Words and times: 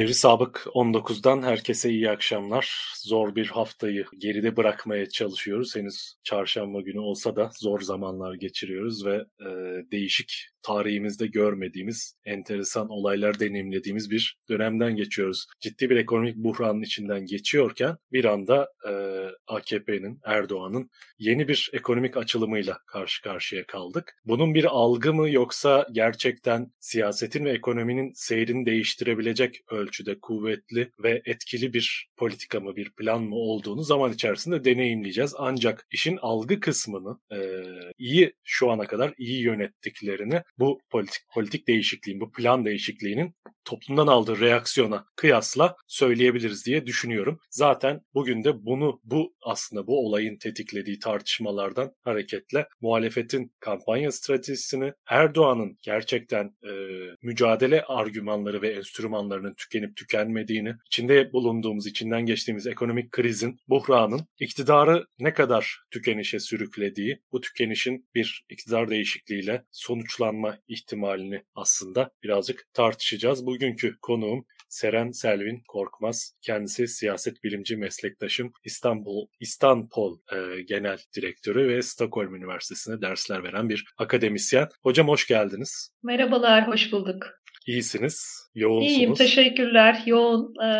Evri 0.00 0.14
Sabık 0.14 0.66
19'dan 0.74 1.42
herkese 1.42 1.90
iyi 1.90 2.10
akşamlar. 2.10 2.92
Zor 2.96 3.34
bir 3.34 3.46
haftayı 3.46 4.04
geride 4.18 4.56
bırakmaya 4.56 5.08
çalışıyoruz. 5.08 5.76
Henüz 5.76 6.14
çarşamba 6.24 6.80
günü 6.80 6.98
olsa 6.98 7.36
da 7.36 7.50
zor 7.58 7.80
zamanlar 7.80 8.34
geçiriyoruz 8.34 9.06
ve 9.06 9.16
e, 9.40 9.48
değişik 9.92 10.48
tarihimizde 10.62 11.26
görmediğimiz, 11.26 12.14
enteresan 12.24 12.88
olaylar 12.88 13.40
deneyimlediğimiz 13.40 14.10
bir 14.10 14.38
dönemden 14.48 14.96
geçiyoruz. 14.96 15.46
Ciddi 15.60 15.90
bir 15.90 15.96
ekonomik 15.96 16.36
buhranın 16.36 16.82
içinden 16.82 17.26
geçiyorken 17.26 17.96
bir 18.12 18.24
anda 18.24 18.68
e, 18.88 18.92
AKP'nin, 19.46 20.20
Erdoğan'ın 20.24 20.90
yeni 21.18 21.48
bir 21.48 21.70
ekonomik 21.72 22.16
açılımıyla 22.16 22.78
karşı 22.86 23.22
karşıya 23.22 23.66
kaldık. 23.66 24.14
Bunun 24.24 24.54
bir 24.54 24.64
algı 24.64 25.14
mı 25.14 25.30
yoksa 25.30 25.86
gerçekten 25.92 26.72
siyasetin 26.80 27.44
ve 27.44 27.50
ekonominin 27.50 28.12
seyrini 28.14 28.66
değiştirebilecek 28.66 29.60
ölçüde 29.70 30.20
kuvvetli 30.20 30.90
ve 31.02 31.22
etkili 31.24 31.72
bir 31.72 32.10
politika 32.16 32.60
mı, 32.60 32.76
bir 32.76 32.92
plan 32.92 33.22
mı 33.22 33.34
olduğunu 33.34 33.82
zaman 33.82 34.12
içerisinde 34.12 34.64
deneyimleyeceğiz. 34.64 35.34
Ancak 35.38 35.86
işin 35.90 36.18
algı 36.22 36.60
kısmını 36.60 37.18
e, 37.32 37.38
iyi 37.98 38.32
şu 38.44 38.70
ana 38.70 38.86
kadar 38.86 39.14
iyi 39.18 39.42
yönettiklerini 39.42 40.42
bu 40.60 40.80
politik 40.90 41.22
politik 41.34 41.68
değişikliğin, 41.68 42.20
bu 42.20 42.32
plan 42.32 42.64
değişikliğinin 42.64 43.34
toplumdan 43.64 44.06
aldığı 44.06 44.40
reaksiyona 44.40 45.06
kıyasla 45.16 45.76
söyleyebiliriz 45.86 46.66
diye 46.66 46.86
düşünüyorum. 46.86 47.38
Zaten 47.50 48.00
bugün 48.14 48.44
de 48.44 48.64
bunu 48.64 49.00
bu 49.04 49.34
aslında 49.42 49.86
bu 49.86 50.06
olayın 50.06 50.36
tetiklediği 50.38 50.98
tartışmalardan 50.98 51.92
hareketle 52.04 52.66
muhalefetin 52.80 53.52
kampanya 53.60 54.12
stratejisini 54.12 54.92
Erdoğan'ın 55.06 55.78
gerçekten 55.82 56.44
e, 56.44 56.72
mücadele 57.22 57.82
argümanları 57.82 58.62
ve 58.62 58.68
enstrümanlarının 58.72 59.54
tükenip 59.54 59.96
tükenmediğini, 59.96 60.74
içinde 60.86 61.32
bulunduğumuz, 61.32 61.86
içinden 61.86 62.26
geçtiğimiz 62.26 62.66
ekonomik 62.66 63.12
krizin, 63.12 63.58
buhranın 63.68 64.26
iktidarı 64.40 65.06
ne 65.18 65.34
kadar 65.34 65.80
tükenişe 65.90 66.40
sürüklediği, 66.40 67.20
bu 67.32 67.40
tükenişin 67.40 68.08
bir 68.14 68.44
iktidar 68.50 68.90
değişikliğiyle 68.90 69.64
sonuçlanma 69.70 70.49
ihtimalini 70.68 71.42
aslında 71.54 72.10
birazcık 72.22 72.66
tartışacağız. 72.74 73.46
Bugünkü 73.46 73.98
konuğum 74.02 74.46
Seren 74.70 75.10
Selvin 75.10 75.62
Korkmaz. 75.68 76.32
Kendisi 76.40 76.88
siyaset 76.88 77.44
bilimci 77.44 77.76
meslektaşım 77.76 78.52
İstanbul 78.64 79.26
İstanbul 79.40 80.18
e, 80.32 80.62
Genel 80.62 80.98
Direktörü 81.16 81.68
ve 81.68 81.82
Stockholm 81.82 82.34
Üniversitesi'nde 82.34 83.00
dersler 83.00 83.44
veren 83.44 83.68
bir 83.68 83.84
akademisyen. 83.98 84.68
Hocam 84.82 85.08
hoş 85.08 85.26
geldiniz. 85.26 85.90
Merhabalar, 86.02 86.68
hoş 86.68 86.92
bulduk. 86.92 87.26
İyisiniz, 87.70 88.48
yoğunsunuz. 88.54 88.92
İyiyim, 88.92 89.14
teşekkürler. 89.14 90.02
Yoğun 90.06 90.54
e, 90.64 90.70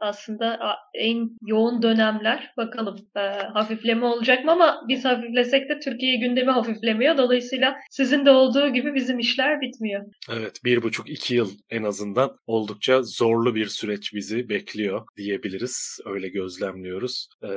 aslında 0.00 0.58
en 0.94 1.30
yoğun 1.46 1.82
dönemler. 1.82 2.52
Bakalım 2.56 2.96
e, 3.16 3.20
hafifleme 3.54 4.06
olacak 4.06 4.44
mı 4.44 4.52
ama 4.52 4.84
biz 4.88 5.04
hafiflesek 5.04 5.68
de 5.68 5.78
Türkiye 5.78 6.16
gündemi 6.16 6.50
hafiflemiyor. 6.50 7.18
Dolayısıyla 7.18 7.76
sizin 7.90 8.26
de 8.26 8.30
olduğu 8.30 8.68
gibi 8.68 8.94
bizim 8.94 9.18
işler 9.18 9.60
bitmiyor. 9.60 10.04
Evet, 10.32 10.60
bir 10.64 10.82
buçuk 10.82 11.10
iki 11.10 11.34
yıl 11.34 11.50
en 11.70 11.82
azından 11.82 12.36
oldukça 12.46 13.02
zorlu 13.02 13.54
bir 13.54 13.66
süreç 13.66 14.14
bizi 14.14 14.48
bekliyor 14.48 15.06
diyebiliriz. 15.16 15.98
Öyle 16.04 16.28
gözlemliyoruz. 16.28 17.28
E, 17.42 17.48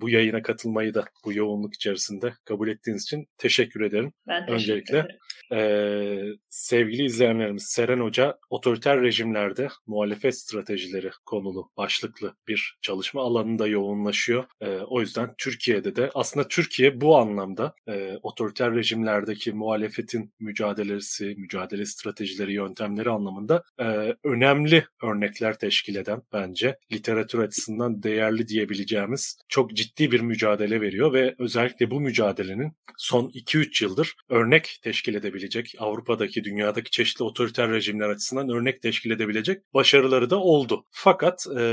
bu 0.00 0.08
yayına 0.08 0.42
katılmayı 0.42 0.94
da 0.94 1.04
bu 1.24 1.32
yoğunluk 1.32 1.74
içerisinde 1.74 2.32
kabul 2.44 2.68
ettiğiniz 2.68 3.02
için 3.02 3.26
teşekkür 3.38 3.80
ederim. 3.80 4.12
Ben 4.28 4.46
teşekkür 4.46 4.54
Öncelikle. 4.54 4.98
ederim. 4.98 5.16
Ee, 5.52 6.24
sevgili 6.50 7.04
izleyenlerimiz 7.04 7.64
Seren 7.64 8.00
Hoca 8.00 8.33
otoriter 8.50 9.00
rejimlerde 9.00 9.68
muhalefet 9.86 10.38
stratejileri 10.38 11.10
konulu 11.26 11.70
başlıklı 11.76 12.34
bir 12.48 12.78
çalışma 12.82 13.22
alanında 13.22 13.66
yoğunlaşıyor. 13.66 14.44
Ee, 14.60 14.78
o 14.78 15.00
yüzden 15.00 15.34
Türkiye'de 15.38 15.96
de 15.96 16.10
aslında 16.14 16.48
Türkiye 16.48 17.00
bu 17.00 17.16
anlamda 17.16 17.74
e, 17.88 18.16
otoriter 18.22 18.74
rejimlerdeki 18.74 19.52
muhalefetin 19.52 20.32
mücadelesi, 20.40 21.34
mücadele 21.38 21.86
stratejileri, 21.86 22.52
yöntemleri 22.52 23.10
anlamında 23.10 23.62
e, 23.80 24.14
önemli 24.24 24.86
örnekler 25.02 25.58
teşkil 25.58 25.96
eden 25.96 26.22
bence 26.32 26.78
literatür 26.92 27.38
açısından 27.38 28.02
değerli 28.02 28.48
diyebileceğimiz 28.48 29.38
çok 29.48 29.74
ciddi 29.74 30.12
bir 30.12 30.20
mücadele 30.20 30.80
veriyor 30.80 31.12
ve 31.12 31.34
özellikle 31.38 31.90
bu 31.90 32.00
mücadelenin 32.00 32.72
son 32.96 33.28
2-3 33.28 33.84
yıldır 33.84 34.14
örnek 34.28 34.78
teşkil 34.82 35.14
edebilecek, 35.14 35.74
Avrupa'daki, 35.78 36.44
dünyadaki 36.44 36.90
çeşitli 36.90 37.22
otoriter 37.22 37.70
rejimler 37.70 38.08
açısından 38.14 38.48
örnek 38.48 38.82
teşkil 38.82 39.10
edebilecek 39.10 39.62
başarıları 39.74 40.30
da 40.30 40.40
oldu. 40.40 40.84
Fakat 40.90 41.46
e, 41.58 41.64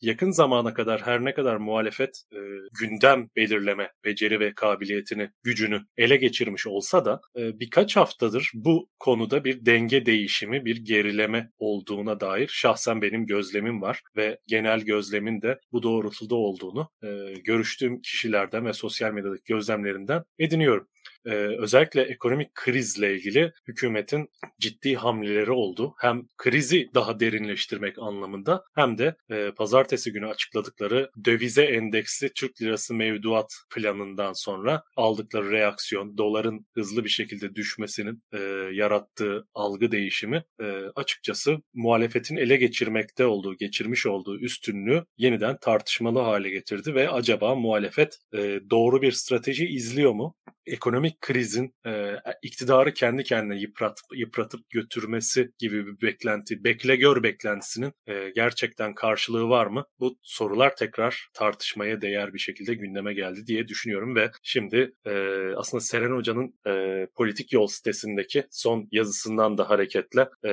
yakın 0.00 0.30
zamana 0.30 0.74
kadar 0.74 1.00
her 1.00 1.24
ne 1.24 1.34
kadar 1.34 1.56
muhalefet 1.56 2.22
e, 2.32 2.38
gündem 2.80 3.28
belirleme 3.36 3.92
beceri 4.04 4.40
ve 4.40 4.54
kabiliyetini, 4.54 5.30
gücünü 5.42 5.80
ele 5.96 6.16
geçirmiş 6.16 6.66
olsa 6.66 7.04
da 7.04 7.20
e, 7.38 7.60
birkaç 7.60 7.96
haftadır 7.96 8.50
bu 8.54 8.88
konuda 8.98 9.44
bir 9.44 9.66
denge 9.66 10.06
değişimi, 10.06 10.64
bir 10.64 10.76
gerileme 10.76 11.50
olduğuna 11.58 12.20
dair 12.20 12.48
şahsen 12.48 13.02
benim 13.02 13.26
gözlemim 13.26 13.82
var 13.82 14.02
ve 14.16 14.38
genel 14.46 14.80
gözlemin 14.80 15.42
de 15.42 15.58
bu 15.72 15.82
doğrultuda 15.82 16.34
olduğunu 16.34 16.90
e, 17.02 17.08
görüştüğüm 17.44 18.00
kişilerden 18.00 18.66
ve 18.66 18.72
sosyal 18.72 19.12
medyadaki 19.12 19.44
gözlemlerinden 19.44 20.22
ediniyorum 20.38 20.88
e, 21.26 21.30
özellikle 21.34 22.02
ekonomik 22.02 22.54
krizle 22.54 23.14
ilgili 23.14 23.52
hükümetin 23.68 24.28
ciddi 24.60 24.94
hamleleri 24.94 25.50
oldu. 25.50 25.94
Hem 25.98 26.22
krizi 26.36 26.90
daha 26.94 27.20
derinleştirmek 27.20 27.98
anlamında 27.98 28.64
hem 28.74 28.98
de 28.98 29.16
e, 29.30 29.50
pazartesi 29.56 30.12
günü 30.12 30.26
açıkladıkları 30.26 31.10
dövize 31.24 31.64
endeksli 31.64 32.32
Türk 32.34 32.62
lirası 32.62 32.94
mevduat 32.94 33.52
planından 33.74 34.32
sonra 34.32 34.82
aldıkları 34.96 35.50
reaksiyon, 35.50 36.18
doların 36.18 36.66
hızlı 36.74 37.04
bir 37.04 37.08
şekilde 37.08 37.54
düşmesinin 37.54 38.22
e, 38.32 38.38
yarattığı 38.72 39.46
algı 39.54 39.92
değişimi 39.92 40.44
e, 40.60 40.64
açıkçası 40.94 41.56
muhalefetin 41.74 42.36
ele 42.36 42.56
geçirmekte 42.56 43.26
olduğu, 43.26 43.56
geçirmiş 43.56 44.06
olduğu 44.06 44.40
üstünlüğü 44.40 45.04
yeniden 45.16 45.56
tartışmalı 45.60 46.18
hale 46.18 46.50
getirdi 46.50 46.94
ve 46.94 47.10
acaba 47.10 47.54
muhalefet 47.54 48.18
e, 48.34 48.60
doğru 48.70 49.02
bir 49.02 49.12
strateji 49.12 49.66
izliyor 49.66 50.12
mu? 50.12 50.34
Ekonomik 50.66 51.15
krizin 51.20 51.74
e, 51.86 52.12
iktidarı 52.42 52.94
kendi 52.94 53.24
kendine 53.24 53.58
yıprat, 53.60 54.00
yıpratıp 54.14 54.70
götürmesi 54.70 55.50
gibi 55.58 55.86
bir 55.86 56.06
beklenti, 56.06 56.64
bekle 56.64 56.96
gör 56.96 57.22
beklentisinin 57.22 57.92
e, 58.06 58.30
gerçekten 58.34 58.94
karşılığı 58.94 59.48
var 59.48 59.66
mı? 59.66 59.84
Bu 60.00 60.18
sorular 60.22 60.76
tekrar 60.76 61.28
tartışmaya 61.34 62.00
değer 62.00 62.34
bir 62.34 62.38
şekilde 62.38 62.74
gündeme 62.74 63.14
geldi 63.14 63.46
diye 63.46 63.68
düşünüyorum 63.68 64.16
ve 64.16 64.30
şimdi 64.42 64.92
e, 65.06 65.12
aslında 65.56 65.80
Seren 65.80 66.12
Hoca'nın 66.12 66.54
e, 66.66 67.06
politik 67.14 67.52
yol 67.52 67.66
sitesindeki 67.66 68.44
son 68.50 68.88
yazısından 68.92 69.58
da 69.58 69.70
hareketle 69.70 70.28
e, 70.46 70.52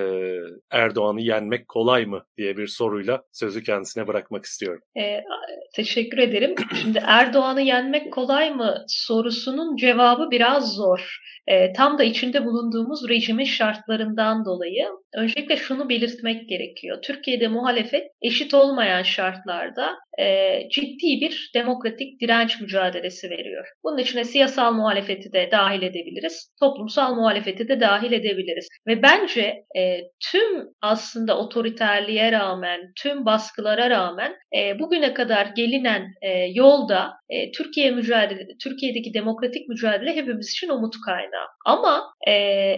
Erdoğan'ı 0.71 1.21
yenmek 1.21 1.67
kolay 1.67 2.05
mı 2.05 2.25
diye 2.37 2.57
bir 2.57 2.67
soruyla 2.67 3.23
sözü 3.31 3.63
kendisine 3.63 4.07
bırakmak 4.07 4.45
istiyorum. 4.45 4.81
E, 4.97 5.23
teşekkür 5.75 6.17
ederim. 6.17 6.55
Şimdi 6.81 7.03
Erdoğan'ı 7.05 7.61
yenmek 7.61 8.13
kolay 8.13 8.51
mı 8.51 8.85
sorusunun 8.87 9.75
cevabı 9.75 10.31
biraz 10.31 10.52
biraz 10.53 10.73
zor. 10.73 11.19
E, 11.47 11.73
tam 11.73 11.97
da 11.97 12.03
içinde 12.03 12.45
bulunduğumuz 12.45 13.09
rejimin 13.09 13.45
şartlarından 13.45 14.45
dolayı 14.45 14.85
öncelikle 15.15 15.57
şunu 15.57 15.89
belirtmek 15.89 16.49
gerekiyor. 16.49 17.01
Türkiye'de 17.01 17.47
muhalefet 17.47 18.07
eşit 18.21 18.53
olmayan 18.53 19.03
şartlarda 19.03 19.95
e, 20.19 20.59
ciddi 20.69 21.21
bir 21.21 21.51
demokratik 21.55 22.21
direnç 22.21 22.61
mücadelesi 22.61 23.29
veriyor. 23.29 23.67
Bunun 23.83 23.97
içine 23.97 24.23
siyasal 24.23 24.73
muhalefeti 24.73 25.33
de 25.33 25.49
dahil 25.51 25.81
edebiliriz, 25.81 26.51
toplumsal 26.59 27.15
muhalefeti 27.15 27.67
de 27.67 27.79
dahil 27.79 28.11
edebiliriz. 28.11 28.67
Ve 28.87 29.01
bence 29.01 29.63
e, 29.77 30.01
tüm 30.31 30.67
aslında 30.81 31.37
otoriterliğe 31.37 32.31
rağmen, 32.31 32.81
tüm 33.01 33.25
baskılara 33.25 33.89
rağmen 33.89 34.35
e, 34.57 34.79
bugüne 34.79 35.13
kadar 35.13 35.45
gelinen 35.45 36.07
e, 36.21 36.29
yolda 36.53 37.13
e, 37.29 37.51
Türkiye 37.51 37.91
mücadele, 37.91 38.47
Türkiye'deki 38.63 39.13
demokratik 39.13 39.69
mücadele 39.69 40.15
hepimiz 40.15 40.49
için 40.49 40.69
umut 40.69 40.95
kaynağı. 41.05 41.47
Ama 41.65 42.03
e, 42.27 42.33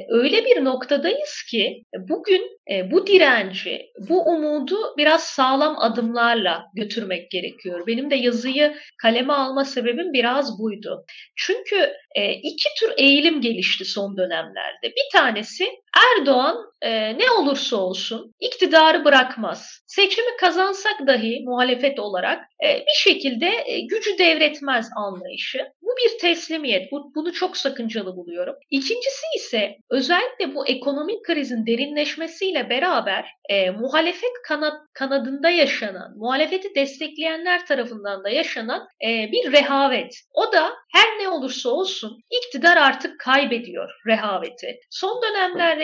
öyle 0.09 0.45
bir 0.45 0.63
noktadayız 0.63 1.43
ki 1.51 1.83
bugün 2.25 2.59
e, 2.71 2.91
bu 2.91 3.07
direnci, 3.07 3.81
bu 4.09 4.23
umudu 4.23 4.77
biraz 4.97 5.23
sağlam 5.23 5.75
adımlarla 5.79 6.65
götürmek 6.75 7.31
gerekiyor. 7.31 7.87
Benim 7.87 8.11
de 8.11 8.15
yazıyı 8.15 8.75
kaleme 9.01 9.33
alma 9.33 9.65
sebebim 9.65 10.13
biraz 10.13 10.59
buydu. 10.59 11.05
Çünkü 11.35 11.91
e, 12.15 12.33
iki 12.33 12.69
tür 12.79 12.93
eğilim 12.97 13.41
gelişti 13.41 13.85
son 13.85 14.17
dönemlerde. 14.17 14.83
Bir 14.83 15.19
tanesi 15.19 15.67
Erdoğan 15.95 16.65
e, 16.81 17.17
ne 17.17 17.31
olursa 17.31 17.77
olsun 17.77 18.33
iktidarı 18.39 19.05
bırakmaz. 19.05 19.83
Seçimi 19.87 20.37
kazansak 20.39 21.07
dahi 21.07 21.43
muhalefet 21.45 21.99
olarak 21.99 22.43
e, 22.65 22.79
bir 22.79 22.99
şekilde 23.11 23.63
e, 23.65 23.79
gücü 23.79 24.17
devretmez 24.17 24.89
anlayışı. 24.95 25.59
Bu 25.81 25.89
bir 25.97 26.19
teslimiyet. 26.19 26.91
Bu, 26.91 27.11
bunu 27.15 27.33
çok 27.33 27.57
sakıncalı 27.57 28.15
buluyorum. 28.15 28.55
İkincisi 28.69 29.25
ise 29.35 29.75
özellikle 29.89 30.55
bu 30.55 30.67
ekonomik 30.67 31.25
krizin 31.25 31.65
derinleşmesiyle 31.65 32.69
beraber 32.69 33.25
e, 33.49 33.69
muhalefet 33.69 34.33
kanat, 34.47 34.73
kanadında 34.93 35.49
yaşanan, 35.49 36.17
muhalefeti 36.17 36.75
destekleyenler 36.75 37.65
tarafından 37.65 38.23
da 38.23 38.29
yaşanan 38.29 38.87
e, 39.05 39.31
bir 39.31 39.51
rehavet. 39.51 40.13
O 40.33 40.51
da 40.53 40.73
her 40.93 41.19
ne 41.19 41.29
olursa 41.29 41.69
olsun 41.69 42.19
iktidar 42.31 42.77
artık 42.77 43.19
kaybediyor 43.19 43.89
rehaveti. 44.07 44.79
Son 44.91 45.21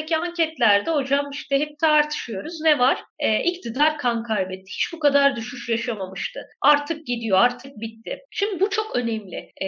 dönemlerdeki 0.01 0.17
anketlerde 0.17 0.91
hocam 0.91 1.29
işte 1.31 1.59
hep 1.59 1.79
tartışıyoruz. 1.79 2.61
Ne 2.61 2.79
var? 2.79 3.03
E, 3.19 3.43
iktidar 3.43 3.97
kan 3.97 4.23
kaybetti. 4.23 4.65
Hiç 4.67 4.93
bu 4.93 4.99
kadar 4.99 5.35
düşüş 5.35 5.69
yaşamamıştı. 5.69 6.39
Artık 6.61 7.07
gidiyor, 7.07 7.37
artık 7.37 7.79
bitti. 7.79 8.19
Şimdi 8.31 8.59
bu 8.59 8.69
çok 8.69 8.95
önemli. 8.95 9.35
E, 9.35 9.67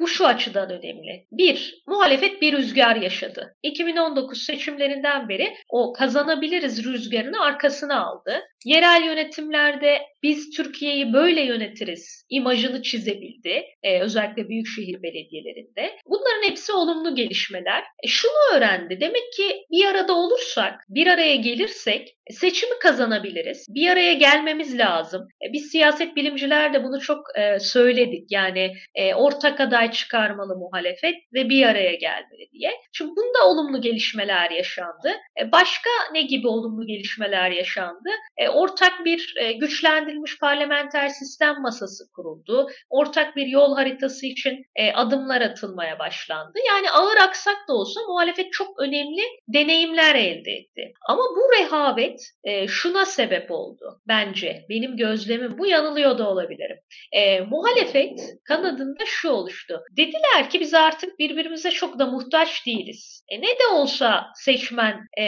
bu 0.00 0.08
şu 0.08 0.26
açıdan 0.26 0.70
önemli. 0.70 1.26
Bir, 1.32 1.82
muhalefet 1.86 2.42
bir 2.42 2.52
rüzgar 2.52 2.96
yaşadı. 2.96 3.56
2019 3.62 4.42
seçimlerinden 4.42 5.28
beri 5.28 5.54
o 5.68 5.92
kazanabiliriz 5.92 6.84
rüzgarını 6.84 7.42
arkasına 7.42 8.06
aldı. 8.06 8.42
Yerel 8.64 9.02
yönetimlerde 9.06 9.98
biz 10.22 10.50
Türkiye'yi 10.50 11.12
böyle 11.12 11.40
yönetiriz 11.40 12.26
imajını 12.30 12.82
çizebildi. 12.82 13.64
Ee, 13.82 14.00
özellikle 14.00 14.48
büyükşehir 14.48 15.02
belediyelerinde. 15.02 15.96
Bunların 16.06 16.50
hepsi 16.50 16.72
olumlu 16.72 17.14
gelişmeler. 17.14 17.84
E, 18.04 18.08
şunu 18.08 18.56
öğrendi. 18.56 19.00
Demek 19.00 19.32
ki 19.36 19.66
bir 19.70 19.84
arada 19.86 20.14
olursak, 20.16 20.86
bir 20.88 21.06
araya 21.06 21.36
gelirsek 21.36 22.17
seçimi 22.30 22.78
kazanabiliriz. 22.78 23.66
Bir 23.68 23.90
araya 23.90 24.12
gelmemiz 24.12 24.78
lazım. 24.78 25.28
E, 25.42 25.52
biz 25.52 25.70
siyaset 25.70 26.16
bilimciler 26.16 26.72
de 26.74 26.84
bunu 26.84 27.00
çok 27.00 27.38
e, 27.38 27.58
söyledik. 27.58 28.26
Yani 28.30 28.74
e, 28.94 29.14
ortak 29.14 29.60
aday 29.60 29.90
çıkarmalı 29.90 30.56
muhalefet 30.56 31.14
ve 31.34 31.48
bir 31.48 31.66
araya 31.66 31.94
gelmeli 31.94 32.50
diye. 32.52 32.72
Şimdi 32.92 33.10
bunda 33.10 33.48
olumlu 33.48 33.80
gelişmeler 33.80 34.50
yaşandı. 34.50 35.12
Başka 35.52 35.90
ne 36.12 36.22
gibi 36.22 36.48
olumlu 36.48 36.86
gelişmeler 36.86 37.50
yaşandı? 37.50 38.10
Ortak 38.52 39.04
bir 39.04 39.34
güçlendirilmiş 39.60 40.38
parlamenter 40.38 41.08
sistem 41.08 41.62
masası 41.62 42.04
kuruldu. 42.12 42.68
Ortak 42.90 43.36
bir 43.36 43.46
yol 43.46 43.76
haritası 43.76 44.26
için 44.26 44.64
adımlar 44.94 45.40
atılmaya 45.40 45.98
başlandı. 45.98 46.58
Yani 46.68 46.90
ağır 46.90 47.16
aksak 47.16 47.56
da 47.68 47.72
olsa 47.72 48.00
muhalefet 48.08 48.52
çok 48.52 48.80
önemli 48.80 49.22
deneyimler 49.48 50.14
elde 50.14 50.50
etti. 50.50 50.92
Ama 51.08 51.22
bu 51.22 51.58
rehavet 51.58 52.17
e, 52.44 52.68
şuna 52.68 53.04
sebep 53.04 53.50
oldu 53.50 54.00
bence. 54.08 54.64
Benim 54.68 54.96
gözlemim 54.96 55.58
bu 55.58 55.66
yanılıyor 55.66 56.18
da 56.18 56.30
olabilirim. 56.30 56.76
E, 57.12 57.40
muhalefet 57.40 58.20
kanadında 58.44 59.04
şu 59.06 59.30
oluştu. 59.30 59.82
Dediler 59.96 60.50
ki 60.50 60.60
biz 60.60 60.74
artık 60.74 61.18
birbirimize 61.18 61.70
çok 61.70 61.98
da 61.98 62.06
muhtaç 62.06 62.66
değiliz. 62.66 63.24
E, 63.28 63.40
ne 63.40 63.46
de 63.46 63.66
olsa 63.72 64.26
seçmen 64.34 65.00
e, 65.18 65.24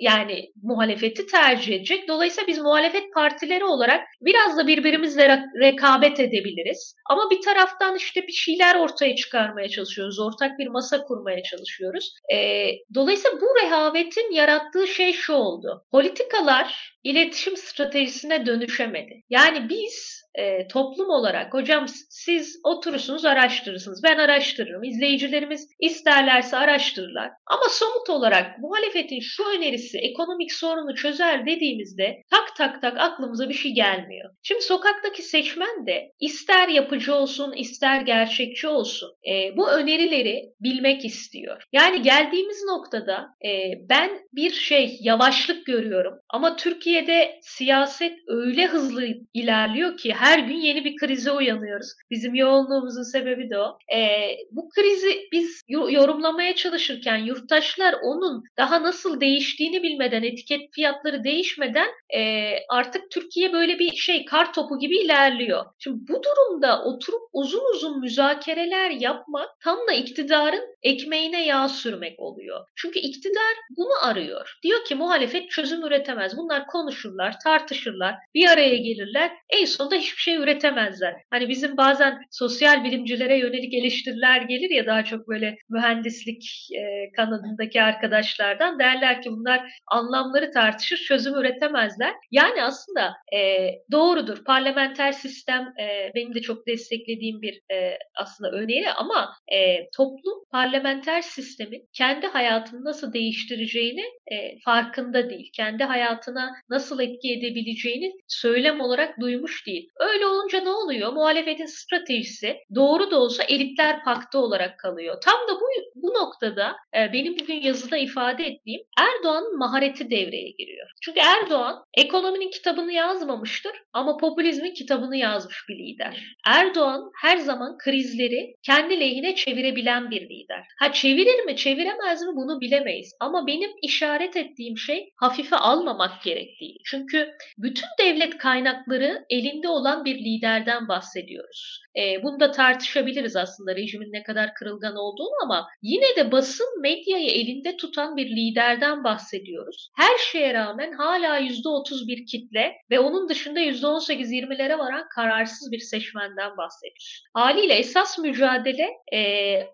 yani 0.00 0.52
muhalefeti 0.62 1.26
tercih 1.26 1.76
edecek. 1.76 2.08
Dolayısıyla 2.08 2.46
biz 2.46 2.58
muhalefet 2.58 3.14
partileri 3.14 3.64
olarak 3.64 4.00
biraz 4.20 4.56
da 4.56 4.66
birbirimizle 4.66 5.44
rekabet 5.60 6.20
edebiliriz. 6.20 6.94
Ama 7.10 7.30
bir 7.30 7.40
taraftan 7.40 7.96
işte 7.96 8.26
bir 8.26 8.32
şeyler 8.32 8.74
ortaya 8.74 9.16
çıkarmaya 9.16 9.68
çalışıyoruz. 9.68 10.20
Ortak 10.20 10.58
bir 10.58 10.66
masa 10.66 11.02
kurmaya 11.02 11.42
çalışıyoruz. 11.42 12.14
E, 12.34 12.66
dolayısıyla 12.94 13.40
bu 13.40 13.46
rehavetin 13.64 14.32
yarattığı 14.32 14.86
şey 14.86 15.12
şu 15.12 15.32
oldu. 15.32 15.84
Politikalar 16.00 16.96
iletişim 17.04 17.56
stratejisine 17.56 18.46
dönüşemedi. 18.46 19.22
Yani 19.30 19.68
biz 19.68 20.24
e, 20.34 20.68
toplum 20.68 21.10
olarak 21.10 21.54
hocam 21.54 21.86
siz 22.08 22.60
oturursunuz 22.64 23.24
araştırırsınız. 23.24 24.02
Ben 24.04 24.18
araştırırım. 24.18 24.84
İzleyicilerimiz 24.84 25.68
isterlerse 25.80 26.56
araştırırlar. 26.56 27.30
Ama 27.46 27.68
somut 27.68 28.10
olarak 28.10 28.58
muhalefetin 28.58 29.20
şu 29.20 29.44
önerisi 29.44 29.98
ekonomik 29.98 30.52
sorunu 30.52 30.94
çözer 30.94 31.46
dediğimizde 31.46 32.22
tak 32.30 32.56
tak 32.56 32.82
tak 32.82 32.98
aklımıza 32.98 33.48
bir 33.48 33.54
şey 33.54 33.72
gelmiyor. 33.72 34.30
Şimdi 34.42 34.62
sokaktaki 34.62 35.22
seçmen 35.22 35.86
de 35.86 36.12
ister 36.20 36.68
yapıcı 36.68 37.14
olsun 37.14 37.52
ister 37.52 38.00
gerçekçi 38.00 38.68
olsun 38.68 39.10
e, 39.30 39.56
bu 39.56 39.70
önerileri 39.70 40.52
bilmek 40.60 41.04
istiyor. 41.04 41.62
Yani 41.72 42.02
geldiğimiz 42.02 42.64
noktada 42.64 43.28
e, 43.44 43.72
ben 43.88 44.10
bir 44.32 44.50
şey 44.50 44.98
yavaşlık 45.00 45.66
görüyorum 45.66 46.14
ama 46.28 46.56
Türkiye'de 46.56 47.38
siyaset 47.42 48.12
öyle 48.26 48.66
hızlı 48.66 49.06
ilerliyor 49.34 49.96
ki 49.96 50.12
her 50.20 50.38
gün 50.38 50.56
yeni 50.56 50.84
bir 50.84 50.96
krize 50.96 51.30
uyanıyoruz. 51.30 51.92
Bizim 52.10 52.34
yoğunluğumuzun 52.34 53.02
sebebi 53.02 53.50
de 53.50 53.58
o. 53.58 53.78
E, 53.96 54.28
bu 54.50 54.68
krizi 54.68 55.28
biz 55.32 55.62
yorumlamaya 55.68 56.54
çalışırken 56.54 57.16
yurttaşlar 57.16 57.94
onun 58.02 58.44
daha 58.56 58.82
nasıl 58.82 59.20
değiştiğini 59.20 59.82
bilmeden, 59.82 60.22
etiket 60.22 60.60
fiyatları 60.72 61.24
değişmeden 61.24 61.88
e, 62.16 62.52
artık 62.68 63.10
Türkiye 63.10 63.52
böyle 63.52 63.78
bir 63.78 63.92
şey 63.96 64.24
kar 64.24 64.52
topu 64.52 64.78
gibi 64.78 64.98
ilerliyor. 64.98 65.64
Şimdi 65.78 65.98
bu 66.08 66.22
durumda 66.22 66.84
oturup 66.84 67.22
uzun 67.32 67.74
uzun 67.74 68.00
müzakereler 68.00 68.90
yapmak 68.90 69.48
tam 69.64 69.78
da 69.88 69.92
iktidarın 69.92 70.76
ekmeğine 70.82 71.46
yağ 71.46 71.68
sürmek 71.68 72.20
oluyor. 72.20 72.66
Çünkü 72.76 72.98
iktidar 72.98 73.54
bunu 73.76 74.08
arıyor. 74.08 74.58
Diyor 74.62 74.84
ki 74.84 74.94
muhalefet 74.94 75.50
çözüm 75.50 75.84
üretemez. 75.84 76.36
Bunlar 76.36 76.66
konuşurlar, 76.66 77.34
tartışırlar, 77.44 78.14
bir 78.34 78.48
araya 78.48 78.76
gelirler. 78.76 79.32
En 79.50 79.64
sonunda 79.64 79.96
hiçbir 80.10 80.22
şey 80.22 80.36
üretemezler. 80.36 81.14
Hani 81.30 81.48
bizim 81.48 81.76
bazen 81.76 82.18
sosyal 82.30 82.84
bilimcilere 82.84 83.38
yönelik 83.38 83.74
eleştiriler 83.74 84.42
gelir 84.42 84.70
ya 84.70 84.86
daha 84.86 85.04
çok 85.04 85.28
böyle 85.28 85.56
mühendislik 85.68 86.68
e, 86.78 87.12
kanadındaki 87.16 87.82
arkadaşlardan 87.82 88.78
derler 88.78 89.22
ki 89.22 89.30
bunlar 89.30 89.72
anlamları 89.86 90.50
tartışır, 90.50 90.96
çözüm 90.96 91.34
üretemezler. 91.34 92.14
Yani 92.30 92.62
aslında 92.62 93.14
e, 93.34 93.70
doğrudur. 93.92 94.44
Parlamenter 94.44 95.12
sistem 95.12 95.72
e, 95.80 96.10
benim 96.14 96.34
de 96.34 96.40
çok 96.40 96.66
desteklediğim 96.66 97.42
bir 97.42 97.60
e, 97.72 97.98
aslında 98.16 98.50
öneri 98.50 98.92
ama 98.92 99.30
e, 99.52 99.90
toplum 99.96 100.44
parlamenter 100.52 101.22
sistemin 101.22 101.88
kendi 101.92 102.26
hayatını 102.26 102.84
nasıl 102.84 103.12
değiştireceğini 103.12 104.04
e, 104.32 104.58
farkında 104.64 105.30
değil. 105.30 105.50
Kendi 105.56 105.84
hayatına 105.84 106.52
nasıl 106.70 107.00
etki 107.00 107.32
edebileceğini 107.32 108.12
söylem 108.28 108.80
olarak 108.80 109.20
duymuş 109.20 109.66
değil. 109.66 109.88
Öyle 110.00 110.26
olunca 110.26 110.60
ne 110.60 110.70
oluyor? 110.70 111.12
Muhalefetin 111.12 111.66
stratejisi 111.66 112.56
doğru 112.74 113.10
da 113.10 113.20
olsa 113.20 113.42
elitler 113.42 114.04
paktı 114.04 114.38
olarak 114.38 114.78
kalıyor. 114.78 115.20
Tam 115.24 115.48
da 115.48 115.60
bu, 115.60 115.66
bu 115.94 116.12
noktada 116.42 116.76
e, 116.96 117.12
benim 117.12 117.38
bugün 117.38 117.60
yazıda 117.60 117.96
ifade 117.96 118.44
ettiğim 118.44 118.80
Erdoğan'ın 119.00 119.58
mahareti 119.58 120.10
devreye 120.10 120.50
giriyor. 120.50 120.90
Çünkü 121.02 121.20
Erdoğan 121.20 121.84
ekonominin 121.94 122.50
kitabını 122.50 122.92
yazmamıştır 122.92 123.72
ama 123.92 124.16
popülizmin 124.16 124.74
kitabını 124.74 125.16
yazmış 125.16 125.64
bir 125.68 125.78
lider. 125.78 126.24
Erdoğan 126.46 127.10
her 127.22 127.36
zaman 127.36 127.78
krizleri 127.78 128.54
kendi 128.62 129.00
lehine 129.00 129.34
çevirebilen 129.34 130.10
bir 130.10 130.20
lider. 130.20 130.66
Ha 130.78 130.92
çevirir 130.92 131.44
mi 131.44 131.56
çeviremez 131.56 132.22
mi 132.22 132.32
bunu 132.36 132.60
bilemeyiz. 132.60 133.12
Ama 133.20 133.46
benim 133.46 133.70
işaret 133.82 134.36
ettiğim 134.36 134.78
şey 134.78 135.10
hafife 135.16 135.56
almamak 135.56 136.22
gerektiği. 136.22 136.76
Çünkü 136.84 137.30
bütün 137.58 137.88
devlet 138.00 138.38
kaynakları 138.38 139.24
elinde 139.30 139.68
olan 139.68 140.04
bir 140.04 140.18
liderden 140.18 140.88
bahsediyoruz. 140.88 141.80
E, 141.96 142.22
bunu 142.22 142.40
da 142.40 142.50
tartışabiliriz 142.50 143.36
aslında 143.36 143.76
rejimin 143.76 144.12
ne 144.12 144.22
kadar 144.22 144.54
kırılgan 144.54 144.96
olduğunu 144.96 145.30
ama 145.44 145.66
yine 145.82 146.16
de 146.16 146.29
basın 146.32 146.80
medyayı 146.80 147.30
elinde 147.30 147.76
tutan 147.76 148.16
bir 148.16 148.26
liderden 148.26 149.04
bahsediyoruz. 149.04 149.90
Her 149.96 150.18
şeye 150.18 150.54
rağmen 150.54 150.92
hala 150.92 151.40
%30 151.40 152.08
bir 152.08 152.26
kitle 152.26 152.72
ve 152.90 153.00
onun 153.00 153.28
dışında 153.28 153.60
%18-20'lere 153.60 154.78
varan 154.78 155.08
kararsız 155.14 155.72
bir 155.72 155.78
seçmenden 155.78 156.56
bahsediyoruz. 156.56 157.24
Haliyle 157.34 157.74
esas 157.74 158.18
mücadele 158.18 158.88
e, 159.12 159.20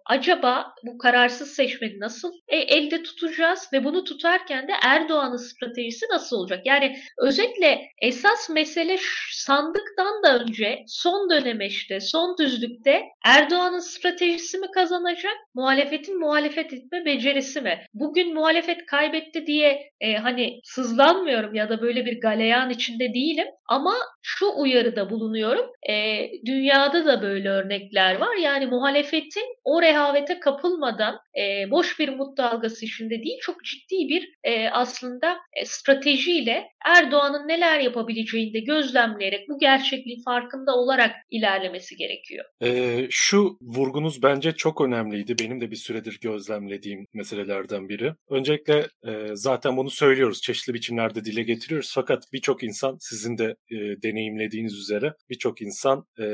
acaba 0.06 0.74
bu 0.82 0.98
kararsız 0.98 1.50
seçmeni 1.50 2.00
nasıl 2.00 2.32
e, 2.48 2.56
elde 2.56 3.02
tutacağız 3.02 3.68
ve 3.72 3.84
bunu 3.84 4.04
tutarken 4.04 4.68
de 4.68 4.72
Erdoğan'ın 4.82 5.36
stratejisi 5.36 6.06
nasıl 6.10 6.36
olacak? 6.36 6.60
Yani 6.64 6.96
özetle 7.18 7.82
esas 8.02 8.50
mesele 8.50 8.98
sandıktan 9.32 10.22
da 10.22 10.38
önce 10.38 10.84
son 10.86 11.30
döneme 11.30 11.66
işte 11.66 12.00
son 12.00 12.38
düzlükte 12.38 13.02
Erdoğan'ın 13.24 13.78
stratejisi 13.78 14.58
mi 14.58 14.66
kazanacak, 14.74 15.36
muhalefetin 15.54 16.20
muhalefet 16.46 16.72
etme 16.72 17.04
becerisi 17.04 17.60
mi? 17.60 17.80
Bugün 17.94 18.34
muhalefet 18.34 18.86
kaybetti 18.86 19.46
diye 19.46 19.90
e, 20.00 20.14
hani 20.14 20.60
sızlanmıyorum 20.64 21.54
ya 21.54 21.68
da 21.68 21.82
böyle 21.82 22.06
bir 22.06 22.20
galeyan 22.20 22.70
içinde 22.70 23.14
değilim 23.14 23.46
ama 23.68 23.94
şu 24.22 24.46
uyarıda 24.56 25.10
bulunuyorum. 25.10 25.66
E, 25.88 26.26
dünyada 26.46 27.06
da 27.06 27.22
böyle 27.22 27.48
örnekler 27.48 28.16
var. 28.16 28.36
Yani 28.36 28.66
muhalefetin 28.66 29.44
o 29.64 29.82
rehavete 29.82 30.40
kapılmadan 30.40 31.18
e, 31.38 31.70
boş 31.70 31.98
bir 31.98 32.08
mut 32.08 32.38
dalgası 32.38 32.84
içinde 32.84 33.22
değil 33.22 33.38
çok 33.40 33.64
ciddi 33.64 34.08
bir 34.08 34.32
e, 34.44 34.68
aslında 34.70 35.36
e, 35.60 35.64
stratejiyle 35.64 36.64
Erdoğan'ın 36.86 37.48
neler 37.48 37.80
yapabileceğini 37.80 38.52
de 38.54 38.60
gözlemleyerek 38.60 39.48
bu 39.48 39.58
gerçekliğin 39.58 40.22
farkında 40.24 40.74
olarak 40.74 41.10
ilerlemesi 41.30 41.96
gerekiyor. 41.96 42.44
E, 42.62 43.00
şu 43.10 43.58
vurgunuz 43.60 44.22
bence 44.22 44.52
çok 44.52 44.80
önemliydi. 44.80 45.34
Benim 45.40 45.60
de 45.60 45.70
bir 45.70 45.76
süredir 45.76 46.18
gözlemlediğim 46.36 47.06
meselelerden 47.14 47.88
biri. 47.88 48.14
Öncelikle 48.30 48.88
e, 49.08 49.28
zaten 49.34 49.76
bunu 49.76 49.90
söylüyoruz. 49.90 50.40
Çeşitli 50.42 50.74
biçimlerde 50.74 51.24
dile 51.24 51.42
getiriyoruz. 51.42 51.92
Fakat 51.94 52.24
birçok 52.32 52.62
insan 52.62 52.96
sizin 53.00 53.38
de 53.38 53.56
e, 53.70 53.76
deneyimlediğiniz 54.02 54.74
üzere 54.74 55.14
birçok 55.30 55.62
insan 55.62 56.04
e, 56.20 56.24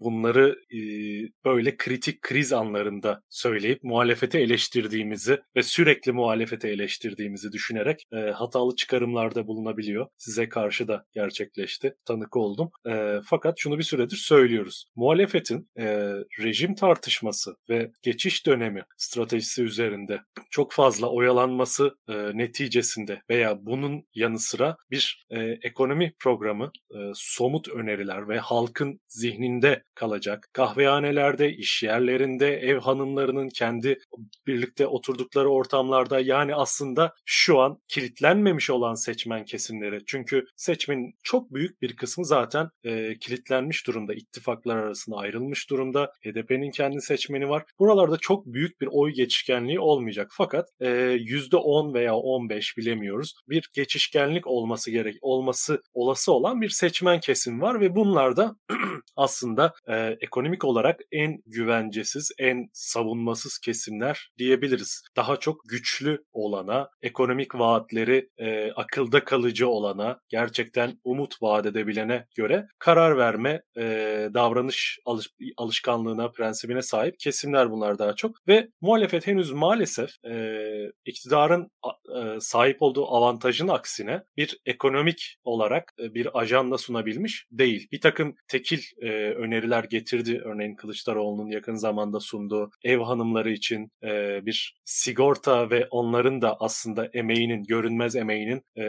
bunları 0.00 0.56
e, 0.70 0.80
böyle 1.44 1.76
kritik 1.76 2.22
kriz 2.22 2.52
anlarında 2.52 3.22
söyleyip 3.30 3.82
muhalefete 3.82 4.40
eleştirdiğimizi 4.40 5.40
ve 5.56 5.62
sürekli 5.62 6.12
muhalefete 6.12 6.68
eleştirdiğimizi 6.68 7.52
düşünerek 7.52 8.02
e, 8.12 8.16
hatalı 8.16 8.76
çıkarımlarda 8.76 9.46
bulunabiliyor. 9.46 10.06
Size 10.18 10.48
karşı 10.48 10.88
da 10.88 11.04
gerçekleşti. 11.14 11.94
Tanık 12.04 12.36
oldum. 12.36 12.70
E, 12.88 13.20
fakat 13.24 13.58
şunu 13.58 13.78
bir 13.78 13.82
süredir 13.82 14.16
söylüyoruz. 14.16 14.86
Muhalefetin 14.96 15.68
e, 15.78 15.84
rejim 16.42 16.74
tartışması 16.74 17.56
ve 17.70 17.90
geçiş 18.02 18.46
dönemi 18.46 18.82
stratejisi 19.40 19.62
üzerinde 19.62 20.20
çok 20.50 20.72
fazla 20.72 21.10
oyalanması 21.10 21.96
e, 22.08 22.14
neticesinde 22.14 23.22
veya 23.30 23.66
bunun 23.66 24.04
yanı 24.14 24.38
sıra 24.38 24.76
bir 24.90 25.26
e, 25.30 25.40
ekonomi 25.62 26.12
programı, 26.18 26.70
e, 26.90 26.98
somut 27.14 27.68
öneriler 27.68 28.28
ve 28.28 28.38
halkın 28.38 29.00
zihninde 29.08 29.82
kalacak 29.94 30.48
kahvehanelerde, 30.52 31.52
iş 31.52 31.82
yerlerinde, 31.82 32.48
ev 32.48 32.78
hanımlarının 32.78 33.48
kendi 33.48 33.98
birlikte 34.46 34.86
oturdukları 34.86 35.48
ortamlarda 35.48 36.20
yani 36.20 36.54
aslında 36.54 37.12
şu 37.24 37.60
an 37.60 37.78
kilitlenmemiş 37.88 38.70
olan 38.70 38.94
seçmen 38.94 39.44
kesimleri. 39.44 40.00
Çünkü 40.06 40.44
seçmenin 40.56 41.14
çok 41.22 41.54
büyük 41.54 41.82
bir 41.82 41.96
kısmı 41.96 42.24
zaten 42.24 42.68
e, 42.84 43.18
kilitlenmiş 43.18 43.86
durumda. 43.86 44.14
ittifaklar 44.14 44.76
arasında 44.76 45.16
ayrılmış 45.16 45.70
durumda. 45.70 46.12
HDP'nin 46.24 46.70
kendi 46.70 47.00
seçmeni 47.00 47.48
var. 47.48 47.64
Buralarda 47.78 48.16
çok 48.16 48.46
büyük 48.46 48.80
bir 48.80 48.88
oy 48.92 49.12
geçişkenliği 49.26 49.80
olmayacak. 49.80 50.30
Fakat 50.32 50.68
e, 50.80 50.86
%10 50.86 51.94
veya 51.94 52.14
15 52.14 52.76
bilemiyoruz. 52.76 53.34
Bir 53.48 53.70
geçişkenlik 53.72 54.46
olması 54.46 54.90
gerek 54.90 55.16
olması 55.20 55.82
olası 55.94 56.32
olan 56.32 56.60
bir 56.60 56.68
seçmen 56.68 57.20
kesim 57.20 57.60
var 57.60 57.80
ve 57.80 57.96
bunlar 57.96 58.36
da 58.36 58.56
aslında 59.16 59.72
e, 59.88 60.16
ekonomik 60.20 60.64
olarak 60.64 61.00
en 61.12 61.42
güvencesiz, 61.46 62.30
en 62.38 62.68
savunmasız 62.72 63.58
kesimler 63.58 64.30
diyebiliriz. 64.38 65.02
Daha 65.16 65.36
çok 65.36 65.60
güçlü 65.68 66.24
olana, 66.32 66.88
ekonomik 67.02 67.54
vaatleri 67.54 68.28
e, 68.38 68.72
akılda 68.72 69.24
kalıcı 69.24 69.68
olana, 69.68 70.20
gerçekten 70.28 71.00
umut 71.04 71.42
vaat 71.42 71.66
edebilene 71.66 72.26
göre 72.36 72.66
karar 72.78 73.18
verme 73.18 73.62
e, 73.78 73.82
davranış 74.34 74.98
alış, 75.04 75.28
alışkanlığına, 75.56 76.30
prensibine 76.30 76.82
sahip 76.82 77.18
kesimler 77.18 77.70
bunlar 77.70 77.98
daha 77.98 78.14
çok. 78.14 78.36
Ve 78.48 78.68
muhalefet 78.80 79.05
henüz 79.12 79.52
maalesef 79.52 80.10
e, 80.24 80.92
iktidarın 81.04 81.70
e, 82.16 82.40
sahip 82.40 82.82
olduğu 82.82 83.06
avantajın 83.06 83.68
aksine 83.68 84.22
bir 84.36 84.58
ekonomik 84.66 85.36
olarak 85.44 85.92
e, 85.98 86.14
bir 86.14 86.38
ajanda 86.38 86.78
sunabilmiş 86.78 87.46
değil. 87.50 87.88
Bir 87.92 88.00
takım 88.00 88.34
tekil 88.48 88.80
e, 89.02 89.08
öneriler 89.30 89.84
getirdi. 89.84 90.40
Örneğin 90.44 90.76
Kılıçdaroğlu'nun 90.76 91.48
yakın 91.48 91.74
zamanda 91.74 92.20
sunduğu 92.20 92.70
ev 92.84 92.98
hanımları 92.98 93.50
için 93.50 93.90
e, 94.02 94.40
bir 94.46 94.76
sigorta 94.84 95.70
ve 95.70 95.86
onların 95.90 96.42
da 96.42 96.56
aslında 96.60 97.10
emeğinin, 97.12 97.62
görünmez 97.64 98.16
emeğinin 98.16 98.62
e, 98.76 98.84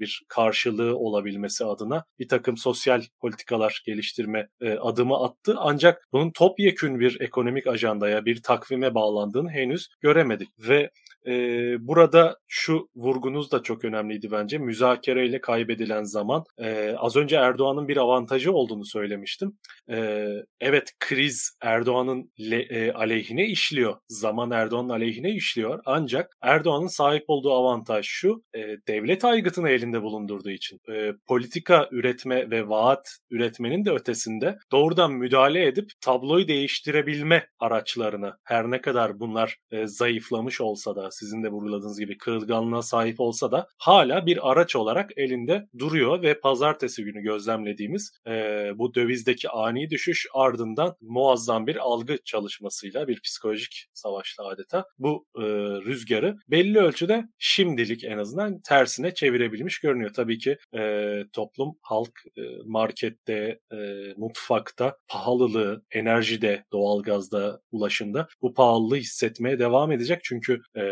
bir 0.00 0.22
karşılığı 0.28 0.96
olabilmesi 0.96 1.64
adına 1.64 2.04
bir 2.18 2.28
takım 2.28 2.56
sosyal 2.56 3.02
politikalar 3.20 3.82
geliştirme 3.86 4.48
e, 4.60 4.72
adımı 4.72 5.24
attı. 5.24 5.54
Ancak 5.58 6.08
bunun 6.12 6.30
topyekün 6.30 7.00
bir 7.00 7.20
ekonomik 7.20 7.66
ajandaya, 7.66 8.24
bir 8.24 8.42
takvime 8.42 8.94
bağlandığını 8.94 9.49
henüz 9.50 9.88
göremedik. 10.00 10.48
Ve 10.58 10.90
e, 11.26 11.32
burada 11.80 12.36
şu 12.48 12.88
vurgunuz 12.96 13.52
da 13.52 13.62
çok 13.62 13.84
önemliydi 13.84 14.30
bence. 14.30 14.58
Müzakereyle 14.58 15.40
kaybedilen 15.40 16.02
zaman. 16.02 16.44
E, 16.58 16.94
az 16.98 17.16
önce 17.16 17.36
Erdoğan'ın 17.36 17.88
bir 17.88 17.96
avantajı 17.96 18.52
olduğunu 18.52 18.84
söylemiştim. 18.84 19.58
E, 19.90 20.26
evet 20.60 20.92
kriz 21.00 21.58
Erdoğan'ın 21.62 22.32
le, 22.40 22.62
e, 22.62 22.92
aleyhine 22.92 23.46
işliyor. 23.46 23.96
Zaman 24.08 24.50
Erdoğan'ın 24.50 24.88
aleyhine 24.88 25.30
işliyor. 25.30 25.80
Ancak 25.86 26.30
Erdoğan'ın 26.42 26.86
sahip 26.86 27.24
olduğu 27.28 27.52
avantaj 27.52 28.06
şu. 28.06 28.42
E, 28.54 28.60
devlet 28.88 29.24
aygıtını 29.24 29.70
elinde 29.70 30.02
bulundurduğu 30.02 30.50
için. 30.50 30.78
E, 30.92 31.12
politika 31.26 31.88
üretme 31.90 32.50
ve 32.50 32.68
vaat 32.68 33.08
üretmenin 33.30 33.84
de 33.84 33.90
ötesinde 33.90 34.58
doğrudan 34.72 35.12
müdahale 35.12 35.66
edip 35.66 35.90
tabloyu 36.00 36.48
değiştirebilme 36.48 37.46
araçlarını 37.58 38.32
her 38.44 38.70
ne 38.70 38.80
kadar 38.80 39.20
bunlar 39.20 39.39
e, 39.70 39.86
zayıflamış 39.86 40.60
olsa 40.60 40.96
da 40.96 41.10
sizin 41.10 41.42
de 41.42 41.48
vurguladığınız 41.48 42.00
gibi 42.00 42.18
kırılganlığa 42.18 42.82
sahip 42.82 43.20
olsa 43.20 43.52
da 43.52 43.66
hala 43.78 44.26
bir 44.26 44.50
araç 44.50 44.76
olarak 44.76 45.10
elinde 45.16 45.68
duruyor 45.78 46.22
ve 46.22 46.40
pazartesi 46.40 47.04
günü 47.04 47.22
gözlemlediğimiz 47.22 48.12
e, 48.26 48.32
bu 48.74 48.94
dövizdeki 48.94 49.48
ani 49.48 49.90
düşüş 49.90 50.26
ardından 50.34 50.96
muazzam 51.00 51.66
bir 51.66 51.76
algı 51.76 52.18
çalışmasıyla 52.24 53.08
bir 53.08 53.20
psikolojik 53.20 53.86
savaşla 53.94 54.46
adeta 54.48 54.84
bu 54.98 55.26
e, 55.36 55.42
rüzgarı 55.84 56.36
belli 56.48 56.78
ölçüde 56.78 57.24
şimdilik 57.38 58.04
en 58.04 58.18
azından 58.18 58.60
tersine 58.60 59.14
çevirebilmiş 59.14 59.78
görünüyor. 59.78 60.10
Tabii 60.14 60.38
ki 60.38 60.58
e, 60.76 61.10
toplum, 61.32 61.76
halk 61.82 62.12
e, 62.36 62.42
markette, 62.64 63.60
e, 63.72 63.76
mutfakta 64.16 64.96
pahalılığı, 65.08 65.82
enerjide, 65.90 66.64
doğalgazda, 66.72 67.60
ulaşımda 67.72 68.28
bu 68.42 68.54
pahalılığı 68.54 68.98
hissetmeye 69.30 69.58
devam 69.58 69.92
edecek. 69.92 70.20
Çünkü 70.24 70.60
e, 70.76 70.82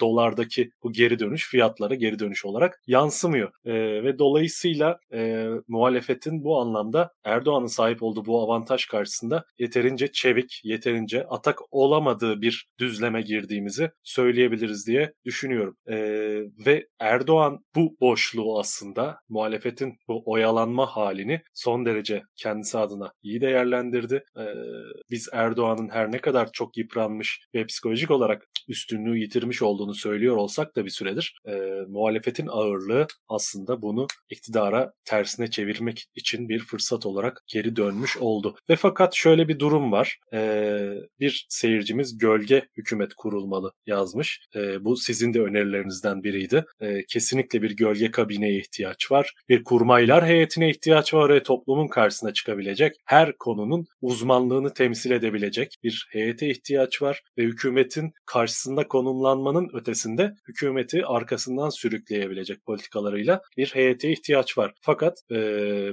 dolardaki 0.00 0.70
bu 0.82 0.92
geri 0.92 1.18
dönüş 1.18 1.48
fiyatlara 1.48 1.94
geri 1.94 2.18
dönüş 2.18 2.44
olarak 2.44 2.80
yansımıyor. 2.86 3.52
E, 3.64 3.72
ve 4.04 4.18
dolayısıyla 4.18 4.98
e, 5.12 5.46
muhalefetin 5.68 6.44
bu 6.44 6.60
anlamda 6.60 7.10
Erdoğan'ın 7.24 7.66
sahip 7.66 8.02
olduğu 8.02 8.24
bu 8.24 8.42
avantaj 8.42 8.86
karşısında 8.86 9.44
yeterince 9.58 10.12
çevik, 10.12 10.60
yeterince 10.64 11.26
atak 11.26 11.58
olamadığı 11.70 12.40
bir 12.40 12.66
düzleme 12.78 13.22
girdiğimizi 13.22 13.90
söyleyebiliriz 14.02 14.86
diye 14.86 15.12
düşünüyorum. 15.24 15.76
E, 15.86 15.96
ve 16.66 16.86
Erdoğan 17.00 17.58
bu 17.74 17.96
boşluğu 18.00 18.58
aslında 18.58 19.18
muhalefetin 19.28 19.94
bu 20.08 20.22
oyalanma 20.26 20.86
halini 20.86 21.40
son 21.54 21.86
derece 21.86 22.22
kendisi 22.36 22.78
adına 22.78 23.12
iyi 23.22 23.40
değerlendirdi. 23.40 24.24
E, 24.36 24.44
biz 25.10 25.28
Erdoğan'ın 25.32 25.88
her 25.88 26.12
ne 26.12 26.18
kadar 26.18 26.48
çok 26.52 26.76
yıpranmış 26.76 27.40
ve 27.54 27.64
psikolojik 27.78 28.10
olarak 28.10 28.48
üstünlüğü 28.68 29.18
yitirmiş 29.18 29.62
olduğunu 29.62 29.94
söylüyor 29.94 30.36
olsak 30.36 30.76
da 30.76 30.84
bir 30.84 30.90
süredir 30.90 31.36
e, 31.48 31.52
muhalefetin 31.88 32.46
ağırlığı 32.46 33.06
aslında 33.28 33.82
bunu 33.82 34.06
iktidara 34.30 34.92
tersine 35.04 35.50
çevirmek 35.50 36.06
için 36.14 36.48
bir 36.48 36.58
fırsat 36.58 37.06
olarak 37.06 37.42
geri 37.46 37.76
dönmüş 37.76 38.16
oldu. 38.16 38.56
Ve 38.70 38.76
fakat 38.76 39.14
şöyle 39.14 39.48
bir 39.48 39.58
durum 39.58 39.92
var. 39.92 40.18
E, 40.32 40.78
bir 41.20 41.46
seyircimiz 41.48 42.18
gölge 42.18 42.68
hükümet 42.76 43.14
kurulmalı 43.14 43.72
yazmış. 43.86 44.40
E, 44.56 44.84
bu 44.84 44.96
sizin 44.96 45.34
de 45.34 45.40
önerilerinizden 45.40 46.22
biriydi. 46.22 46.64
E, 46.80 47.04
kesinlikle 47.08 47.62
bir 47.62 47.76
gölge 47.76 48.10
kabineye 48.10 48.58
ihtiyaç 48.58 49.10
var. 49.10 49.34
Bir 49.48 49.64
kurmaylar 49.64 50.26
heyetine 50.26 50.70
ihtiyaç 50.70 51.14
var 51.14 51.34
ve 51.34 51.42
toplumun 51.42 51.88
karşısına 51.88 52.32
çıkabilecek 52.32 52.96
her 53.04 53.32
konunun 53.38 53.86
uzmanlığını 54.00 54.74
temsil 54.74 55.10
edebilecek 55.10 55.76
bir 55.82 56.08
heyete 56.10 56.50
ihtiyaç 56.50 57.02
var 57.02 57.22
ve 57.38 57.42
hükümetin 57.68 58.12
karşısında 58.26 58.88
konumlanmanın 58.88 59.70
ötesinde 59.72 60.34
hükümeti 60.48 61.06
arkasından 61.06 61.70
sürükleyebilecek 61.70 62.64
politikalarıyla 62.64 63.42
bir 63.56 63.66
heyete 63.66 64.12
ihtiyaç 64.12 64.58
var. 64.58 64.72
Fakat 64.80 65.18
e, 65.30 65.36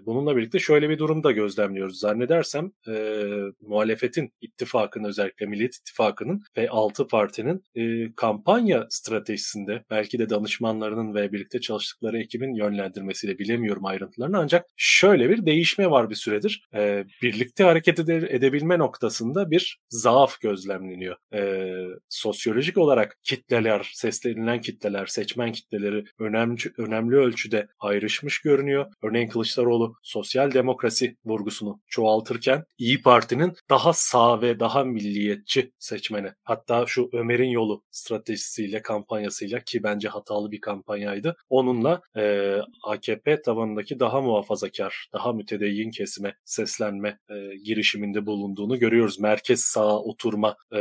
bununla 0.05 0.37
birlikte 0.37 0.59
şöyle 0.59 0.89
bir 0.89 0.97
durum 0.97 1.23
da 1.23 1.31
gözlemliyoruz. 1.31 1.99
Zannedersem 1.99 2.71
e, 2.87 3.23
muhalefetin 3.61 4.31
ittifakının 4.41 5.07
özellikle 5.07 5.45
Millet 5.45 5.75
İttifakı'nın 5.75 6.41
ve 6.57 6.69
altı 6.69 7.07
partinin 7.07 7.63
e, 7.75 8.13
kampanya 8.15 8.87
stratejisinde 8.89 9.83
belki 9.89 10.19
de 10.19 10.29
danışmanlarının 10.29 11.15
ve 11.15 11.31
birlikte 11.31 11.61
çalıştıkları 11.61 12.19
ekibin 12.19 12.53
yönlendirmesiyle 12.53 13.39
bilemiyorum 13.39 13.85
ayrıntılarını 13.85 14.37
ancak 14.37 14.65
şöyle 14.77 15.29
bir 15.29 15.45
değişme 15.45 15.89
var 15.89 16.09
bir 16.09 16.15
süredir. 16.15 16.67
E, 16.75 17.05
birlikte 17.21 17.63
hareket 17.63 17.99
ede- 17.99 18.27
edebilme 18.29 18.79
noktasında 18.79 19.51
bir 19.51 19.79
zaaf 19.89 20.39
gözlemleniyor. 20.41 21.15
E, 21.33 21.64
sosyolojik 22.09 22.77
olarak 22.77 23.17
kitleler, 23.23 23.89
seslenilen 23.93 24.61
kitleler, 24.61 25.05
seçmen 25.05 25.51
kitleleri 25.51 26.03
önemli, 26.19 26.57
önemli 26.77 27.15
ölçüde 27.15 27.67
ayrışmış 27.79 28.41
görünüyor. 28.41 28.85
Örneğin 29.03 29.27
Kılıçdaroğlu 29.27 29.95
sosyal 30.03 30.51
demokrasi 30.51 31.17
vurgusunu 31.25 31.81
çoğaltırken 31.87 32.63
İyi 32.77 33.01
Parti'nin 33.01 33.53
daha 33.69 33.93
sağ 33.93 34.41
ve 34.41 34.59
daha 34.59 34.83
milliyetçi 34.83 35.71
seçmeni. 35.79 36.31
Hatta 36.43 36.85
şu 36.87 37.09
Ömer'in 37.13 37.49
yolu 37.49 37.83
stratejisiyle, 37.91 38.81
kampanyasıyla 38.81 39.59
ki 39.59 39.83
bence 39.83 40.07
hatalı 40.07 40.51
bir 40.51 40.61
kampanyaydı. 40.61 41.35
Onunla 41.49 42.01
e, 42.17 42.55
AKP 42.83 43.41
tabanındaki 43.41 43.99
daha 43.99 44.21
muhafazakar, 44.21 45.07
daha 45.13 45.33
mütedeyyin 45.33 45.91
kesime 45.91 46.35
seslenme 46.45 47.19
e, 47.29 47.55
girişiminde 47.63 48.25
bulunduğunu 48.25 48.79
görüyoruz. 48.79 49.19
Merkez 49.19 49.59
sağa 49.59 49.99
oturma 49.99 50.55
e, 50.73 50.79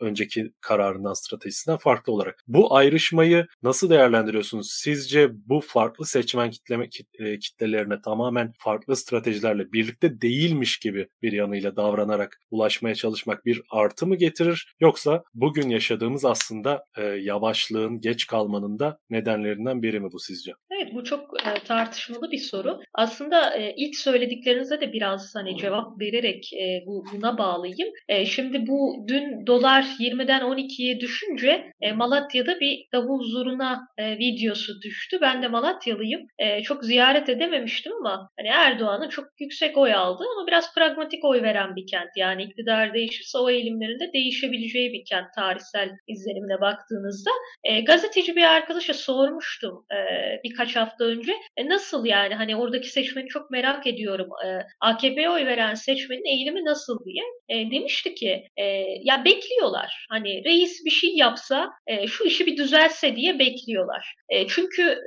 önceki 0.00 0.52
kararından, 0.60 1.12
stratejisinden 1.12 1.76
farklı 1.76 2.12
olarak. 2.12 2.44
Bu 2.46 2.76
ayrışmayı 2.76 3.46
nasıl 3.62 3.90
değerlendiriyorsunuz? 3.90 4.70
Sizce 4.70 5.30
bu 5.32 5.60
farklı 5.60 6.06
seçmen 6.06 6.50
kitleme 6.50 6.88
e, 7.18 7.38
kitlelerine 7.38 8.00
tamamen 8.00 8.52
farklı 8.58 8.96
stratejilerle 8.96 9.72
birlikte 9.72 10.20
değilmiş 10.20 10.78
gibi 10.78 11.08
bir 11.22 11.32
yanıyla 11.32 11.76
davranarak 11.76 12.40
ulaşmaya 12.50 12.94
çalışmak 12.94 13.46
bir 13.46 13.62
artı 13.70 14.06
mı 14.06 14.16
getirir? 14.16 14.74
Yoksa 14.80 15.22
bugün 15.34 15.68
yaşadığımız 15.70 16.24
aslında 16.24 16.84
e, 16.96 17.02
yavaşlığın, 17.02 18.00
geç 18.00 18.26
kalmanın 18.26 18.78
da 18.78 18.98
nedenlerinden 19.10 19.82
biri 19.82 20.00
mi 20.00 20.12
bu 20.12 20.18
sizce? 20.18 20.52
Evet 20.76 20.94
bu 20.94 21.04
çok 21.04 21.46
e, 21.46 21.64
tartışmalı 21.64 22.30
bir 22.32 22.38
soru. 22.38 22.80
Aslında 22.94 23.56
e, 23.56 23.74
ilk 23.76 23.96
söylediklerinize 23.96 24.80
de 24.80 24.92
biraz 24.92 25.34
hani 25.34 25.58
cevap 25.58 26.00
vererek 26.00 26.52
e, 26.52 26.86
bu 26.86 27.04
buna 27.12 27.38
bağlayayım. 27.38 27.88
E, 28.08 28.26
şimdi 28.26 28.66
bu 28.66 29.04
dün 29.08 29.46
dolar 29.46 29.82
20'den 29.82 30.40
12'ye 30.40 31.00
düşünce 31.00 31.72
e, 31.80 31.92
Malatya'da 31.92 32.60
bir 32.60 32.86
davul 32.92 33.24
zuruna 33.24 33.88
e, 33.98 34.18
videosu 34.18 34.82
düştü. 34.82 35.18
Ben 35.20 35.42
de 35.42 35.48
Malatyalıyım. 35.48 36.20
E, 36.38 36.62
çok 36.62 36.84
ziyaret 36.84 37.28
edememiştim 37.28 37.92
ama 37.92 38.30
hani 38.38 38.48
Erdoğan'ın 38.48 39.08
çok 39.08 39.24
yüksek 39.40 39.76
oy 39.76 39.94
aldı 39.94 40.24
ama 40.36 40.46
biraz 40.46 40.74
pragmatik 40.74 41.24
oy 41.24 41.42
veren 41.42 41.76
bir 41.76 41.86
kent. 41.86 42.10
Yani 42.16 42.42
iktidar 42.42 42.94
değişirse 42.94 43.38
o 43.38 43.50
eğilimlerinde 43.50 44.12
değişebileceği 44.12 44.92
bir 44.92 45.04
kent 45.04 45.34
tarihsel 45.34 45.90
izlenimine 46.06 46.60
baktığınızda. 46.60 47.30
E, 47.64 47.80
gazeteci 47.80 48.36
bir 48.36 48.44
arkadaşa 48.44 48.94
sormuştum 48.94 49.84
e, 49.92 49.98
birkaç 50.44 50.65
hafta 50.74 51.04
önce. 51.04 51.32
E, 51.56 51.68
nasıl 51.68 52.06
yani 52.06 52.34
hani 52.34 52.56
oradaki 52.56 52.88
seçmeni 52.88 53.28
çok 53.28 53.50
merak 53.50 53.86
ediyorum. 53.86 54.28
E, 54.46 54.48
AKP'ye 54.80 55.30
oy 55.30 55.46
veren 55.46 55.74
seçmenin 55.74 56.24
eğilimi 56.24 56.64
nasıl 56.64 56.98
diye. 57.04 57.22
E, 57.48 57.70
demişti 57.70 58.14
ki 58.14 58.42
e, 58.56 58.64
ya 59.02 59.24
bekliyorlar. 59.24 60.06
Hani 60.10 60.44
reis 60.44 60.84
bir 60.84 60.90
şey 60.90 61.10
yapsa 61.16 61.70
e, 61.86 62.06
şu 62.06 62.24
işi 62.24 62.46
bir 62.46 62.56
düzelse 62.56 63.16
diye 63.16 63.38
bekliyorlar. 63.38 64.14
E, 64.28 64.46
çünkü 64.46 64.98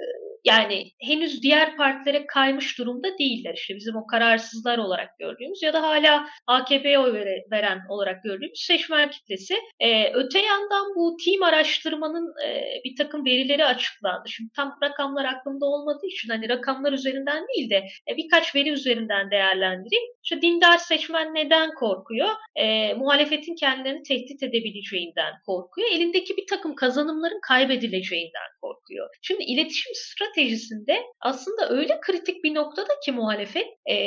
yani 0.46 0.91
henüz 1.01 1.43
diğer 1.43 1.77
partilere 1.77 2.25
kaymış 2.27 2.77
durumda 2.77 3.17
değiller. 3.17 3.53
İşte 3.53 3.75
bizim 3.75 3.96
o 3.96 4.08
kararsızlar 4.08 4.77
olarak 4.77 5.19
gördüğümüz 5.19 5.63
ya 5.63 5.74
da 5.74 5.81
hala 5.81 6.25
AKP'ye 6.48 7.00
oy 7.00 7.13
veren 7.51 7.79
olarak 7.89 8.24
gördüğümüz 8.24 8.60
seçmen 8.60 9.10
kitlesi. 9.10 9.55
Ee, 9.79 10.13
öte 10.13 10.39
yandan 10.39 10.96
bu 10.96 11.17
team 11.25 11.43
araştırmanın 11.43 12.34
e, 12.46 12.63
bir 12.86 12.96
takım 12.96 13.25
verileri 13.25 13.65
açıklandı. 13.65 14.29
Şimdi 14.29 14.50
tam 14.55 14.77
rakamlar 14.84 15.25
aklımda 15.25 15.65
olmadığı 15.65 16.08
için 16.08 16.29
hani 16.29 16.50
rakamlar 16.50 16.93
üzerinden 16.93 17.46
değil 17.48 17.69
de 17.69 17.88
e, 18.12 18.17
birkaç 18.17 18.55
veri 18.55 18.69
üzerinden 18.69 19.31
değerlendireyim. 19.31 20.10
İşte 20.24 20.41
dindar 20.41 20.77
seçmen 20.77 21.36
neden 21.36 21.74
korkuyor? 21.74 22.29
E, 22.55 22.93
muhalefetin 22.93 23.55
kendilerini 23.55 24.03
tehdit 24.03 24.43
edebileceğinden 24.43 25.34
korkuyor. 25.46 25.88
Elindeki 25.93 26.38
bir 26.38 26.48
takım 26.50 26.75
kazanımların 26.75 27.39
kaybedileceğinden 27.48 28.50
korkuyor. 28.62 29.10
Şimdi 29.22 29.43
iletişim 29.43 29.91
stratejisinde 30.29 30.98
aslında 31.21 31.69
öyle 31.69 32.00
kritik 32.01 32.43
bir 32.43 32.53
noktada 32.53 32.93
ki 33.05 33.12
muhalefet 33.12 33.67
e, 33.86 33.98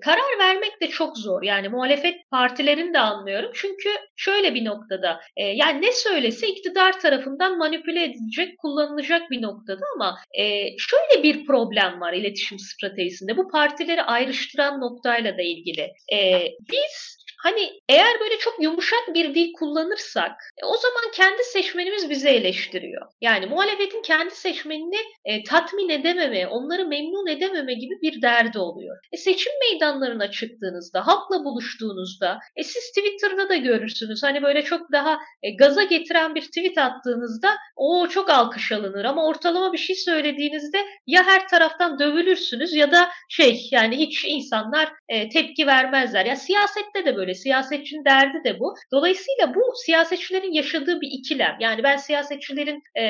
karar 0.00 0.38
vermek 0.38 0.80
de 0.80 0.88
çok 0.88 1.18
zor. 1.18 1.42
Yani 1.42 1.68
muhalefet 1.68 2.30
partilerini 2.30 2.94
de 2.94 2.98
anlıyorum. 2.98 3.50
Çünkü 3.54 3.88
şöyle 4.16 4.54
bir 4.54 4.64
noktada 4.64 5.20
e, 5.36 5.44
yani 5.44 5.82
ne 5.82 5.92
söylese 5.92 6.48
iktidar 6.48 7.00
tarafından 7.00 7.58
manipüle 7.58 8.04
edilecek, 8.04 8.58
kullanılacak 8.58 9.30
bir 9.30 9.42
noktada 9.42 9.82
ama 9.94 10.16
e, 10.38 10.44
şöyle 10.78 11.22
bir 11.22 11.46
problem 11.46 12.00
var 12.00 12.12
iletişim 12.12 12.58
stratejisinde. 12.58 13.36
Bu 13.36 13.48
partileri 13.48 14.02
ayrıştıran 14.02 14.80
noktayla 14.80 15.38
da 15.38 15.42
ilgili. 15.42 15.92
E, 16.12 16.48
biz 16.72 17.25
Hani 17.38 17.80
eğer 17.88 18.20
böyle 18.20 18.38
çok 18.38 18.62
yumuşak 18.62 19.14
bir 19.14 19.34
dil 19.34 19.52
kullanırsak 19.52 20.32
e, 20.62 20.66
o 20.66 20.76
zaman 20.76 21.10
kendi 21.14 21.44
seçmenimiz 21.44 22.10
bizi 22.10 22.28
eleştiriyor. 22.28 23.06
Yani 23.20 23.46
muhalefetin 23.46 24.02
kendi 24.02 24.34
seçmenini 24.34 24.98
e, 25.24 25.44
tatmin 25.44 25.88
edememe, 25.88 26.46
onları 26.46 26.86
memnun 26.86 27.26
edememe 27.26 27.74
gibi 27.74 27.94
bir 28.02 28.22
derdi 28.22 28.58
oluyor. 28.58 28.96
E, 29.12 29.16
seçim 29.16 29.52
meydanlarına 29.60 30.30
çıktığınızda, 30.30 31.06
halkla 31.06 31.44
buluştuğunuzda, 31.44 32.38
e, 32.56 32.62
siz 32.62 32.82
Twitter'da 32.88 33.48
da 33.48 33.56
görürsünüz. 33.56 34.22
Hani 34.22 34.42
böyle 34.42 34.62
çok 34.62 34.92
daha 34.92 35.18
e, 35.42 35.50
gaza 35.50 35.82
getiren 35.82 36.34
bir 36.34 36.42
tweet 36.42 36.78
attığınızda 36.78 37.56
o 37.76 38.08
çok 38.08 38.30
alkış 38.30 38.72
alınır 38.72 39.04
ama 39.04 39.26
ortalama 39.26 39.72
bir 39.72 39.78
şey 39.78 39.96
söylediğinizde 39.96 40.78
ya 41.06 41.26
her 41.26 41.48
taraftan 41.48 41.98
dövülürsünüz 41.98 42.74
ya 42.74 42.92
da 42.92 43.08
şey 43.28 43.68
yani 43.70 43.96
hiç 43.96 44.24
insanlar 44.24 44.92
e, 45.08 45.28
tepki 45.28 45.66
vermezler. 45.66 46.26
Ya 46.26 46.36
siyasette 46.36 47.04
de 47.04 47.16
böyle 47.16 47.25
Siyasetçinin 47.34 48.04
derdi 48.04 48.44
de 48.44 48.60
bu. 48.60 48.74
Dolayısıyla 48.92 49.54
bu 49.54 49.62
siyasetçilerin 49.84 50.52
yaşadığı 50.52 51.00
bir 51.00 51.08
ikilem. 51.12 51.56
Yani 51.60 51.82
ben 51.82 51.96
siyasetçilerin 51.96 52.82
e, 52.94 53.04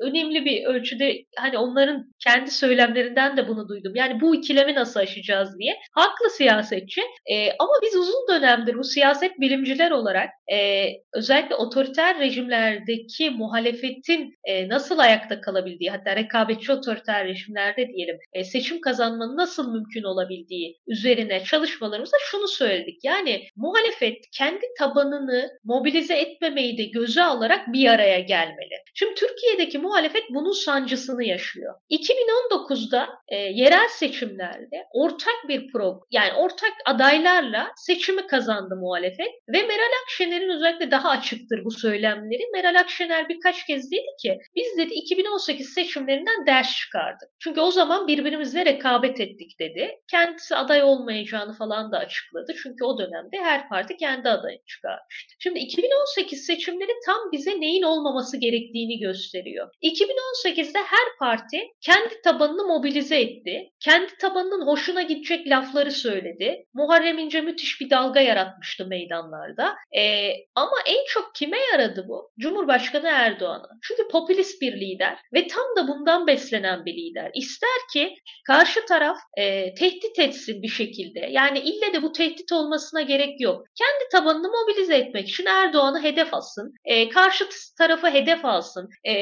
önemli 0.00 0.44
bir 0.44 0.64
ölçüde 0.64 1.24
hani 1.36 1.58
onların 1.58 2.04
kendi 2.24 2.50
söylemlerinden 2.50 3.36
de 3.36 3.48
bunu 3.48 3.68
duydum. 3.68 3.92
Yani 3.94 4.20
bu 4.20 4.34
ikilemi 4.34 4.74
nasıl 4.74 5.00
aşacağız 5.00 5.58
diye. 5.58 5.76
Haklı 5.94 6.30
siyasetçi 6.30 7.00
e, 7.26 7.48
ama 7.58 7.72
biz 7.82 7.96
uzun 7.96 8.28
dönemdir 8.30 8.74
bu 8.78 8.84
siyaset 8.84 9.40
bilimciler 9.40 9.90
olarak 9.90 10.30
e, 10.52 10.86
özellikle 11.14 11.54
otoriter 11.54 12.18
rejimlerdeki 12.18 13.30
muhalefetin 13.30 14.34
e, 14.44 14.68
nasıl 14.68 14.98
ayakta 14.98 15.40
kalabildiği 15.40 15.90
hatta 15.90 16.16
rekabetçi 16.16 16.72
otoriter 16.72 17.26
rejimlerde 17.26 17.88
diyelim 17.88 18.18
e, 18.32 18.44
seçim 18.44 18.80
kazanmanın 18.80 19.36
nasıl 19.36 19.72
mümkün 19.72 20.02
olabildiği 20.02 20.76
üzerine 20.86 21.44
çalışmalarımızda 21.44 22.16
şunu 22.30 22.48
söyledik. 22.48 23.04
Yani 23.04 23.25
muhalefet 23.56 24.30
kendi 24.32 24.66
tabanını 24.78 25.50
mobilize 25.64 26.14
etmemeyi 26.14 26.78
de 26.78 26.84
göze 26.84 27.22
alarak 27.22 27.72
bir 27.72 27.88
araya 27.88 28.20
gelmeli. 28.20 28.74
Şimdi 28.94 29.14
Türkiye'deki 29.14 29.78
muhalefet 29.78 30.22
bunun 30.30 30.52
sancısını 30.52 31.24
yaşıyor. 31.24 31.74
2019'da 31.90 33.08
e, 33.28 33.36
yerel 33.36 33.88
seçimlerde 33.88 34.86
ortak 34.92 35.48
bir 35.48 35.72
pro 35.72 36.00
yani 36.10 36.32
ortak 36.32 36.72
adaylarla 36.86 37.72
seçimi 37.76 38.26
kazandı 38.26 38.76
muhalefet 38.76 39.30
ve 39.48 39.62
Meral 39.62 39.92
Akşener'in 40.04 40.50
özellikle 40.56 40.90
daha 40.90 41.08
açıktır 41.08 41.64
bu 41.64 41.70
söylemleri. 41.70 42.42
Meral 42.52 42.80
Akşener 42.80 43.28
birkaç 43.28 43.66
kez 43.66 43.90
dedi 43.90 44.06
ki 44.22 44.38
biz 44.56 44.78
dedi 44.78 44.94
2018 44.94 45.68
seçimlerinden 45.68 46.46
ders 46.46 46.76
çıkardık. 46.76 47.28
Çünkü 47.38 47.60
o 47.60 47.70
zaman 47.70 48.08
birbirimizle 48.08 48.64
rekabet 48.64 49.20
ettik 49.20 49.60
dedi. 49.60 49.90
Kendisi 50.10 50.56
aday 50.56 50.82
olmayacağını 50.82 51.52
falan 51.52 51.92
da 51.92 51.98
açıkladı. 51.98 52.54
Çünkü 52.62 52.84
o 52.84 52.98
dönemde 53.16 53.36
her 53.36 53.68
parti 53.68 53.96
kendi 53.96 54.28
adayını 54.28 54.64
çıkarmıştı. 54.66 55.34
Şimdi 55.38 55.58
2018 55.58 56.46
seçimleri 56.46 56.92
tam 57.06 57.32
bize 57.32 57.60
neyin 57.60 57.82
olmaması 57.82 58.36
gerektiğini 58.36 58.98
gösteriyor. 58.98 59.70
2018'de 59.82 60.78
her 60.78 61.18
parti 61.18 61.60
kendi 61.80 62.22
tabanını 62.24 62.64
mobilize 62.64 63.20
etti. 63.20 63.70
Kendi 63.80 64.16
tabanının 64.20 64.66
hoşuna 64.66 65.02
gidecek 65.02 65.48
lafları 65.48 65.90
söyledi. 65.90 66.66
Muharrem 66.74 67.18
İnce 67.18 67.40
müthiş 67.40 67.80
bir 67.80 67.90
dalga 67.90 68.20
yaratmıştı 68.20 68.86
meydanlarda. 68.86 69.74
Ee, 69.96 70.30
ama 70.54 70.76
en 70.86 71.04
çok 71.08 71.34
kime 71.34 71.58
yaradı 71.72 72.04
bu? 72.08 72.32
Cumhurbaşkanı 72.38 73.08
Erdoğan'a. 73.08 73.68
Çünkü 73.82 74.08
popülist 74.08 74.62
bir 74.62 74.72
lider 74.72 75.18
ve 75.34 75.46
tam 75.46 75.64
da 75.76 75.88
bundan 75.88 76.26
beslenen 76.26 76.84
bir 76.84 76.94
lider. 76.94 77.30
İster 77.34 77.78
ki 77.92 78.14
karşı 78.46 78.86
taraf 78.86 79.16
e, 79.36 79.74
tehdit 79.74 80.18
etsin 80.18 80.62
bir 80.62 80.68
şekilde. 80.68 81.28
Yani 81.30 81.58
ille 81.58 81.92
de 81.92 82.02
bu 82.02 82.12
tehdit 82.12 82.52
olmasına 82.52 83.02
gerek 83.06 83.40
yok. 83.40 83.66
Kendi 83.78 84.08
tabanını 84.12 84.48
mobilize 84.48 84.96
etmek 84.96 85.28
için 85.28 85.46
Erdoğan'ı 85.46 86.02
hedef 86.02 86.34
alsın. 86.34 86.74
E, 86.84 87.08
karşı 87.08 87.48
tarafı 87.78 88.06
hedef 88.10 88.44
alsın. 88.44 88.88
E, 89.04 89.12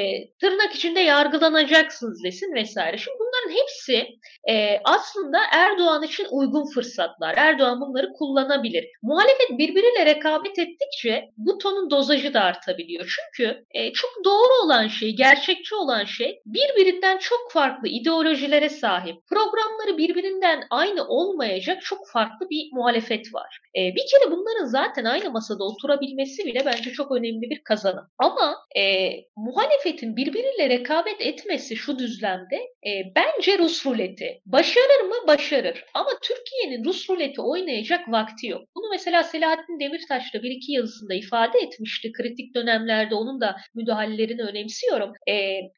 tırnak 0.41 0.75
içinde 0.75 1.01
yargılanacaksınız 1.01 2.25
desin 2.25 2.55
vesaire. 2.55 2.97
Şimdi 2.99 3.19
bunların 3.19 3.63
hepsi 3.63 4.09
e, 4.49 4.81
aslında 4.85 5.39
Erdoğan 5.53 6.03
için 6.03 6.27
uygun 6.31 6.65
fırsatlar. 6.75 7.35
Erdoğan 7.37 7.81
bunları 7.81 8.13
kullanabilir. 8.19 8.85
Muhalefet 9.03 9.51
birbiriyle 9.51 10.07
rekabet 10.07 10.59
ettikçe 10.59 11.25
bu 11.37 11.59
tonun 11.59 11.91
dozajı 11.91 12.35
da 12.35 12.41
artabiliyor. 12.41 13.17
Çünkü 13.17 13.65
e, 13.71 13.93
çok 13.93 14.11
doğru 14.25 14.65
olan 14.65 14.89
şey, 14.89 15.17
gerçekçi 15.17 15.75
olan 15.75 16.05
şey 16.05 16.41
birbirinden 16.47 17.19
çok 17.19 17.53
farklı 17.53 17.89
ideolojilere 17.89 18.69
sahip. 18.69 19.17
Programları 19.27 19.99
birbirinden 19.99 20.65
aynı 20.71 21.07
olmayacak 21.09 21.83
çok 21.83 21.99
farklı 22.13 22.51
bir 22.51 22.69
muhalefet 22.73 23.35
var. 23.35 23.59
E, 23.77 23.81
bir 23.95 24.05
kere 24.11 24.31
bunların 24.31 24.65
zaten 24.65 25.05
aynı 25.05 25.31
masada 25.31 25.65
oturabilmesi 25.65 26.47
bile 26.47 26.63
bence 26.67 26.91
çok 26.91 27.13
önemli 27.13 27.51
bir 27.51 27.63
kazanım. 27.65 28.05
Ama 28.19 28.57
e, 28.77 29.11
muhalefetin 29.37 30.17
birbiriyle 30.17 30.69
rekabet 30.69 31.21
etmesi 31.21 31.77
şu 31.77 31.99
düzlemde 31.99 32.57
e, 32.87 32.91
bence 33.17 33.59
Rus 33.59 33.87
ruleti. 33.87 34.41
Başarır 34.47 35.01
mı? 35.09 35.15
Başarır. 35.27 35.85
Ama 35.95 36.11
Türkiye'nin 36.23 36.85
Rus 36.85 37.11
ruleti 37.11 37.41
oynayacak 37.41 38.09
vakti 38.09 38.47
yok. 38.47 38.63
Bunu 38.77 38.89
mesela 38.91 39.23
Selahattin 39.23 39.81
Demirtaş 39.81 40.35
da 40.35 40.43
bir 40.43 40.51
iki 40.51 40.73
yazısında 40.73 41.15
ifade 41.15 41.59
etmişti. 41.59 42.13
Kritik 42.13 42.55
dönemlerde 42.55 43.15
onun 43.15 43.41
da 43.41 43.57
müdahalelerini 43.75 44.43
önemsiyorum. 44.43 45.13
E, 45.29 45.33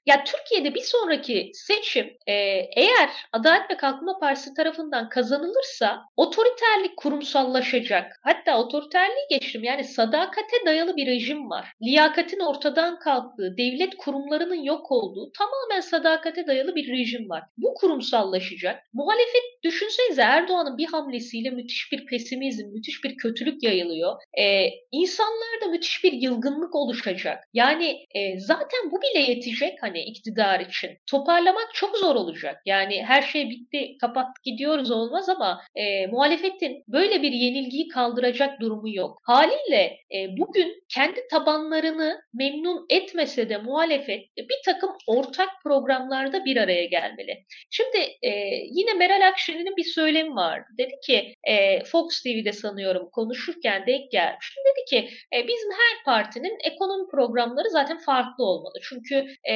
ya 0.07 0.25
Türkiye'de 0.25 0.75
bir 0.75 0.81
sonraki 0.81 1.51
seçim 1.55 2.07
e, 2.27 2.33
eğer 2.77 3.11
Adalet 3.33 3.71
ve 3.71 3.77
Kalkınma 3.77 4.19
Partisi 4.19 4.55
tarafından 4.55 5.09
kazanılırsa 5.09 6.03
otoriterlik 6.17 6.97
kurumsallaşacak. 6.97 7.86
Hatta 8.23 8.59
otoriterliği 8.59 9.27
geçtim 9.31 9.65
yani 9.65 9.85
sadakate 9.85 10.57
dayalı 10.67 10.97
bir 10.97 11.07
rejim 11.07 11.51
var. 11.51 11.73
Liyakatin 11.83 12.41
ortadan 12.41 12.99
kalktığı, 12.99 13.57
devlet 13.59 13.97
kurumlarının 13.97 14.63
yok 14.63 14.93
olduğu 14.93 15.33
tamamen 15.39 15.81
sadakate 15.81 16.47
dayalı 16.47 16.75
bir 16.75 16.89
rejim 16.89 17.31
var. 17.31 17.43
Bu 17.57 17.75
kurumsallaşacak. 17.75 18.83
Muhalefet 18.93 19.43
düşünsenize 19.65 20.23
Erdoğan'ın 20.23 20.79
bir 20.79 20.87
hamlesiyle 20.87 21.51
müthiş 21.51 21.93
bir 21.93 22.07
pesimizm, 22.07 22.67
müthiş 22.67 23.05
bir 23.05 23.17
kötülük 23.17 23.63
yayılıyor. 23.63 24.17
Ee, 24.39 24.69
insanlarda 24.93 25.67
müthiş 25.71 26.05
bir 26.05 26.13
yılgınlık 26.13 26.75
oluşacak. 26.75 27.45
Yani 27.53 28.05
e, 28.15 28.39
zaten 28.39 28.91
bu 28.91 29.01
bile 29.03 29.21
yetecek 29.31 29.73
hani 29.81 30.01
iktidar 30.01 30.61
için. 30.61 30.91
Toparlamak 31.11 31.69
çok 31.75 31.97
zor 31.97 32.15
olacak. 32.15 32.63
Yani 32.67 33.05
her 33.05 33.23
şey 33.23 33.51
bitti, 33.51 33.97
kapattık 34.01 34.45
gidiyoruz 34.45 34.91
olmaz 34.91 35.29
ama 35.29 35.61
e, 35.75 36.07
muhalefetin 36.07 36.85
böyle 36.89 37.23
bir 37.23 37.33
yenilgiyi 37.77 37.89
kaldıracak 37.89 38.61
durumu 38.61 38.89
yok. 38.95 39.19
Haliyle 39.23 39.99
e, 40.15 40.37
bugün 40.39 40.85
kendi 40.89 41.29
tabanlarını 41.31 42.21
memnun 42.35 42.87
etmese 42.91 43.49
de 43.49 43.57
muhalefet 43.57 44.37
bir 44.39 44.61
takım 44.65 44.91
ortak 45.07 45.49
programlarda 45.63 46.45
bir 46.45 46.57
araya 46.57 46.85
gelmeli. 46.85 47.45
Şimdi 47.71 47.99
e, 48.23 48.31
yine 48.71 48.95
Meral 48.95 49.29
Akşener'in 49.29 49.77
bir 49.77 49.85
söylemi 49.85 50.35
var. 50.35 50.63
Dedi 50.79 50.95
ki 51.07 51.35
e, 51.45 51.85
Fox 51.85 52.23
TV'de 52.23 52.53
sanıyorum 52.53 53.09
konuşurken 53.13 53.87
denk 53.87 54.11
gelmiş. 54.13 54.57
Dedi 54.67 54.85
ki 54.91 55.11
e, 55.37 55.49
bizim 55.49 55.71
her 55.71 56.05
partinin 56.05 56.59
ekonomi 56.65 57.11
programları 57.11 57.71
zaten 57.71 57.99
farklı 57.99 58.45
olmalı. 58.45 58.75
Çünkü 58.83 59.27
e, 59.51 59.55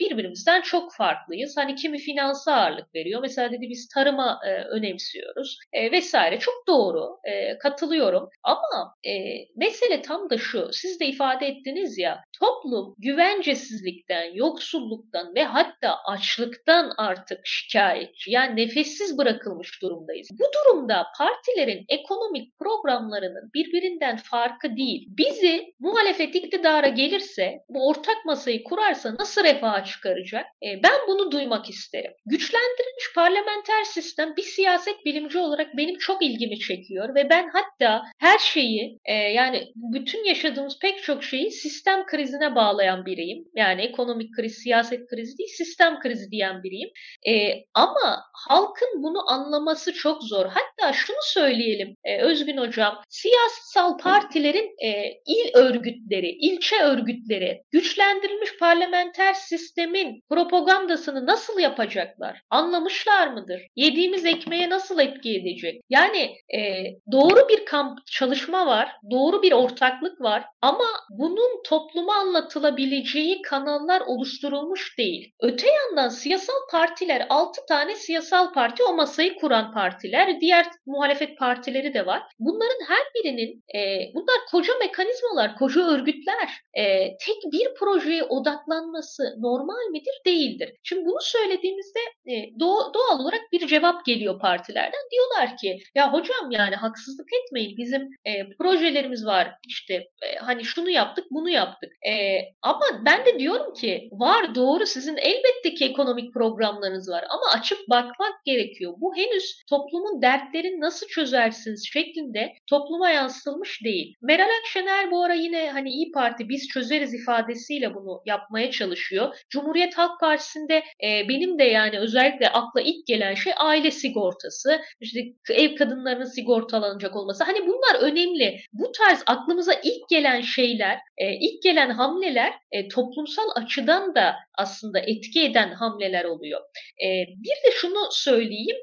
birbirimizden 0.00 0.60
çok 0.60 0.94
farklıyız. 0.94 1.56
Hani 1.56 1.74
kimi 1.74 1.98
finansa 1.98 2.52
ağırlık 2.52 2.94
veriyor. 2.94 3.20
Mesela 3.22 3.52
dedi 3.52 3.66
biz 3.70 3.88
tarıma 3.88 4.40
e, 4.46 4.50
önemsiyoruz 4.64 5.58
e, 5.72 5.92
vesaire. 5.92 6.38
Çok 6.38 6.66
doğru. 6.68 7.18
E, 7.24 7.58
katılıyorum. 7.62 8.28
Ama 8.42 8.94
e, 9.06 9.12
mesele 9.56 10.02
tam 10.02 10.30
da 10.30 10.38
şu. 10.38 10.68
Siz 10.72 11.00
de 11.00 11.06
ifade 11.06 11.46
ettiniz 11.46 11.98
ya 11.98 12.20
toplum 12.40 12.94
güvencesizlikten, 12.98 14.34
yoksulluktan 14.34 15.34
ve 15.34 15.44
hatta 15.44 15.96
açlıktan 16.06 16.92
artık 16.98 17.40
şikayetçi. 17.44 18.30
Yani 18.30 18.56
nefessiz 18.56 19.18
bırakılmış 19.18 19.82
durumdayız. 19.82 20.28
Bu 20.32 20.44
durumda 20.54 21.06
partilerin 21.18 21.84
ekonomik 21.88 22.58
programlarının 22.58 23.50
birbirinden 23.54 24.16
farkı 24.16 24.76
değil. 24.76 25.08
Bizi 25.08 25.74
muhalefet 25.80 26.34
iktidara 26.34 26.88
gelirse, 26.88 27.58
bu 27.68 27.88
ortak 27.88 28.24
masayı 28.24 28.64
kurarsa 28.64 29.14
nasıl 29.14 29.44
refaha 29.44 29.84
çıkaracak? 29.84 30.46
E, 30.62 30.82
ben 30.82 31.00
bunu 31.08 31.32
duymak 31.32 31.70
isterim. 31.70 32.12
Güçlendirilmiş 32.26 33.14
parlamenter 33.14 33.84
sistem 33.84 34.36
bir 34.36 34.42
siyaset 34.42 35.04
bilimci 35.04 35.38
olarak 35.38 35.76
benim 35.76 35.98
çok 35.98 36.22
ilgimi 36.22 36.58
çekiyor 36.58 37.14
ve 37.14 37.30
ben 37.30 37.39
hatta 37.48 38.02
her 38.18 38.38
şeyi 38.38 38.98
e, 39.04 39.14
yani 39.14 39.72
bütün 39.76 40.24
yaşadığımız 40.24 40.78
pek 40.78 41.02
çok 41.02 41.24
şeyi 41.24 41.50
sistem 41.50 42.06
krizine 42.06 42.54
bağlayan 42.54 43.06
biriyim. 43.06 43.44
Yani 43.54 43.82
ekonomik 43.82 44.36
kriz, 44.36 44.54
siyaset 44.54 45.06
krizi 45.06 45.38
değil, 45.38 45.50
sistem 45.56 46.00
krizi 46.00 46.30
diyen 46.30 46.62
biriyim. 46.62 46.90
E, 47.28 47.64
ama 47.74 48.22
halkın 48.48 49.02
bunu 49.02 49.30
anlaması 49.30 49.92
çok 49.92 50.22
zor. 50.22 50.46
Hatta 50.46 50.92
şunu 50.92 51.16
söyleyelim 51.22 51.96
e, 52.04 52.22
Özgün 52.22 52.56
Hocam, 52.56 53.02
siyasal 53.08 53.98
partilerin 53.98 54.70
e, 54.84 55.12
il 55.26 55.50
örgütleri, 55.54 56.30
ilçe 56.30 56.76
örgütleri 56.82 57.62
güçlendirilmiş 57.70 58.58
parlamenter 58.58 59.34
sistemin 59.34 60.22
propagandasını 60.28 61.26
nasıl 61.26 61.58
yapacaklar? 61.58 62.42
Anlamışlar 62.50 63.28
mıdır? 63.28 63.62
Yediğimiz 63.76 64.26
ekmeğe 64.26 64.70
nasıl 64.70 64.98
etki 64.98 65.36
edecek? 65.36 65.82
Yani 65.90 66.36
e, 66.54 66.84
doğru 67.12 67.29
bir 67.48 67.64
kamp 67.64 68.06
çalışma 68.06 68.66
var, 68.66 68.92
doğru 69.10 69.42
bir 69.42 69.52
ortaklık 69.52 70.20
var 70.20 70.44
ama 70.62 70.84
bunun 71.10 71.62
topluma 71.64 72.14
anlatılabileceği 72.14 73.42
kanallar 73.42 74.00
oluşturulmuş 74.00 74.98
değil. 74.98 75.34
Öte 75.40 75.66
yandan 75.68 76.08
siyasal 76.08 76.54
partiler 76.70 77.26
6 77.28 77.60
tane 77.68 77.94
siyasal 77.94 78.52
parti 78.52 78.82
o 78.84 78.94
masayı 78.94 79.36
kuran 79.36 79.72
partiler, 79.72 80.40
diğer 80.40 80.66
muhalefet 80.86 81.38
partileri 81.38 81.94
de 81.94 82.06
var. 82.06 82.22
Bunların 82.38 82.84
her 82.88 83.04
birinin 83.14 83.64
e, 83.74 84.10
bunlar 84.14 84.36
koca 84.50 84.72
mekanizmalar, 84.80 85.56
koca 85.56 85.80
örgütler. 85.80 86.48
E, 86.74 86.84
tek 87.26 87.52
bir 87.52 87.74
projeye 87.74 88.24
odaklanması 88.24 89.22
normal 89.38 89.90
midir? 89.90 90.14
Değildir. 90.26 90.72
Şimdi 90.82 91.04
bunu 91.04 91.20
söylediğimizde 91.20 92.00
e, 92.26 92.60
doğal, 92.60 92.94
doğal 92.94 93.20
olarak 93.20 93.40
bir 93.52 93.66
cevap 93.66 94.04
geliyor 94.04 94.40
partilerden. 94.40 95.00
Diyorlar 95.10 95.56
ki 95.56 95.78
ya 95.94 96.12
hocam 96.12 96.50
yani 96.50 96.74
haksızlık 96.74 97.19
etmeyin. 97.32 97.76
Bizim 97.76 98.02
e, 98.24 98.48
projelerimiz 98.58 99.26
var. 99.26 99.50
İşte 99.68 99.94
e, 99.94 100.36
hani 100.38 100.64
şunu 100.64 100.90
yaptık, 100.90 101.24
bunu 101.30 101.50
yaptık. 101.50 101.90
E, 102.08 102.38
ama 102.62 102.84
ben 103.06 103.26
de 103.26 103.38
diyorum 103.38 103.74
ki 103.74 104.08
var 104.12 104.54
doğru 104.54 104.86
sizin 104.86 105.16
elbette 105.16 105.74
ki 105.74 105.84
ekonomik 105.84 106.34
programlarınız 106.34 107.08
var 107.08 107.24
ama 107.30 107.60
açıp 107.60 107.78
bakmak 107.90 108.44
gerekiyor. 108.44 108.94
Bu 108.96 109.16
henüz 109.16 109.62
toplumun 109.70 110.22
dertlerini 110.22 110.80
nasıl 110.80 111.06
çözersiniz 111.06 111.88
şeklinde 111.92 112.52
topluma 112.66 113.10
yansıtılmış 113.10 113.84
değil. 113.84 114.14
Meral 114.22 114.48
Akşener 114.60 115.10
bu 115.10 115.24
ara 115.24 115.34
yine 115.34 115.70
hani 115.70 115.90
İyi 115.90 116.12
Parti 116.12 116.48
biz 116.48 116.68
çözeriz 116.68 117.14
ifadesiyle 117.14 117.94
bunu 117.94 118.22
yapmaya 118.26 118.70
çalışıyor. 118.70 119.36
Cumhuriyet 119.50 119.98
Halk 119.98 120.20
Partisi'nde 120.20 120.82
e, 121.04 121.28
benim 121.28 121.58
de 121.58 121.64
yani 121.64 121.98
özellikle 121.98 122.48
akla 122.48 122.80
ilk 122.80 123.06
gelen 123.06 123.34
şey 123.34 123.52
aile 123.56 123.90
sigortası, 123.90 124.80
işte 125.00 125.20
ev 125.50 125.76
kadınlarının 125.76 126.24
sigortalanacak 126.24 127.09
olması. 127.16 127.44
Hani 127.44 127.66
bunlar 127.66 128.00
önemli. 128.00 128.60
Bu 128.72 128.92
tarz 128.92 129.22
aklımıza 129.26 129.72
ilk 129.72 130.08
gelen 130.10 130.40
şeyler, 130.40 130.98
e, 131.18 131.34
ilk 131.34 131.62
gelen 131.62 131.90
hamleler 131.90 132.52
e, 132.72 132.88
toplumsal 132.88 133.48
açıdan 133.56 134.14
da 134.14 134.34
aslında 134.58 134.98
etki 135.00 135.44
eden 135.44 135.72
hamleler 135.72 136.24
oluyor. 136.24 136.60
E, 137.04 137.08
bir 137.26 137.70
de 137.70 137.74
şunu 137.74 138.08
söyleyeyim, 138.10 138.76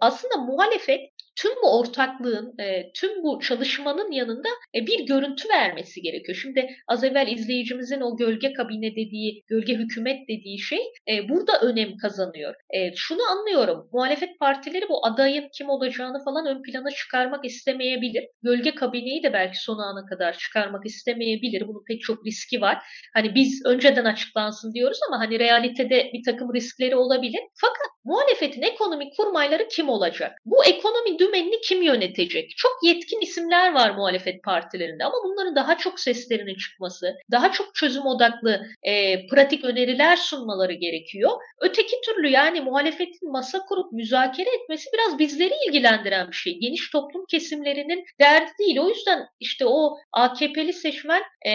aslında 0.00 0.36
muhalefet 0.36 1.00
tüm 1.42 1.52
bu 1.62 1.78
ortaklığın, 1.78 2.54
e, 2.58 2.92
tüm 2.92 3.22
bu 3.22 3.40
çalışmanın 3.40 4.10
yanında 4.12 4.48
e, 4.74 4.86
bir 4.86 5.06
görüntü 5.06 5.48
vermesi 5.48 6.02
gerekiyor. 6.02 6.38
Şimdi 6.42 6.70
az 6.88 7.04
evvel 7.04 7.28
izleyicimizin 7.28 8.00
o 8.00 8.16
gölge 8.16 8.52
kabine 8.52 8.90
dediği, 8.90 9.44
gölge 9.48 9.74
hükümet 9.74 10.28
dediği 10.28 10.58
şey 10.58 10.78
e, 11.08 11.28
burada 11.28 11.60
önem 11.60 11.96
kazanıyor. 11.96 12.54
Şunu 12.96 13.22
anlıyorum, 13.30 13.88
muhalefet 13.92 14.38
partileri 14.40 14.88
bu 14.88 15.06
adayın 15.06 15.48
kim 15.58 15.68
olacağını 15.68 16.24
falan 16.24 16.46
ön 16.46 16.62
plana 16.62 16.90
çıkarmak 16.90 17.44
istemeyebilir. 17.44 18.24
Gölge 18.42 18.74
kabineyi 18.74 19.22
de 19.22 19.32
belki 19.32 19.58
son 19.62 19.78
ana 19.78 20.06
kadar 20.06 20.38
çıkarmak 20.38 20.86
istemeyebilir. 20.86 21.68
Bunun 21.68 21.84
pek 21.88 22.00
çok 22.00 22.26
riski 22.26 22.60
var. 22.60 22.78
Hani 23.14 23.34
biz 23.34 23.62
önceden 23.66 24.04
açıklansın 24.04 24.74
diyoruz 24.74 24.98
ama 25.08 25.20
hani 25.20 25.38
realitede 25.38 26.10
bir 26.12 26.22
takım 26.24 26.54
riskleri 26.54 26.96
olabilir. 26.96 27.40
Fakat 27.54 27.90
muhalefetin 28.04 28.62
ekonomik 28.62 29.16
kurmayları 29.16 29.68
kim 29.68 29.88
olacak? 29.88 30.32
Bu 30.44 30.64
ekonomi 30.64 31.18
dümenini 31.30 31.60
kim 31.60 31.82
yönetecek? 31.82 32.56
Çok 32.56 32.72
yetkin 32.82 33.20
isimler 33.20 33.72
var 33.72 33.90
muhalefet 33.90 34.42
partilerinde 34.42 35.04
ama 35.04 35.14
bunların 35.24 35.56
daha 35.56 35.78
çok 35.78 36.00
seslerinin 36.00 36.54
çıkması, 36.54 37.16
daha 37.30 37.52
çok 37.52 37.74
çözüm 37.74 38.06
odaklı 38.06 38.66
e, 38.82 39.26
pratik 39.26 39.64
öneriler 39.64 40.16
sunmaları 40.16 40.72
gerekiyor. 40.72 41.30
Öteki 41.60 41.96
türlü 42.06 42.28
yani 42.28 42.60
muhalefetin 42.60 43.32
masa 43.32 43.58
kurup 43.58 43.92
müzakere 43.92 44.48
etmesi 44.62 44.90
biraz 44.94 45.18
bizleri 45.18 45.54
ilgilendiren 45.68 46.28
bir 46.28 46.36
şey. 46.36 46.58
Geniş 46.58 46.90
toplum 46.90 47.24
kesimlerinin 47.30 48.04
derdi 48.20 48.50
değil. 48.58 48.78
O 48.78 48.88
yüzden 48.88 49.26
işte 49.40 49.66
o 49.66 49.96
AKP'li 50.12 50.72
seçmen 50.72 51.22
e, 51.46 51.52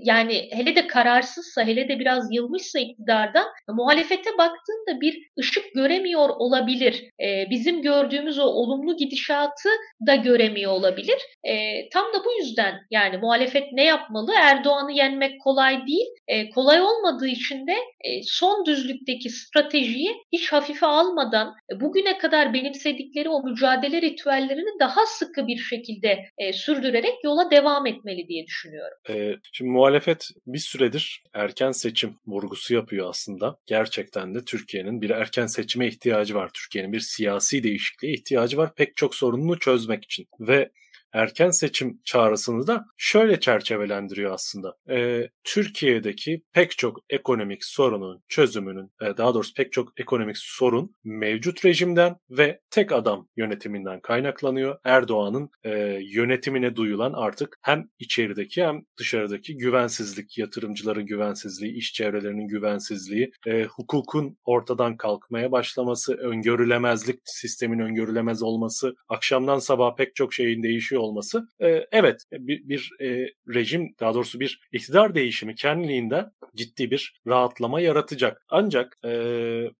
yani 0.00 0.48
hele 0.52 0.76
de 0.76 0.86
kararsızsa, 0.86 1.64
hele 1.64 1.88
de 1.88 1.98
biraz 1.98 2.34
yılmışsa 2.34 2.78
iktidardan 2.78 3.46
muhalefete 3.68 4.38
baktığında 4.38 5.00
bir 5.00 5.30
ışık 5.38 5.74
göremiyor 5.74 6.28
olabilir. 6.28 7.04
E, 7.22 7.50
bizim 7.50 7.82
gördüğümüz 7.82 8.38
o 8.38 8.44
olumlu 8.44 8.96
gidişatı 9.00 9.68
da 10.06 10.14
göremiyor 10.14 10.72
olabilir. 10.72 11.18
E, 11.44 11.88
tam 11.88 12.04
da 12.04 12.24
bu 12.24 12.32
yüzden 12.40 12.74
yani 12.90 13.16
muhalefet 13.16 13.72
ne 13.72 13.84
yapmalı? 13.84 14.32
Erdoğan'ı 14.36 14.92
yenmek 14.92 15.40
kolay 15.40 15.86
değil. 15.86 16.06
E, 16.28 16.50
kolay 16.50 16.80
olmadığı 16.82 17.28
için 17.28 17.66
de 17.66 17.72
e, 18.00 18.22
son 18.22 18.66
düzlükteki 18.66 19.30
stratejiyi 19.30 20.16
hiç 20.32 20.52
hafife 20.52 20.86
almadan 20.86 21.54
e, 21.72 21.80
bugüne 21.80 22.18
kadar 22.18 22.54
benimsedikleri 22.54 23.28
o 23.28 23.42
mücadele 23.42 24.02
ritüellerini 24.02 24.80
daha 24.80 25.06
sıkı 25.06 25.46
bir 25.46 25.56
şekilde 25.56 26.24
e, 26.38 26.52
sürdürerek 26.52 27.14
yola 27.24 27.50
devam 27.50 27.86
etmeli 27.86 28.28
diye 28.28 28.46
düşünüyorum. 28.46 28.98
E, 29.08 29.14
şimdi 29.52 29.70
muhalefet 29.70 30.28
bir 30.46 30.58
süredir 30.58 31.22
erken 31.34 31.70
seçim 31.70 32.16
vurgusu 32.26 32.74
yapıyor 32.74 33.08
aslında. 33.08 33.56
Gerçekten 33.66 34.34
de 34.34 34.44
Türkiye'nin 34.44 35.00
bir 35.00 35.10
erken 35.10 35.46
seçime 35.46 35.86
ihtiyacı 35.86 36.34
var. 36.34 36.50
Türkiye'nin 36.54 36.92
bir 36.92 37.00
siyasi 37.00 37.62
değişikliğe 37.62 38.12
ihtiyacı 38.12 38.56
var 38.56 38.74
pek 38.74 38.89
çok 38.96 39.14
sorununu 39.14 39.58
çözmek 39.58 40.04
için. 40.04 40.26
Ve 40.40 40.70
erken 41.12 41.50
seçim 41.50 42.00
çağrısını 42.04 42.66
da 42.66 42.84
şöyle 42.96 43.40
çerçevelendiriyor 43.40 44.32
aslında. 44.32 44.76
E, 44.90 45.28
Türkiye'deki 45.44 46.42
pek 46.52 46.78
çok 46.78 46.98
ekonomik 47.10 47.64
sorunun 47.64 48.22
çözümünün, 48.28 48.90
e, 49.02 49.16
daha 49.16 49.34
doğrusu 49.34 49.54
pek 49.54 49.72
çok 49.72 50.00
ekonomik 50.00 50.36
sorun 50.38 50.96
mevcut 51.04 51.64
rejimden 51.64 52.16
ve 52.30 52.60
tek 52.70 52.92
adam 52.92 53.28
yönetiminden 53.36 54.00
kaynaklanıyor. 54.00 54.78
Erdoğan'ın 54.84 55.50
e, 55.64 55.70
yönetimine 56.02 56.76
duyulan 56.76 57.12
artık 57.12 57.58
hem 57.62 57.88
içerideki 57.98 58.64
hem 58.64 58.82
dışarıdaki 58.98 59.56
güvensizlik, 59.56 60.38
yatırımcıların 60.38 61.06
güvensizliği, 61.06 61.74
iş 61.74 61.92
çevrelerinin 61.92 62.48
güvensizliği, 62.48 63.30
e, 63.46 63.64
hukukun 63.64 64.36
ortadan 64.44 64.96
kalkmaya 64.96 65.52
başlaması, 65.52 66.14
öngörülemezlik, 66.14 67.20
sistemin 67.24 67.78
öngörülemez 67.78 68.42
olması, 68.42 68.94
akşamdan 69.08 69.58
sabah 69.58 69.96
pek 69.96 70.16
çok 70.16 70.34
şeyin 70.34 70.62
değişiyor 70.62 70.99
olması 71.00 71.48
e, 71.60 71.86
evet 71.92 72.24
bir, 72.32 72.68
bir 72.68 72.90
e, 73.00 73.28
rejim 73.54 73.94
daha 74.00 74.14
doğrusu 74.14 74.40
bir 74.40 74.60
iktidar 74.72 75.14
değişimi 75.14 75.54
kendiliğinden 75.54 76.32
ciddi 76.56 76.90
bir 76.90 77.20
rahatlama 77.26 77.80
yaratacak. 77.80 78.44
Ancak 78.48 78.98
e, 79.04 79.10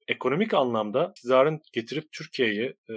ekonomik 0.09 0.55
anlamda 0.55 1.13
iktidarın 1.17 1.61
getirip 1.73 2.13
Türkiye'yi 2.13 2.75
e, 2.91 2.95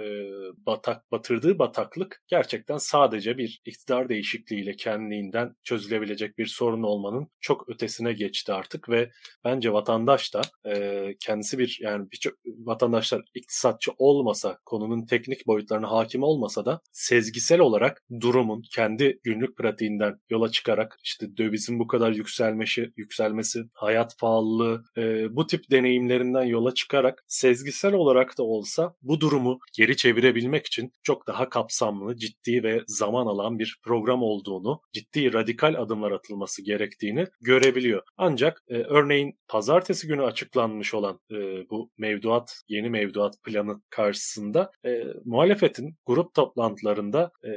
batak 0.56 1.12
batırdığı 1.12 1.58
bataklık 1.58 2.22
gerçekten 2.28 2.76
sadece 2.76 3.38
bir 3.38 3.62
iktidar 3.64 4.08
değişikliğiyle 4.08 4.76
kendiliğinden 4.76 5.56
çözülebilecek 5.64 6.38
bir 6.38 6.46
sorun 6.46 6.82
olmanın 6.82 7.28
çok 7.40 7.68
ötesine 7.68 8.12
geçti 8.12 8.52
artık 8.52 8.88
ve 8.88 9.10
bence 9.44 9.72
vatandaş 9.72 10.34
da 10.34 10.42
e, 10.66 11.14
kendisi 11.20 11.58
bir 11.58 11.78
yani 11.80 12.10
birçok 12.12 12.34
vatandaşlar 12.44 13.22
iktisatçı 13.34 13.92
olmasa 13.98 14.58
konunun 14.64 15.06
teknik 15.06 15.46
boyutlarına 15.46 15.90
hakim 15.90 16.22
olmasa 16.22 16.64
da 16.64 16.80
sezgisel 16.92 17.60
olarak 17.60 18.02
durumun 18.20 18.62
kendi 18.70 19.18
günlük 19.22 19.56
pratiğinden 19.56 20.20
yola 20.30 20.50
çıkarak 20.50 20.98
işte 21.02 21.36
dövizin 21.36 21.78
bu 21.78 21.86
kadar 21.86 22.12
yükselmesi, 22.12 22.92
yükselmesi, 22.96 23.62
hayat 23.74 24.18
pahalılığı 24.20 24.84
e, 24.96 25.36
bu 25.36 25.46
tip 25.46 25.70
deneyimlerinden 25.70 26.44
yola 26.44 26.74
çıkarak 26.74 27.24
sezgisel 27.28 27.94
olarak 27.94 28.38
da 28.38 28.42
olsa 28.42 28.94
bu 29.02 29.20
durumu 29.20 29.58
geri 29.76 29.96
çevirebilmek 29.96 30.66
için 30.66 30.92
çok 31.02 31.26
daha 31.26 31.48
kapsamlı, 31.48 32.16
ciddi 32.16 32.62
ve 32.62 32.80
zaman 32.86 33.26
alan 33.26 33.58
bir 33.58 33.78
program 33.84 34.22
olduğunu, 34.22 34.80
ciddi 34.92 35.32
radikal 35.32 35.74
adımlar 35.74 36.12
atılması 36.12 36.62
gerektiğini 36.62 37.26
görebiliyor. 37.40 38.02
Ancak 38.16 38.62
e, 38.68 38.74
örneğin 38.74 39.38
pazartesi 39.48 40.06
günü 40.06 40.22
açıklanmış 40.22 40.94
olan 40.94 41.20
e, 41.30 41.36
bu 41.70 41.90
mevduat, 41.98 42.62
yeni 42.68 42.90
mevduat 42.90 43.34
planı 43.42 43.82
karşısında 43.90 44.70
e, 44.86 45.04
muhalefetin 45.24 45.96
grup 46.06 46.34
toplantılarında 46.34 47.30
e, 47.44 47.50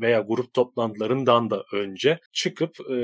veya 0.00 0.20
grup 0.20 0.54
toplantılarından 0.54 1.50
da 1.50 1.64
önce 1.72 2.18
çıkıp 2.32 2.80
e, 2.90 2.96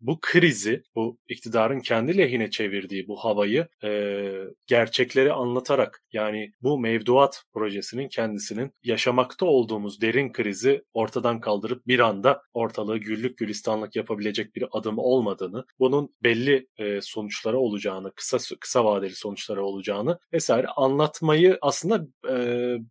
bu 0.00 0.18
krizi, 0.20 0.82
bu 0.94 1.18
iktidarın 1.28 1.80
kendi 1.80 2.18
lehine 2.18 2.50
çevirdiği 2.50 3.08
bu 3.08 3.16
havayı 3.16 3.68
e, 3.84 4.20
gerçekleri 4.66 5.32
anlatarak 5.32 6.02
yani 6.12 6.52
bu 6.62 6.78
mevduat 6.78 7.42
projesinin 7.52 8.08
kendisinin 8.08 8.72
yaşamakta 8.82 9.46
olduğumuz 9.46 10.00
derin 10.00 10.32
krizi 10.32 10.82
ortadan 10.94 11.40
kaldırıp 11.40 11.86
bir 11.86 11.98
anda 11.98 12.42
ortalığı 12.54 12.98
güllük 12.98 13.38
gülistanlık 13.38 13.96
yapabilecek 13.96 14.56
bir 14.56 14.64
adım 14.72 14.98
olmadığını, 14.98 15.64
bunun 15.78 16.14
belli 16.22 16.66
e, 16.78 17.00
sonuçlara 17.02 17.56
olacağını, 17.56 18.12
kısa 18.16 18.38
kısa 18.60 18.84
vadeli 18.84 19.14
sonuçlara 19.14 19.62
olacağını 19.62 20.18
vesaire 20.32 20.66
anlatmayı 20.66 21.58
aslında 21.62 22.06
e, 22.30 22.36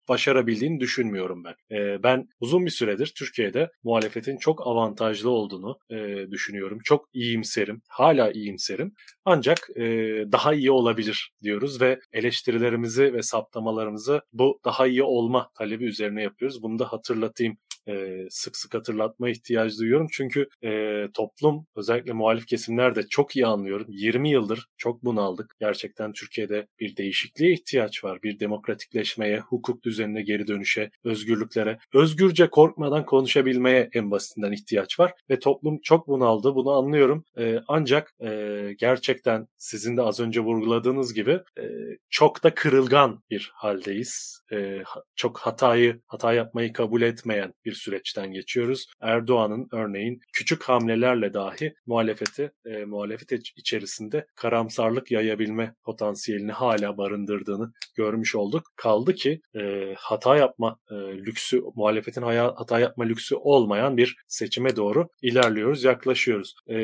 başarabildiğini 0.09 0.79
düşünmüyorum 0.79 1.43
ben. 1.43 1.77
E, 1.77 2.03
ben 2.03 2.27
uzun 2.39 2.65
bir 2.65 2.71
süredir 2.71 3.11
Türkiye'de 3.35 3.69
muhalefetin 3.83 4.37
çok 4.37 4.67
avantajlı 4.67 5.29
olduğunu 5.29 5.77
e, 5.89 6.31
düşünüyorum. 6.31 6.79
Çok 6.83 7.09
iyimserim. 7.13 7.81
Hala 7.87 8.31
iyimserim. 8.31 8.93
Ancak 9.25 9.69
e, 9.75 9.83
daha 10.31 10.53
iyi 10.53 10.71
olabilir 10.71 11.31
diyoruz 11.43 11.81
ve 11.81 11.99
eleştirilerimizi 12.13 13.13
ve 13.13 13.21
saptamalarımızı 13.21 14.21
bu 14.33 14.59
daha 14.65 14.87
iyi 14.87 15.03
olma 15.03 15.49
talebi 15.57 15.85
üzerine 15.85 16.23
yapıyoruz. 16.23 16.63
Bunu 16.63 16.79
da 16.79 16.85
hatırlatayım 16.93 17.57
e, 17.87 18.25
sık 18.29 18.57
sık 18.57 18.73
hatırlatma 18.73 19.29
ihtiyacı 19.29 19.77
duyuyorum. 19.77 20.07
Çünkü 20.11 20.47
e, 20.63 21.03
toplum 21.13 21.67
özellikle 21.75 22.13
muhalif 22.13 22.47
kesimler 22.47 22.95
de 22.95 23.07
çok 23.07 23.35
iyi 23.35 23.45
anlıyorum. 23.45 23.87
20 23.89 24.29
yıldır 24.29 24.67
çok 24.77 25.03
bunaldık. 25.03 25.55
Gerçekten 25.59 26.13
Türkiye'de 26.13 26.67
bir 26.79 26.97
değişikliğe 26.97 27.53
ihtiyaç 27.53 28.03
var. 28.03 28.23
Bir 28.23 28.39
demokratikleşmeye, 28.39 29.39
hukuk 29.39 29.83
düzenine 29.83 30.21
geri 30.21 30.47
dönüşe, 30.47 30.91
özgürlüklere, 31.03 31.79
özgürce 31.93 32.49
korkmadan 32.49 33.05
konuşabilmeye 33.05 33.89
en 33.93 34.11
basitinden 34.11 34.51
ihtiyaç 34.51 34.99
var. 34.99 35.13
Ve 35.29 35.39
toplum 35.39 35.79
çok 35.83 36.07
bunaldı. 36.07 36.55
Bunu 36.55 36.71
anlıyorum. 36.71 37.25
E, 37.37 37.59
ancak 37.67 38.13
e, 38.23 38.73
gerçekten 38.77 39.47
sizin 39.57 39.97
de 39.97 40.01
az 40.01 40.19
önce 40.19 40.39
vurguladığınız 40.39 41.13
gibi 41.13 41.39
e, 41.59 41.63
çok 42.09 42.43
da 42.43 42.53
kırılgan 42.53 43.23
bir 43.29 43.51
haldeyiz. 43.53 44.41
E, 44.51 44.81
çok 45.15 45.37
hatayı, 45.37 46.01
hata 46.07 46.33
yapmayı 46.33 46.73
kabul 46.73 47.01
etmeyen 47.01 47.53
bir 47.65 47.73
süreçten 47.75 48.31
geçiyoruz. 48.31 48.85
Erdoğan'ın 49.01 49.67
örneğin 49.71 50.19
küçük 50.33 50.63
hamlelerle 50.63 51.33
dahi 51.33 51.73
muhalefeti 51.85 52.51
e, 52.65 52.85
muhalefet 52.85 53.31
içerisinde 53.57 54.25
karamsarlık 54.35 55.11
yayabilme 55.11 55.75
potansiyelini 55.83 56.51
hala 56.51 56.97
barındırdığını 56.97 57.71
görmüş 57.95 58.35
olduk. 58.35 58.63
Kaldı 58.75 59.13
ki 59.13 59.41
e, 59.55 59.93
hata 59.97 60.37
yapma 60.37 60.77
e, 60.91 60.95
lüksü, 60.95 61.61
muhalefetin 61.75 62.21
hata 62.21 62.79
yapma 62.79 63.03
lüksü 63.03 63.35
olmayan 63.35 63.97
bir 63.97 64.15
seçime 64.27 64.75
doğru 64.75 65.07
ilerliyoruz, 65.21 65.83
yaklaşıyoruz. 65.83 66.55
E, 66.69 66.75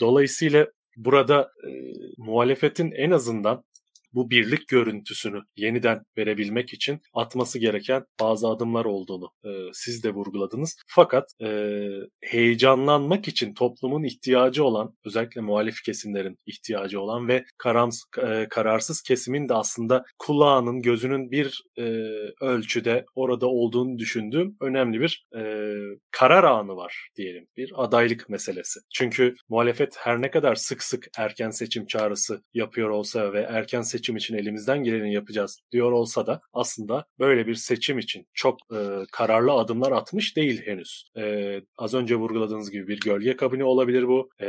dolayısıyla 0.00 0.66
burada 0.96 1.50
e, 1.66 1.70
muhalefetin 2.18 2.92
en 2.92 3.10
azından 3.10 3.64
bu 4.16 4.30
birlik 4.30 4.68
görüntüsünü 4.68 5.40
yeniden 5.56 6.02
verebilmek 6.18 6.72
için 6.72 7.00
atması 7.14 7.58
gereken 7.58 8.04
bazı 8.20 8.48
adımlar 8.48 8.84
olduğunu 8.84 9.30
e, 9.44 9.50
siz 9.72 10.04
de 10.04 10.10
vurguladınız. 10.10 10.76
Fakat 10.86 11.32
e, 11.42 11.80
heyecanlanmak 12.22 13.28
için 13.28 13.54
toplumun 13.54 14.04
ihtiyacı 14.04 14.64
olan 14.64 14.94
özellikle 15.04 15.40
muhalif 15.40 15.82
kesimlerin 15.82 16.38
ihtiyacı 16.46 17.00
olan 17.00 17.28
ve 17.28 17.44
karams, 17.58 18.02
e, 18.26 18.46
kararsız 18.50 19.02
kesimin 19.02 19.48
de 19.48 19.54
aslında 19.54 20.04
kulağının 20.18 20.82
gözünün 20.82 21.30
bir 21.30 21.62
e, 21.78 21.82
ölçüde 22.40 23.04
orada 23.14 23.46
olduğunu 23.46 23.98
düşündüğüm 23.98 24.56
önemli 24.60 25.00
bir 25.00 25.26
e, 25.36 25.42
karar 26.10 26.44
anı 26.44 26.76
var 26.76 27.08
diyelim. 27.16 27.46
Bir 27.56 27.72
adaylık 27.76 28.28
meselesi. 28.28 28.80
Çünkü 28.94 29.34
muhalefet 29.48 29.96
her 29.98 30.22
ne 30.22 30.30
kadar 30.30 30.54
sık 30.54 30.82
sık 30.82 31.06
erken 31.18 31.50
seçim 31.50 31.86
çağrısı 31.86 32.42
yapıyor 32.54 32.88
olsa 32.88 33.32
ve 33.32 33.40
erken 33.40 33.82
seçim 33.82 34.05
seçim 34.06 34.16
için 34.16 34.36
elimizden 34.36 34.84
geleni 34.84 35.14
yapacağız 35.14 35.60
diyor 35.72 35.92
olsa 35.92 36.26
da 36.26 36.40
aslında 36.52 37.04
böyle 37.18 37.46
bir 37.46 37.54
seçim 37.54 37.98
için 37.98 38.26
çok 38.34 38.58
e, 38.72 38.78
kararlı 39.12 39.52
adımlar 39.52 39.92
atmış 39.92 40.36
değil 40.36 40.62
henüz. 40.64 41.10
E, 41.16 41.60
az 41.78 41.94
önce 41.94 42.16
vurguladığınız 42.16 42.70
gibi 42.70 42.88
bir 42.88 43.00
gölge 43.00 43.36
kabini 43.36 43.64
olabilir 43.64 44.08
bu. 44.08 44.30
E, 44.40 44.48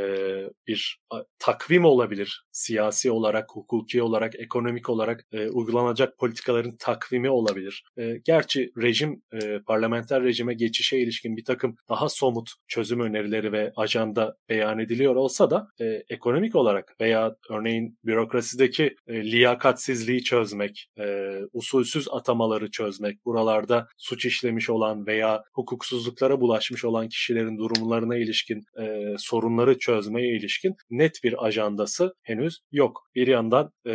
bir 0.68 1.00
takvim 1.40 1.86
olabilir. 1.86 2.44
Siyasi 2.52 3.12
olarak, 3.12 3.46
hukuki 3.52 4.04
olarak, 4.04 4.40
ekonomik 4.40 4.90
olarak 4.90 5.26
e, 5.32 5.50
uygulanacak 5.50 6.18
politikaların 6.18 6.76
takvimi 6.80 7.30
olabilir. 7.30 7.84
E, 7.98 8.18
gerçi 8.26 8.72
rejim, 8.82 9.22
e, 9.34 9.60
parlamenter 9.60 10.24
rejime 10.24 10.54
geçişe 10.54 10.98
ilişkin 10.98 11.38
bir 11.38 11.46
takım 11.46 11.76
daha 11.90 12.10
somut 12.10 12.50
çözüm 12.68 13.00
önerileri 13.00 13.52
ve 13.52 13.72
ajanda 13.76 14.36
beyan 14.50 14.80
ediliyor 14.80 15.16
olsa 15.16 15.50
da 15.50 15.68
e, 15.80 15.86
ekonomik 16.10 16.56
olarak 16.56 16.96
veya 17.02 17.36
örneğin 17.50 17.98
bürokrasideki 18.06 18.96
e, 19.08 19.14
liyakatsizliği 19.48 20.24
çözmek, 20.24 20.88
e, 21.00 21.36
usulsüz 21.54 22.08
atamaları 22.12 22.72
çözmek, 22.72 23.26
buralarda 23.26 23.88
suç 23.98 24.26
işlemiş 24.26 24.70
olan 24.70 25.08
veya 25.08 25.44
hukuksuzluklara 25.54 26.42
bulaşmış 26.42 26.86
olan 26.86 27.10
kişilerin 27.10 27.58
durumlarına 27.58 28.18
ilişkin 28.18 28.64
e, 28.82 29.16
sorunları 29.18 29.80
çözmeye 29.80 30.38
ilişkin 30.38 30.76
net 30.90 31.24
bir 31.24 31.46
ajandası 31.46 32.14
henüz 32.24 32.60
yok. 32.72 33.04
Bir 33.16 33.28
yandan 33.28 33.72
e, 33.88 33.94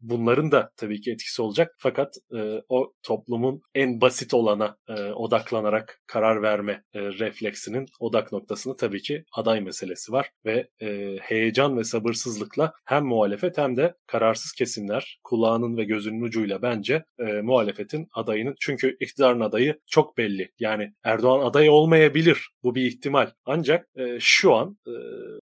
bunların 0.00 0.52
da 0.52 0.70
tabii 0.76 1.00
ki 1.00 1.10
etkisi 1.10 1.42
olacak 1.42 1.74
fakat 1.78 2.14
e, 2.36 2.62
o 2.68 2.92
toplumun 3.02 3.60
en 3.74 4.00
basit 4.00 4.34
olana 4.34 4.76
e, 4.88 4.92
odaklanarak 5.02 6.00
karar 6.06 6.42
verme 6.42 6.82
e, 6.94 7.00
refleksinin 7.00 7.86
odak 8.00 8.32
noktasını 8.32 8.76
tabii 8.76 9.02
ki 9.02 9.24
aday 9.36 9.60
meselesi 9.60 10.12
var 10.12 10.30
ve 10.44 10.68
e, 10.82 11.16
heyecan 11.20 11.78
ve 11.78 11.84
sabırsızlıkla 11.84 12.72
hem 12.84 13.04
muhalefet 13.04 13.58
hem 13.58 13.76
de 13.76 13.94
kararsız 14.06 14.52
kesimler 14.72 15.18
kulağının 15.24 15.76
ve 15.76 15.84
gözünün 15.84 16.22
ucuyla 16.22 16.62
bence 16.62 17.04
e, 17.18 17.24
muhalefetin 17.24 18.08
adayının 18.12 18.54
çünkü 18.60 18.96
iktidarın 19.00 19.40
adayı 19.40 19.78
çok 19.90 20.18
belli. 20.18 20.50
Yani 20.58 20.92
Erdoğan 21.04 21.46
aday 21.46 21.70
olmayabilir. 21.70 22.48
Bu 22.62 22.74
bir 22.74 22.86
ihtimal. 22.86 23.30
Ancak 23.44 23.86
e, 23.96 24.16
şu 24.20 24.54
an 24.54 24.76
e, 24.86 24.94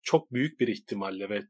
çok 0.04 0.34
büyük 0.34 0.60
bir 0.60 0.68
ihtimalle 0.68 1.30
ve 1.30 1.42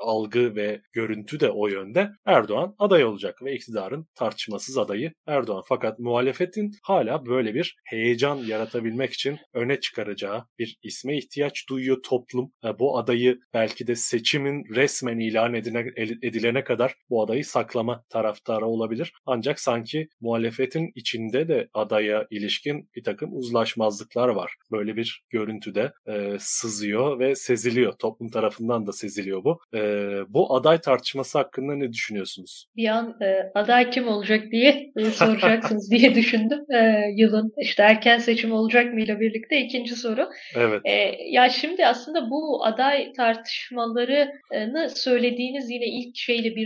algı 0.00 0.56
ve 0.56 0.80
görüntü 0.92 1.40
de 1.40 1.50
o 1.50 1.68
yönde 1.68 2.10
Erdoğan 2.26 2.74
aday 2.78 3.04
olacak 3.04 3.42
ve 3.42 3.54
iktidarın 3.54 4.06
tartışmasız 4.14 4.78
adayı 4.78 5.12
Erdoğan. 5.26 5.62
Fakat 5.68 5.98
muhalefetin 5.98 6.70
hala 6.82 7.26
böyle 7.26 7.54
bir 7.54 7.76
heyecan 7.84 8.36
yaratabilmek 8.36 9.12
için 9.12 9.38
öne 9.54 9.80
çıkaracağı 9.80 10.44
bir 10.58 10.78
isme 10.82 11.18
ihtiyaç 11.18 11.68
duyuyor 11.68 12.02
toplum. 12.02 12.52
E, 12.64 12.78
bu 12.78 12.98
adayı 12.98 13.38
belki 13.54 13.86
de 13.86 13.94
seçimin 13.94 14.64
resmen 14.74 15.18
ilan 15.18 15.54
edine, 15.54 15.86
edilene 16.22 16.64
kadar 16.64 16.94
bu 17.10 17.17
adayı 17.22 17.44
saklama 17.44 18.04
taraftarı 18.08 18.66
olabilir. 18.66 19.12
Ancak 19.26 19.60
sanki 19.60 20.08
muhalefetin 20.20 20.92
içinde 20.94 21.48
de 21.48 21.68
adaya 21.74 22.26
ilişkin 22.30 22.88
bir 22.96 23.02
takım 23.02 23.36
uzlaşmazlıklar 23.36 24.28
var. 24.28 24.54
Böyle 24.72 24.96
bir 24.96 25.22
görüntüde 25.30 25.92
e, 26.06 26.36
sızıyor 26.38 27.18
ve 27.18 27.34
seziliyor. 27.34 27.92
Toplum 27.92 28.28
tarafından 28.28 28.86
da 28.86 28.92
seziliyor 28.92 29.44
bu. 29.44 29.60
E, 29.74 29.80
bu 30.28 30.56
aday 30.56 30.80
tartışması 30.80 31.38
hakkında 31.38 31.74
ne 31.74 31.92
düşünüyorsunuz? 31.92 32.66
Bir 32.76 32.88
an 32.88 33.16
e, 33.22 33.50
aday 33.54 33.90
kim 33.90 34.08
olacak 34.08 34.50
diye 34.52 34.92
e, 34.96 35.04
soracaksınız 35.04 35.90
diye 35.90 36.14
düşündüm. 36.14 36.60
E, 36.74 37.04
yılın 37.16 37.52
işte 37.58 37.82
erken 37.82 38.18
seçim 38.18 38.52
olacak 38.52 38.94
mı 38.94 39.00
ile 39.00 39.20
birlikte 39.20 39.60
ikinci 39.60 39.96
soru. 39.96 40.28
Evet. 40.54 40.80
E, 40.84 40.92
ya 41.30 41.48
şimdi 41.48 41.86
aslında 41.86 42.30
bu 42.30 42.64
aday 42.64 43.12
tartışmalarını 43.12 44.90
söylediğiniz 44.90 45.70
yine 45.70 45.86
ilk 45.86 46.16
şeyle 46.16 46.56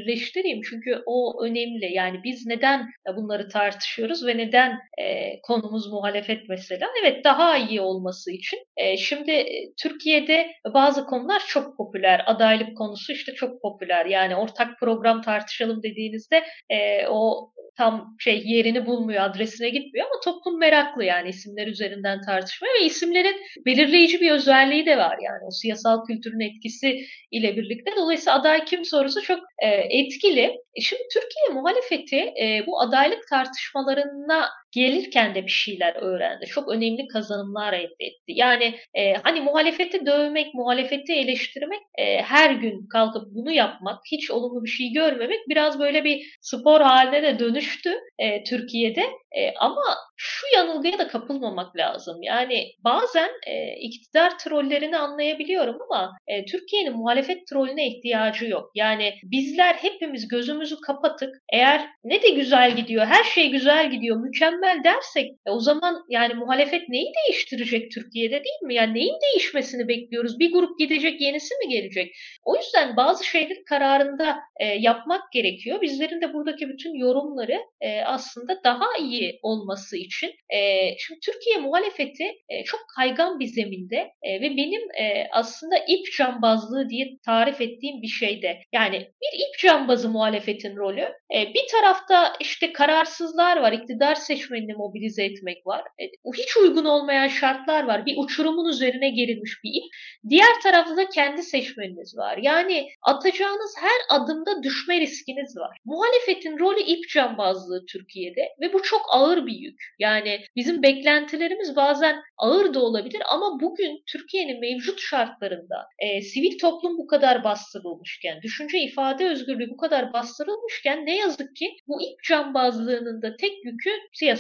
birleştireyim. 0.43 0.61
Çünkü 0.71 1.03
o 1.07 1.45
önemli. 1.45 1.93
Yani 1.93 2.21
biz 2.25 2.47
neden 2.47 2.89
bunları 3.17 3.49
tartışıyoruz 3.49 4.27
ve 4.27 4.37
neden 4.37 4.79
e, 4.99 5.41
konumuz 5.41 5.93
muhalefet 5.93 6.49
mesela? 6.49 6.87
Evet 7.03 7.25
daha 7.25 7.57
iyi 7.57 7.81
olması 7.81 8.33
için. 8.33 8.59
E, 8.77 8.97
şimdi 8.97 9.31
e, 9.31 9.73
Türkiye'de 9.83 10.47
bazı 10.75 11.05
konular 11.05 11.43
çok 11.49 11.77
popüler. 11.77 12.23
Adaylık 12.27 12.77
konusu 12.77 13.13
işte 13.13 13.35
çok 13.35 13.63
popüler. 13.63 14.07
Yani 14.07 14.37
ortak 14.37 14.79
program 14.81 15.23
tartışalım 15.23 15.83
dediğinizde 15.83 16.45
e, 16.71 17.07
o 17.09 17.53
tam 17.77 18.17
şey 18.19 18.43
yerini 18.45 18.87
bulmuyor, 18.87 19.23
adresine 19.23 19.69
gitmiyor 19.69 20.07
ama 20.07 20.21
toplum 20.25 20.59
meraklı 20.59 21.05
yani 21.05 21.29
isimler 21.29 21.67
üzerinden 21.67 22.21
tartışmaya 22.21 22.75
ve 22.81 22.85
isimlerin 22.85 23.37
belirleyici 23.67 24.21
bir 24.21 24.31
özelliği 24.31 24.87
de 24.87 24.99
var 24.99 25.17
yani 25.23 25.45
o 25.47 25.51
siyasal 25.51 26.07
kültürün 26.07 26.41
etkisi 26.41 27.01
ile 27.31 27.57
birlikte. 27.57 27.91
Dolayısıyla 27.97 28.41
aday 28.41 28.65
kim 28.65 28.85
sorusu 28.85 29.23
çok 29.23 29.41
e, 29.63 29.69
etkili. 29.69 30.57
E 30.75 30.81
şimdi 30.81 31.03
Türkiye 31.13 31.61
muhalefeti 31.61 32.17
e, 32.17 32.67
bu 32.67 32.81
adaylık 32.81 33.29
tartışmalarına 33.29 34.49
gelirken 34.73 35.35
de 35.35 35.45
bir 35.45 35.51
şeyler 35.51 35.95
öğrendi. 35.95 36.47
Çok 36.47 36.69
önemli 36.69 37.07
kazanımlar 37.07 37.73
elde 37.73 37.95
etti. 38.01 38.27
Yani 38.27 38.75
e, 38.95 39.15
hani 39.15 39.41
muhalefeti 39.41 40.07
dövmek, 40.07 40.55
muhalefeti 40.55 41.13
eleştirmek, 41.13 41.81
e, 41.99 42.23
her 42.23 42.51
gün 42.51 42.87
kalkıp 42.87 43.23
bunu 43.35 43.53
yapmak, 43.53 43.99
hiç 44.13 44.31
olumlu 44.31 44.65
bir 44.65 44.71
şey 44.71 44.93
görmemek 44.93 45.39
biraz 45.49 45.79
böyle 45.79 46.05
bir 46.05 46.39
spor 46.41 46.81
haline 46.81 47.23
de 47.23 47.39
dönüştü 47.39 47.93
e, 48.19 48.45
Türkiye'de. 48.45 49.05
E, 49.37 49.55
ama 49.61 49.83
şu 50.17 50.47
yanılgıya 50.55 50.99
da 50.99 51.09
kapılmamak 51.09 51.77
lazım. 51.77 52.23
Yani 52.23 52.67
bazen 52.85 53.31
e, 53.47 53.77
iktidar 53.81 54.39
trollerini 54.39 54.99
anlayabiliyorum 54.99 55.79
ama 55.83 56.13
e, 56.27 56.45
Türkiye'nin 56.45 56.97
muhalefet 56.97 57.47
trolüne 57.47 57.89
ihtiyacı 57.89 58.47
yok. 58.47 58.71
Yani 58.75 59.15
bizler 59.23 59.75
hepimiz 59.75 60.29
gözümüzü 60.29 60.81
kapatıp 60.81 61.35
eğer 61.53 61.89
ne 62.05 62.23
de 62.23 62.29
güzel 62.29 62.77
gidiyor, 62.77 63.07
her 63.07 63.25
şey 63.25 63.51
güzel 63.51 63.91
gidiyor, 63.91 64.17
mükemmel 64.17 64.62
dersek 64.85 65.31
e, 65.47 65.51
o 65.51 65.61
zaman 65.61 66.05
yani 66.09 66.35
muhalefet 66.35 66.89
neyi 66.89 67.13
değiştirecek 67.27 67.91
Türkiye'de 67.91 68.35
değil 68.35 68.63
mi? 68.63 68.75
Yani 68.75 68.95
neyin 68.95 69.19
değişmesini 69.31 69.89
bekliyoruz? 69.89 70.39
Bir 70.39 70.53
grup 70.53 70.79
gidecek, 70.79 71.21
yenisi 71.21 71.55
mi 71.55 71.69
gelecek? 71.69 72.15
O 72.45 72.57
yüzden 72.57 72.97
bazı 72.97 73.25
şeyleri 73.25 73.65
kararında 73.65 74.39
e, 74.61 74.67
yapmak 74.67 75.33
gerekiyor. 75.33 75.83
Bizlerin 75.83 76.21
de 76.21 76.35
buradaki 76.35 76.69
bütün 76.69 76.95
yorumları 76.95 77.59
e, 77.81 78.03
aslında 78.03 78.61
daha 78.65 78.87
iyi 79.01 79.39
olması 79.43 79.97
için. 79.97 80.31
E, 80.55 80.59
şimdi 80.99 81.21
Türkiye 81.21 81.57
muhalefeti 81.57 82.25
e, 82.49 82.65
çok 82.65 82.81
kaygan 82.97 83.41
bir 83.41 83.47
zeminde 83.47 84.11
e, 84.23 84.41
ve 84.41 84.57
benim 84.57 84.83
e, 85.01 85.27
aslında 85.33 85.77
ip 85.89 86.13
cambazlığı 86.19 86.89
diye 86.89 87.07
tarif 87.27 87.61
ettiğim 87.61 88.03
bir 88.03 88.09
şeyde. 88.09 88.59
Yani 88.73 88.97
bir 88.99 89.39
ip 89.39 89.59
cambazı 89.59 90.09
muhalefetin 90.09 90.77
rolü. 90.77 91.09
E, 91.35 91.55
bir 91.55 91.67
tarafta 91.71 92.33
işte 92.41 92.73
kararsızlar 92.73 93.57
var, 93.57 93.73
iktidar 93.73 94.15
seçmenini 94.53 94.75
mobilize 94.75 95.25
etmek 95.25 95.67
var. 95.67 95.83
E, 96.01 96.05
hiç 96.37 96.57
uygun 96.57 96.85
olmayan 96.85 97.29
şartlar 97.29 97.85
var. 97.85 98.07
Bir 98.07 98.15
uçurumun 98.19 98.69
üzerine 98.69 99.11
gerilmiş 99.11 99.53
bir 99.65 99.71
ip. 99.71 99.85
Diğer 100.29 100.61
tarafta 100.63 100.97
da 100.97 101.09
kendi 101.09 101.43
seçmeniniz 101.43 102.19
var. 102.19 102.39
Yani 102.43 102.89
atacağınız 103.03 103.75
her 103.81 104.17
adımda 104.19 104.63
düşme 104.63 105.01
riskiniz 105.01 105.57
var. 105.57 105.79
Muhalefetin 105.85 106.59
rolü 106.59 106.81
ip 106.81 107.09
cambazlığı 107.09 107.85
Türkiye'de 107.93 108.49
ve 108.61 108.73
bu 108.73 108.83
çok 108.83 109.03
ağır 109.13 109.47
bir 109.47 109.55
yük. 109.55 109.81
Yani 109.99 110.41
bizim 110.57 110.83
beklentilerimiz 110.83 111.77
bazen 111.77 112.17
ağır 112.39 112.75
da 112.75 112.81
olabilir 112.81 113.23
ama 113.31 113.61
bugün 113.61 114.03
Türkiye'nin 114.13 114.61
mevcut 114.61 115.01
şartlarında 115.01 115.87
e, 115.99 116.21
sivil 116.21 116.59
toplum 116.59 116.99
bu 116.99 117.07
kadar 117.07 117.45
bastırılmışken, 117.45 118.43
düşünce 118.43 118.79
ifade 118.79 119.29
özgürlüğü 119.29 119.71
bu 119.71 119.77
kadar 119.77 120.13
bastırılmışken 120.13 121.07
ne 121.07 121.17
yazık 121.17 121.57
ki 121.57 121.77
bu 121.89 122.03
ip 122.03 122.23
cambazlığının 122.29 123.23
da 123.23 123.37
tek 123.37 123.65
yükü 123.65 123.91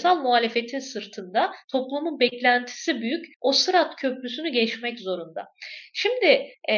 siyasal 0.02 0.22
muhalefetin 0.22 0.78
sırtında. 0.78 1.52
Toplumun 1.72 2.20
beklentisi 2.20 3.00
büyük. 3.00 3.26
O 3.40 3.52
sırat 3.52 3.96
köprüsünü 3.96 4.48
geçmek 4.48 5.00
zorunda. 5.00 5.48
Şimdi 5.94 6.48
e, 6.70 6.76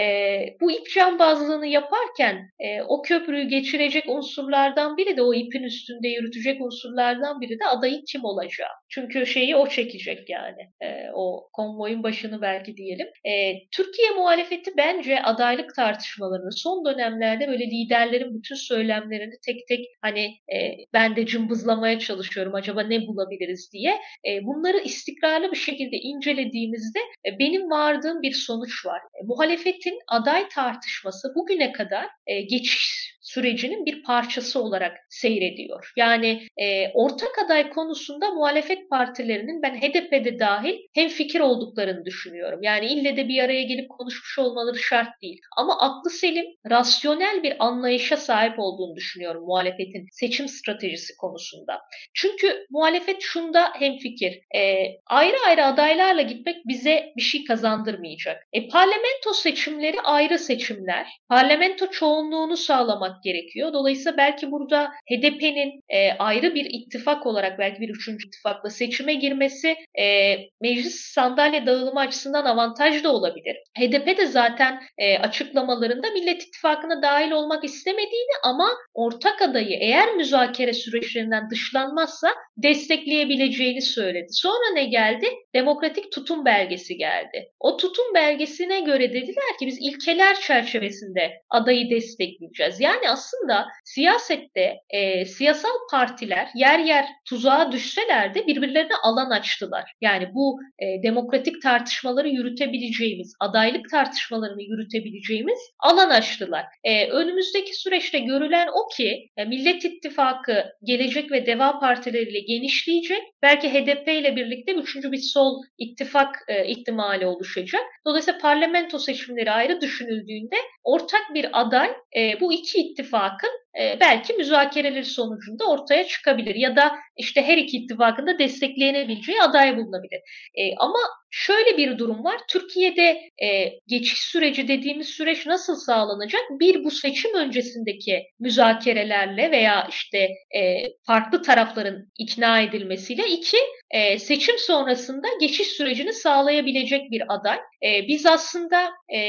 bu 0.60 0.70
ip 0.70 0.90
cambazlığını 0.94 1.66
yaparken 1.66 2.50
e, 2.58 2.82
o 2.82 3.02
köprüyü 3.02 3.48
geçirecek 3.48 4.08
unsurlardan 4.08 4.96
biri 4.96 5.16
de 5.16 5.22
o 5.22 5.34
ipin 5.34 5.62
üstünde 5.62 6.08
yürütecek 6.08 6.60
unsurlardan 6.60 7.40
biri 7.40 7.60
de 7.60 7.66
adayın 7.66 8.04
kim 8.12 8.24
olacağı. 8.24 8.74
Çünkü 8.88 9.26
şeyi 9.26 9.56
o 9.56 9.68
çekecek 9.68 10.30
yani. 10.30 10.62
E, 10.82 11.10
o 11.14 11.48
konvoyun 11.52 12.02
başını 12.02 12.42
belki 12.42 12.76
diyelim. 12.76 13.06
E, 13.24 13.52
Türkiye 13.76 14.10
muhalefeti 14.10 14.70
bence 14.76 15.22
adaylık 15.22 15.74
tartışmalarını 15.74 16.52
son 16.52 16.84
dönemlerde 16.84 17.48
böyle 17.48 17.64
liderlerin 17.64 18.38
bütün 18.38 18.54
söylemlerini 18.54 19.34
tek 19.46 19.68
tek 19.68 19.86
hani 20.02 20.24
e, 20.24 20.56
ben 20.92 21.16
de 21.16 21.26
cımbızlamaya 21.26 21.98
çalışıyorum 21.98 22.54
acaba 22.54 22.82
ne 22.82 23.06
bulabiliriz 23.14 23.72
diye. 23.72 24.00
E, 24.28 24.44
bunları 24.44 24.78
istikrarlı 24.78 25.52
bir 25.52 25.56
şekilde 25.56 25.96
incelediğimizde 25.96 26.98
e, 26.98 27.38
benim 27.38 27.70
vardığım 27.70 28.22
bir 28.22 28.32
sonuç 28.32 28.86
var. 28.86 29.00
E, 29.00 29.24
muhalefetin 29.24 29.98
aday 30.08 30.48
tartışması 30.48 31.32
bugüne 31.34 31.72
kadar 31.72 32.06
e, 32.26 32.40
geçiş 32.40 33.13
sürecinin 33.24 33.86
bir 33.86 34.02
parçası 34.02 34.62
olarak 34.62 34.96
seyrediyor. 35.08 35.92
Yani 35.96 36.42
e, 36.56 36.88
ortak 36.94 37.38
aday 37.44 37.70
konusunda 37.70 38.30
muhalefet 38.30 38.90
partilerinin 38.90 39.62
ben 39.62 39.74
HDP'de 39.80 40.38
dahil 40.38 40.74
hem 40.94 41.08
fikir 41.08 41.40
olduklarını 41.40 42.04
düşünüyorum. 42.04 42.60
Yani 42.62 42.86
ille 42.86 43.16
de 43.16 43.28
bir 43.28 43.42
araya 43.42 43.62
gelip 43.62 43.90
konuşmuş 43.90 44.38
olmaları 44.38 44.78
şart 44.78 45.22
değil. 45.22 45.40
Ama 45.56 45.78
aklı 45.80 46.10
selim, 46.10 46.46
rasyonel 46.70 47.42
bir 47.42 47.54
anlayışa 47.58 48.16
sahip 48.16 48.58
olduğunu 48.58 48.96
düşünüyorum 48.96 49.44
muhalefetin 49.46 50.06
seçim 50.12 50.48
stratejisi 50.48 51.16
konusunda. 51.16 51.80
Çünkü 52.14 52.66
muhalefet 52.70 53.20
şunda 53.20 53.72
hem 53.74 53.96
fikir. 53.98 54.40
E, 54.56 54.86
ayrı 55.06 55.36
ayrı 55.46 55.64
adaylarla 55.64 56.22
gitmek 56.22 56.56
bize 56.66 57.12
bir 57.16 57.22
şey 57.22 57.44
kazandırmayacak. 57.44 58.42
E, 58.52 58.68
parlamento 58.68 59.32
seçimleri 59.32 60.00
ayrı 60.00 60.38
seçimler. 60.38 61.06
Parlamento 61.28 61.90
çoğunluğunu 61.90 62.56
sağlamak 62.56 63.13
gerekiyor. 63.22 63.72
Dolayısıyla 63.72 64.16
belki 64.16 64.50
burada 64.50 64.90
HDP'nin 65.10 65.80
e, 65.88 66.12
ayrı 66.12 66.54
bir 66.54 66.66
ittifak 66.70 67.26
olarak 67.26 67.58
belki 67.58 67.80
bir 67.80 67.88
üçüncü 67.88 68.26
ittifakla 68.26 68.70
seçime 68.70 69.14
girmesi 69.14 69.76
e, 70.00 70.36
meclis 70.60 70.94
sandalye 70.94 71.66
dağılımı 71.66 72.00
açısından 72.00 72.44
avantaj 72.44 73.04
da 73.04 73.12
olabilir. 73.12 73.56
HDP 73.78 74.18
de 74.18 74.26
zaten 74.26 74.80
e, 74.98 75.18
açıklamalarında 75.18 76.10
Millet 76.10 76.42
İttifakı'na 76.42 77.02
dahil 77.02 77.30
olmak 77.30 77.64
istemediğini 77.64 78.34
ama 78.42 78.68
ortak 78.94 79.42
adayı 79.42 79.78
eğer 79.80 80.14
müzakere 80.14 80.72
süreçlerinden 80.72 81.50
dışlanmazsa 81.50 82.28
destekleyebileceğini 82.56 83.82
söyledi. 83.82 84.26
Sonra 84.30 84.72
ne 84.74 84.84
geldi? 84.84 85.26
Demokratik 85.54 86.12
tutum 86.12 86.44
belgesi 86.44 86.96
geldi. 86.96 87.48
O 87.60 87.76
tutum 87.76 88.04
belgesine 88.14 88.80
göre 88.80 89.12
dediler 89.12 89.58
ki 89.58 89.66
biz 89.66 89.78
ilkeler 89.80 90.40
çerçevesinde 90.40 91.32
adayı 91.50 91.90
destekleyeceğiz. 91.90 92.80
Yani 92.80 93.03
aslında 93.08 93.66
siyasette 93.84 94.74
e, 94.90 95.24
siyasal 95.24 95.70
partiler 95.90 96.48
yer 96.54 96.78
yer 96.78 97.06
tuzağa 97.28 97.72
düşseler 97.72 98.34
de 98.34 98.46
birbirlerine 98.46 98.94
alan 99.02 99.30
açtılar. 99.30 99.92
Yani 100.00 100.28
bu 100.34 100.58
e, 100.78 101.02
demokratik 101.02 101.62
tartışmaları 101.62 102.28
yürütebileceğimiz, 102.28 103.34
adaylık 103.40 103.90
tartışmalarını 103.90 104.62
yürütebileceğimiz 104.62 105.58
alan 105.78 106.10
açtılar. 106.10 106.64
E, 106.84 107.06
önümüzdeki 107.06 107.80
süreçte 107.80 108.18
görülen 108.18 108.68
o 108.68 108.88
ki 108.96 109.28
e, 109.36 109.44
Millet 109.44 109.84
İttifakı 109.84 110.64
Gelecek 110.82 111.32
ve 111.32 111.46
Deva 111.46 111.78
partileriyle 111.78 112.40
genişleyecek. 112.40 113.22
Belki 113.42 113.68
HDP 113.68 114.08
ile 114.08 114.36
birlikte 114.36 114.74
üçüncü 114.74 115.12
bir 115.12 115.22
sol 115.34 115.62
ittifak 115.78 116.36
e, 116.48 116.66
ihtimali 116.66 117.26
oluşacak. 117.26 117.82
Dolayısıyla 118.06 118.38
parlamento 118.38 118.98
seçimleri 118.98 119.50
ayrı 119.50 119.80
düşünüldüğünde 119.80 120.56
ortak 120.84 121.34
bir 121.34 121.60
aday 121.60 121.90
e, 122.16 122.40
bu 122.40 122.52
iki 122.52 122.80
ittifakın 122.94 123.50
e, 123.80 124.00
belki 124.00 124.32
müzakereleri 124.32 125.04
sonucunda 125.04 125.64
ortaya 125.64 126.06
çıkabilir 126.06 126.54
ya 126.54 126.76
da 126.76 126.96
işte 127.16 127.42
her 127.42 127.58
iki 127.58 127.76
ittifakın 127.76 128.26
da 128.26 128.38
destekleyebileceği 128.38 129.42
aday 129.42 129.76
bulunabilir. 129.76 130.20
E, 130.54 130.76
ama 130.78 130.98
şöyle 131.36 131.76
bir 131.76 131.98
durum 131.98 132.24
var. 132.24 132.40
Türkiye'de 132.48 133.20
e, 133.42 133.72
geçiş 133.86 134.20
süreci 134.20 134.68
dediğimiz 134.68 135.08
süreç 135.08 135.46
nasıl 135.46 135.76
sağlanacak? 135.76 136.40
Bir 136.50 136.84
bu 136.84 136.90
seçim 136.90 137.34
öncesindeki 137.34 138.22
müzakerelerle 138.40 139.50
veya 139.50 139.88
işte 139.90 140.18
e, 140.56 140.82
farklı 141.06 141.42
tarafların 141.42 142.12
ikna 142.18 142.60
edilmesiyle 142.60 143.26
iki 143.26 143.56
e, 143.90 144.18
seçim 144.18 144.58
sonrasında 144.58 145.26
geçiş 145.40 145.68
sürecini 145.68 146.12
sağlayabilecek 146.12 147.10
bir 147.10 147.22
aday. 147.34 147.58
E, 147.82 148.08
biz 148.08 148.26
aslında 148.26 148.90
e, 149.14 149.20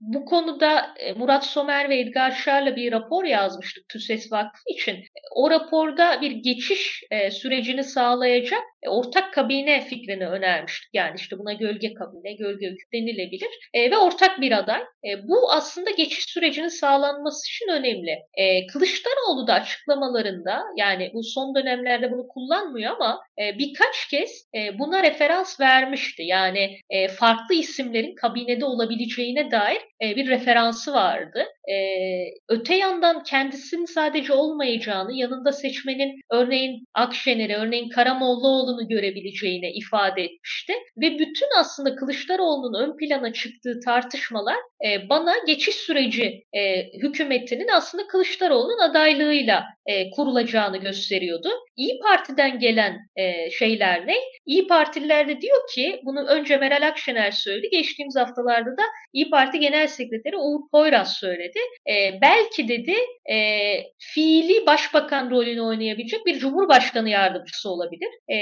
bu 0.00 0.24
konuda 0.24 0.94
e, 0.96 1.12
Murat 1.12 1.46
Somer 1.46 1.88
ve 1.88 2.00
Edgar 2.00 2.30
Şar'la 2.30 2.76
bir 2.76 2.92
rapor 2.92 3.24
yazmıştık 3.24 3.88
TÜSES 3.88 4.32
Vakfı 4.32 4.62
için. 4.66 4.96
O 5.34 5.50
raporda 5.50 6.20
bir 6.20 6.30
geçiş 6.30 7.02
e, 7.10 7.30
sürecini 7.30 7.84
sağlayacak 7.84 8.62
e, 8.82 8.88
ortak 8.88 9.34
kabine 9.34 9.80
fikrini 9.80 10.28
önermiştik. 10.28 10.90
Yani 10.94 11.14
işte 11.16 11.38
buna 11.38 11.52
gölge 11.52 11.94
kabine, 11.94 12.32
gölge 12.32 12.66
hüküm 12.66 12.88
denilebilir. 12.92 13.48
E, 13.74 13.90
ve 13.90 13.98
ortak 13.98 14.40
bir 14.40 14.52
aday. 14.52 14.80
E, 14.80 15.28
bu 15.28 15.52
aslında 15.52 15.90
geçiş 15.90 16.24
sürecinin 16.24 16.68
sağlanması 16.68 17.48
için 17.48 17.68
önemli. 17.68 18.18
E, 18.34 18.66
Kılıçdaroğlu 18.66 19.46
da 19.46 19.54
açıklamalarında 19.54 20.62
yani 20.76 21.10
bu 21.14 21.22
son 21.22 21.54
dönemlerde 21.54 22.12
bunu 22.12 22.28
kullanmıyor 22.28 22.94
ama 22.94 23.20
e, 23.38 23.58
birkaç 23.58 24.08
kez 24.10 24.46
e, 24.54 24.78
buna 24.78 25.02
referans 25.02 25.60
vermişti. 25.60 26.22
Yani 26.22 26.76
e, 26.90 27.08
farklı 27.08 27.54
isimlerin 27.54 28.14
kabinede 28.14 28.64
olabileceğine 28.64 29.50
dair 29.50 29.80
e, 30.02 30.16
bir 30.16 30.28
referansı 30.28 30.92
vardı. 30.92 31.44
E, 31.70 31.76
öte 32.48 32.74
yandan 32.74 33.22
kendisinin 33.22 33.84
sadece 33.84 34.32
olmayacağını, 34.32 35.12
yanında 35.12 35.52
seçmenin 35.52 36.20
örneğin 36.30 36.84
Akşener'i, 36.94 37.56
örneğin 37.56 37.88
Karamollaoğlu'nu 38.70 38.88
görebileceğine 38.88 39.72
ifade 39.72 40.22
etmişti. 40.22 40.72
Ve 40.96 41.18
bütün 41.18 41.48
aslında 41.58 41.96
Kılıçdaroğlu'nun 41.96 42.82
ön 42.82 42.96
plana 42.96 43.32
çıktığı 43.32 43.80
tartışmalar 43.84 44.56
e, 44.86 45.08
bana 45.08 45.34
geçiş 45.46 45.74
süreci 45.74 46.42
e, 46.52 46.92
hükümetinin 46.98 47.68
aslında 47.68 48.06
Kılıçdaroğlu'nun 48.06 48.90
adaylığıyla 48.90 49.64
e, 49.86 50.10
kurulacağını 50.10 50.76
gösteriyordu. 50.76 51.48
İyi 51.76 51.98
Parti'den 51.98 52.58
gelen 52.58 52.98
e, 53.16 53.50
şeyler 53.50 54.06
ne? 54.06 54.14
İyi 54.46 54.66
Partililer 54.66 55.28
de 55.28 55.40
diyor 55.40 55.58
ki, 55.74 56.00
bunu 56.04 56.26
önce 56.26 56.56
Meral 56.56 56.88
Akşener 56.88 57.30
söyledi, 57.30 57.68
geçtiğimiz 57.70 58.16
haftalarda 58.16 58.70
da 58.70 58.82
İyi 59.12 59.30
Parti 59.30 59.58
Genel 59.58 59.86
Sekreteri 59.86 60.36
Uğur 60.36 60.60
Poyraz 60.72 61.12
söyledi. 61.12 61.58
E, 61.90 62.20
belki 62.22 62.68
dedi 62.68 62.94
e, 63.30 63.36
fiili 63.98 64.66
başbakan 64.66 65.30
rolünü 65.30 65.60
oynayabilecek 65.60 66.26
bir 66.26 66.38
cumhurbaşkanı 66.38 67.08
yardımcısı 67.08 67.70
olabilir. 67.70 68.08
E, 68.28 68.36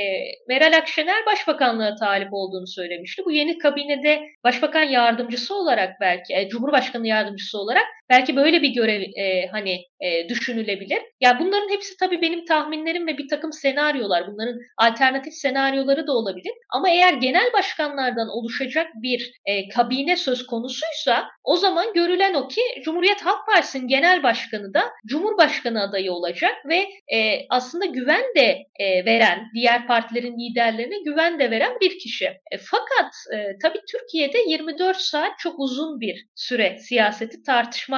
Meral 0.49 0.77
Akşener 0.77 1.27
başbakanlığa 1.27 1.95
talip 1.95 2.29
olduğunu 2.33 2.67
söylemişti. 2.67 3.23
Bu 3.25 3.33
yeni 3.33 3.59
kabinede 3.59 4.23
başbakan 4.45 4.83
yardımcısı 4.83 5.55
olarak 5.55 6.01
belki, 6.01 6.35
e, 6.35 6.49
cumhurbaşkanı 6.49 7.07
yardımcısı 7.07 7.59
olarak 7.59 7.87
belki 8.11 8.37
böyle 8.37 8.63
bir 8.63 8.69
görev 8.69 9.01
e, 9.01 9.47
hani 9.53 9.85
e, 10.01 10.29
düşünülebilir. 10.29 10.99
Ya 11.21 11.39
bunların 11.41 11.69
hepsi 11.69 11.97
tabii 11.97 12.23
benim 12.23 12.45
tahminlerim 12.45 13.07
ve 13.07 13.19
bir 13.19 13.29
takım 13.29 13.53
senaryolar. 13.53 14.27
Bunların 14.33 14.59
alternatif 14.77 15.33
senaryoları 15.33 16.07
da 16.07 16.13
olabilir. 16.13 16.53
Ama 16.71 16.91
eğer 16.91 17.13
genel 17.13 17.53
başkanlardan 17.53 18.29
oluşacak 18.29 18.87
bir 19.03 19.33
e, 19.47 19.69
kabine 19.69 20.17
söz 20.17 20.47
konusuysa 20.47 21.29
o 21.45 21.57
zaman 21.57 21.93
görülen 21.95 22.35
o 22.35 22.49
ki 22.49 22.61
Cumhuriyet 22.85 23.21
Halk 23.21 23.47
Partisi'nin 23.47 23.89
genel 23.89 24.23
başkanı 24.23 24.75
da 24.75 24.83
Cumhurbaşkanı 25.07 25.83
adayı 25.83 26.13
olacak 26.13 26.55
ve 26.69 26.87
e, 27.17 27.47
aslında 27.51 27.85
güven 27.85 28.25
de 28.37 28.59
e, 28.81 29.05
veren, 29.05 29.41
diğer 29.55 29.87
partilerin 29.87 30.39
liderlerine 30.39 30.99
güven 31.05 31.39
de 31.39 31.51
veren 31.51 31.73
bir 31.81 31.99
kişi. 31.99 32.25
E, 32.27 32.59
fakat 32.59 33.15
e, 33.35 33.59
tabii 33.63 33.81
Türkiye'de 33.93 34.39
24 34.47 34.97
saat 34.97 35.39
çok 35.39 35.59
uzun 35.59 36.01
bir 36.01 36.27
süre 36.35 36.79
siyaseti 36.79 37.43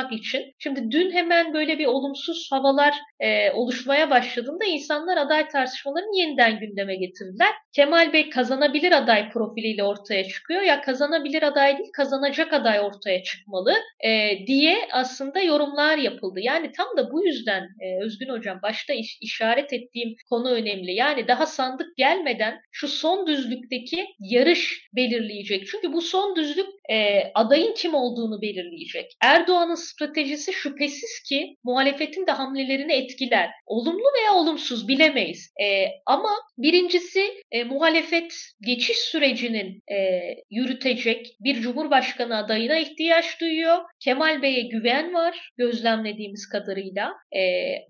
tartışmak 0.01 0.13
için. 0.13 0.55
Şimdi 0.59 0.91
dün 0.91 1.11
hemen 1.11 1.55
böyle 1.55 1.79
bir 1.79 1.87
olumsuz 1.87 2.49
havalar 2.53 2.95
e, 3.21 3.51
oluşmaya 3.51 4.11
başladığında 4.11 4.65
insanlar 4.65 5.17
aday 5.17 5.49
tartışmalarını 5.49 6.19
yeniden 6.19 6.59
gündeme 6.59 6.97
getirdiler. 6.97 7.49
Kemal 7.73 8.13
Bey 8.13 8.31
kazanabilir 8.31 8.93
aday 8.93 9.31
profiliyle 9.31 9.85
ortaya 9.85 10.25
çıkıyor. 10.25 10.63
Ya 10.63 10.81
kazanabilir 10.81 11.43
aday 11.43 11.79
değil 11.79 11.91
kazanacak 11.93 12.53
aday 12.53 12.81
ortaya 12.81 13.23
çıkmalı 13.23 13.75
e, 14.05 14.31
diye 14.47 14.79
aslında 14.93 15.41
yorumlar 15.41 15.99
yapıldı. 15.99 16.41
Yani 16.43 16.73
tam 16.73 16.87
da 16.97 17.13
bu 17.13 17.27
yüzden 17.27 17.63
e, 17.63 18.05
Özgün 18.05 18.29
Hocam 18.29 18.59
başta 18.63 18.93
iş, 18.93 19.19
işaret 19.21 19.73
ettiğim 19.73 20.15
konu 20.31 20.51
önemli. 20.51 20.93
Yani 20.93 21.29
daha 21.29 21.47
sandık 21.47 21.97
gelmeden 21.97 22.61
şu 22.73 22.89
son 22.89 23.27
düzlükteki 23.27 24.07
yarış 24.21 24.89
belirleyecek. 24.97 25.67
Çünkü 25.67 25.93
bu 25.93 26.01
son 26.01 26.37
düzlük 26.37 26.67
e, 26.91 27.23
adayın 27.35 27.75
kim 27.75 27.95
olduğunu 27.95 28.43
belirleyecek. 28.43 29.17
Erdoğan'ın 29.23 29.75
stratejisi 29.75 30.53
şüphesiz 30.53 31.23
ki 31.29 31.57
muhalefetin 31.65 32.27
de 32.27 32.31
hamlelerini 32.31 32.93
etkiler. 32.93 33.51
Olumlu 33.67 34.07
veya 34.19 34.35
olumsuz 34.35 34.89
bilemeyiz. 34.89 35.53
E, 35.63 35.87
ama 36.07 36.31
birincisi 36.59 37.25
e, 37.51 37.65
muhalefet 37.65 38.35
geçiş 38.61 38.99
sürecinin 38.99 39.83
e, 39.93 40.21
yürütecek 40.51 41.27
bir 41.41 41.61
cumhurbaşkanı 41.61 42.37
adayına 42.37 42.79
ihtiyaç 42.79 43.41
duyuyor. 43.41 43.79
Kemal 44.01 44.43
Bey'e 44.43 44.63
güven 44.63 45.15
var 45.15 45.51
gözlemlediğimiz 45.57 46.49
kadarıyla. 46.49 47.13
E, 47.37 47.43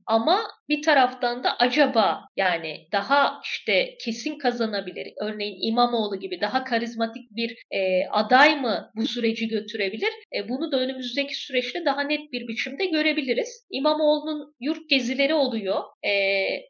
ama 0.07 0.41
bir 0.69 0.83
taraftan 0.83 1.45
da 1.45 1.57
acaba 1.59 2.21
yani 2.37 2.89
daha 2.93 3.41
işte 3.45 3.95
kesin 4.05 4.39
kazanabilir. 4.39 5.13
Örneğin 5.21 5.59
İmamoğlu 5.61 6.21
gibi 6.21 6.41
daha 6.41 6.65
karizmatik 6.65 7.31
bir 7.31 7.57
e, 7.71 8.07
aday 8.07 8.61
mı 8.61 8.90
bu 8.97 9.07
süreci 9.07 9.49
götürebilir? 9.49 10.11
E, 10.37 10.49
bunu 10.49 10.73
da 10.73 10.81
önümüzdeki 10.81 11.35
süreçte 11.35 11.85
daha 11.85 12.03
net 12.03 12.33
bir 12.33 12.49
biçimde 12.49 12.87
görebiliriz. 12.87 13.67
İmamoğlu'nun 13.71 14.55
yurt 14.61 14.89
gezileri 14.91 15.35
oluyor. 15.35 15.81
E, 16.07 16.13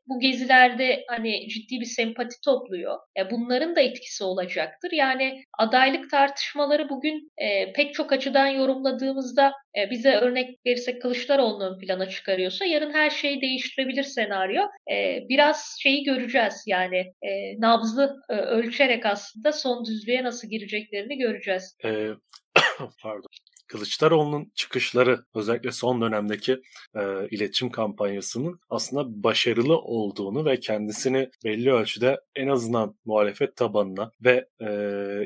bu 0.07 0.21
gezilerde 0.21 1.05
hani 1.09 1.49
ciddi 1.49 1.81
bir 1.81 1.85
sempati 1.85 2.37
topluyor. 2.45 2.99
E, 3.19 3.31
bunların 3.31 3.77
da 3.77 3.81
etkisi 3.81 4.25
olacaktır. 4.25 4.93
Yani 4.93 5.43
adaylık 5.59 6.11
tartışmaları 6.11 6.89
bugün 6.89 7.31
e, 7.39 7.73
pek 7.73 7.95
çok 7.95 8.13
açıdan 8.13 8.47
yorumladığımızda 8.47 9.53
e, 9.79 9.91
bize 9.91 10.13
örnek 10.13 10.59
verirsek 10.67 11.03
Kılıçdaroğlu'nu 11.03 11.65
ön 11.65 11.79
plana 11.79 12.09
çıkarıyorsa 12.09 12.65
yarın 12.65 12.93
her 12.93 13.11
şeyi 13.11 13.41
değiştirebilir 13.41 14.03
senaryo. 14.03 14.63
E, 14.93 15.25
biraz 15.29 15.77
şeyi 15.83 16.05
göreceğiz 16.05 16.65
yani 16.67 16.97
e, 17.23 17.61
nabzı 17.61 18.17
e, 18.29 18.35
ölçerek 18.35 19.07
aslında 19.07 19.53
son 19.53 19.85
düzlüğe 19.85 20.25
nasıl 20.25 20.49
gireceklerini 20.49 21.19
göreceğiz. 21.19 21.77
Ee, 21.85 22.09
pardon. 23.03 23.29
Kılıçdaroğlu'nun 23.71 24.53
çıkışları 24.55 25.25
özellikle 25.35 25.73
son 25.73 26.01
dönemdeki 26.01 26.53
e, 26.97 27.29
iletişim 27.31 27.71
kampanyasının 27.71 28.61
aslında 28.71 29.23
başarılı 29.23 29.79
olduğunu 29.79 30.45
ve 30.45 30.61
kendisini 30.61 31.31
belli 31.45 31.73
ölçüde 31.73 32.21
en 32.37 32.49
azından 32.49 32.95
muhalefet 33.05 33.57
tabanına 33.57 34.11
ve 34.25 34.47
e, 34.61 34.69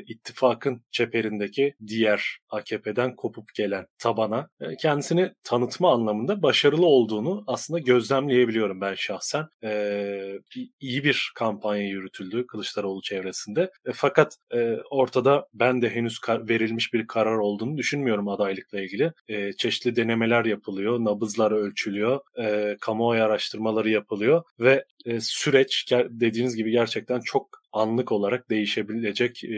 ittifakın 0.07 0.81
çeperindeki 0.91 1.75
diğer 1.87 2.37
AKP'den 2.49 3.15
kopup 3.15 3.55
gelen 3.55 3.85
tabana 3.99 4.49
e, 4.61 4.75
kendisini 4.75 5.31
tanıtma 5.43 5.93
anlamında 5.93 6.41
başarılı 6.41 6.85
olduğunu 6.85 7.43
aslında 7.47 7.79
gözlemleyebiliyorum 7.79 8.81
ben 8.81 8.95
şahsen. 8.95 9.47
E, 9.63 10.39
iyi 10.79 11.03
bir 11.03 11.31
kampanya 11.35 11.87
yürütüldü 11.87 12.47
Kılıçdaroğlu 12.47 13.01
çevresinde. 13.01 13.61
E, 13.85 13.91
fakat 13.93 14.37
e, 14.53 14.77
ortada 14.89 15.47
ben 15.53 15.81
de 15.81 15.89
henüz 15.89 16.19
verilmiş 16.29 16.93
bir 16.93 17.07
karar 17.07 17.37
olduğunu 17.37 17.77
düşünmüyorum 17.77 18.34
adaylıkla 18.35 18.81
ilgili. 18.81 19.11
E, 19.27 19.53
çeşitli 19.53 19.95
denemeler 19.95 20.45
yapılıyor, 20.45 20.99
nabızlar 20.99 21.51
ölçülüyor, 21.51 22.19
e, 22.39 22.77
kamuoyu 22.81 23.23
araştırmaları 23.23 23.89
yapılıyor 23.89 24.43
ve 24.59 24.85
e, 25.05 25.19
süreç 25.19 25.91
dediğiniz 25.91 26.55
gibi 26.55 26.71
gerçekten 26.71 27.19
çok 27.19 27.64
anlık 27.75 28.11
olarak 28.11 28.49
değişebilecek 28.49 29.43
e, 29.43 29.57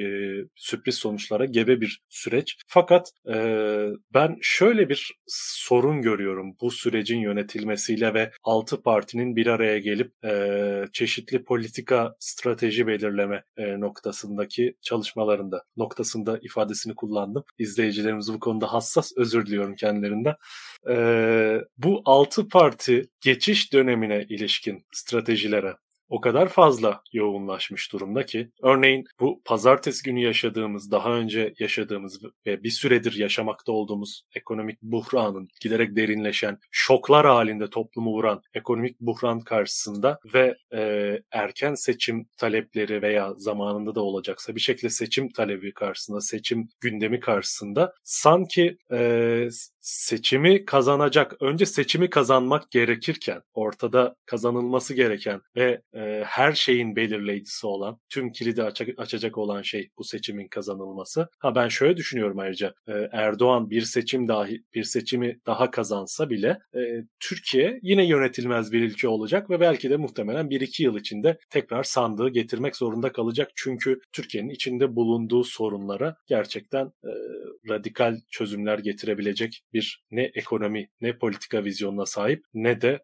sürpriz 0.56 0.96
sonuçlara 0.96 1.46
gebe 1.46 1.82
bir 1.82 2.02
süreç. 2.10 2.58
Fakat 2.68 3.12
e, 3.34 3.36
ben 4.14 4.38
şöyle 4.42 4.90
bir 4.90 5.16
sorun 5.28 6.02
görüyorum 6.02 6.56
bu 6.62 6.72
sürecin 6.72 7.20
yönetilmesiyle 7.20 8.14
ve 8.14 8.32
altı 8.44 8.82
partinin 8.82 9.36
bir 9.36 9.48
araya 9.48 9.80
gelip 9.80 10.26
e, 10.26 10.84
çeşitli 10.94 11.44
politika 11.44 12.16
strateji 12.20 12.88
belirleme 12.88 13.44
e, 13.58 13.80
noktasındaki 13.80 14.76
çalışmalarında 14.82 15.64
noktasında 15.78 16.40
ifadesini 16.42 16.96
kullandım. 16.96 17.44
İzleyicilerimiz 17.58 18.34
bu 18.34 18.40
konuda 18.40 18.74
hassas 18.74 19.12
özür 19.18 19.46
diliyorum 19.46 19.76
kendilerinden. 19.76 20.36
E, 20.90 20.96
bu 21.78 22.02
altı 22.06 22.48
parti 22.48 23.10
geçiş 23.22 23.74
dönemine 23.74 24.26
ilişkin 24.30 24.86
stratejilere 24.94 25.76
o 26.10 26.22
kadar 26.22 26.48
fazla 26.48 27.02
yoğunlaşmış 27.14 27.94
durumda 27.94 28.26
ki 28.26 28.50
örneğin 28.64 29.06
bu 29.20 29.42
pazartesi 29.46 30.04
günü 30.04 30.20
yaşadığımız, 30.20 30.92
daha 30.92 31.14
önce 31.14 31.54
yaşadığımız 31.60 32.20
ve 32.46 32.64
bir 32.64 32.70
süredir 32.70 33.16
yaşamakta 33.16 33.72
olduğumuz 33.72 34.24
ekonomik 34.36 34.82
buhranın 34.82 35.48
giderek 35.62 35.96
derinleşen, 35.96 36.58
şoklar 36.72 37.26
halinde 37.26 37.70
toplumu 37.70 38.12
vuran 38.12 38.42
ekonomik 38.54 39.00
buhran 39.00 39.40
karşısında 39.40 40.20
ve 40.34 40.56
e, 40.74 41.14
erken 41.32 41.74
seçim 41.74 42.28
talepleri 42.38 43.02
veya 43.02 43.34
zamanında 43.38 43.96
da 43.96 44.02
olacaksa 44.02 44.56
bir 44.56 44.62
şekilde 44.62 44.90
seçim 44.90 45.30
talebi 45.30 45.74
karşısında, 45.74 46.22
seçim 46.22 46.70
gündemi 46.82 47.20
karşısında 47.20 47.94
sanki 48.04 48.78
e, 48.92 49.50
seçimi 49.88 50.66
kazanacak, 50.66 51.42
önce 51.42 51.66
seçimi 51.66 52.10
kazanmak 52.10 52.72
gerekirken, 52.72 53.42
ortada 53.54 54.16
kazanılması 54.26 54.94
gereken 54.94 55.42
ve 55.56 55.82
e, 55.98 56.24
her 56.26 56.52
şeyin 56.52 56.96
belirleyicisi 56.96 57.68
olan, 57.68 58.00
tüm 58.10 58.32
kilidi 58.32 58.64
açacak, 58.64 59.00
açacak 59.00 59.38
olan 59.38 59.62
şey 59.62 59.90
bu 59.98 60.04
seçimin 60.04 60.48
kazanılması. 60.48 61.30
Ha 61.40 61.56
ben 61.56 61.68
şöyle 61.68 61.98
düşünüyorum 61.98 62.40
ayrıca, 62.40 62.74
e, 62.88 62.94
Erdoğan 63.12 63.70
bir 63.70 63.82
seçim 63.82 64.28
dahi 64.28 64.64
bir 64.74 64.84
seçimi 64.84 65.40
daha 65.46 65.72
kazansa 65.72 66.30
bile 66.30 66.60
e, 66.76 66.80
Türkiye 67.20 67.80
yine 67.82 68.08
yönetilmez 68.08 68.72
bir 68.72 68.82
ülke 68.82 69.08
olacak 69.08 69.50
ve 69.50 69.60
belki 69.60 69.90
de 69.90 69.98
muhtemelen 69.98 70.50
1-2 70.50 70.84
yıl 70.84 70.98
içinde 70.98 71.38
tekrar 71.50 71.84
sandığı 71.84 72.30
getirmek 72.30 72.76
zorunda 72.76 73.12
kalacak. 73.12 73.52
Çünkü 73.56 74.00
Türkiye'nin 74.14 74.50
içinde 74.50 74.96
bulunduğu 74.96 75.44
sorunlara 75.44 76.16
gerçekten 76.28 76.92
radikal 77.70 78.20
çözümler 78.30 78.80
getirebilecek 78.80 79.64
bir 79.74 80.04
ne 80.12 80.24
ekonomi 80.24 80.90
ne 81.02 81.18
politika 81.18 81.64
vizyonuna 81.64 82.06
sahip 82.06 82.44
ne 82.54 82.82
de 82.82 83.00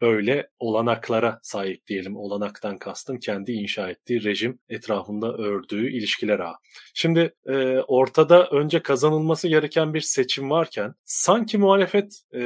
böyle 0.00 0.48
olanaklara 0.58 1.38
sahip 1.42 1.86
diyelim. 1.86 2.07
Olanaktan 2.16 2.78
kastım 2.78 3.18
kendi 3.18 3.52
inşa 3.52 3.90
ettiği 3.90 4.24
rejim 4.24 4.58
etrafında 4.68 5.32
ördüğü 5.36 5.90
ilişkiler 5.90 6.40
ağı. 6.40 6.54
Şimdi 6.94 7.34
e, 7.46 7.78
ortada 7.78 8.46
önce 8.46 8.82
kazanılması 8.82 9.48
gereken 9.48 9.94
bir 9.94 10.00
seçim 10.00 10.50
varken 10.50 10.94
sanki 11.04 11.58
muhalefet 11.58 12.22
e, 12.34 12.42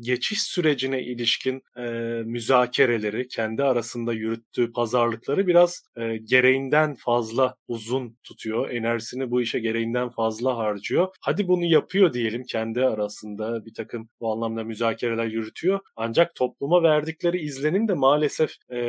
geçiş 0.00 0.42
sürecine 0.42 1.02
ilişkin 1.02 1.62
e, 1.76 1.82
müzakereleri 2.24 3.28
kendi 3.28 3.62
arasında 3.62 4.12
yürüttüğü 4.12 4.72
pazarlıkları 4.72 5.46
biraz 5.46 5.82
e, 5.96 6.16
gereğinden 6.16 6.94
fazla 6.94 7.54
uzun 7.68 8.16
tutuyor. 8.22 8.70
Enerjisini 8.70 9.30
bu 9.30 9.42
işe 9.42 9.58
gereğinden 9.58 10.08
fazla 10.08 10.56
harcıyor. 10.56 11.08
Hadi 11.20 11.48
bunu 11.48 11.64
yapıyor 11.64 12.12
diyelim 12.12 12.44
kendi 12.44 12.84
arasında 12.84 13.66
bir 13.66 13.74
takım 13.74 14.08
bu 14.20 14.32
anlamda 14.32 14.64
müzakereler 14.64 15.26
yürütüyor. 15.26 15.80
Ancak 15.96 16.34
topluma 16.34 16.82
verdikleri 16.82 17.40
izlenim 17.40 17.88
de 17.88 17.94
maalesef 17.94 18.50
e, 18.70 18.81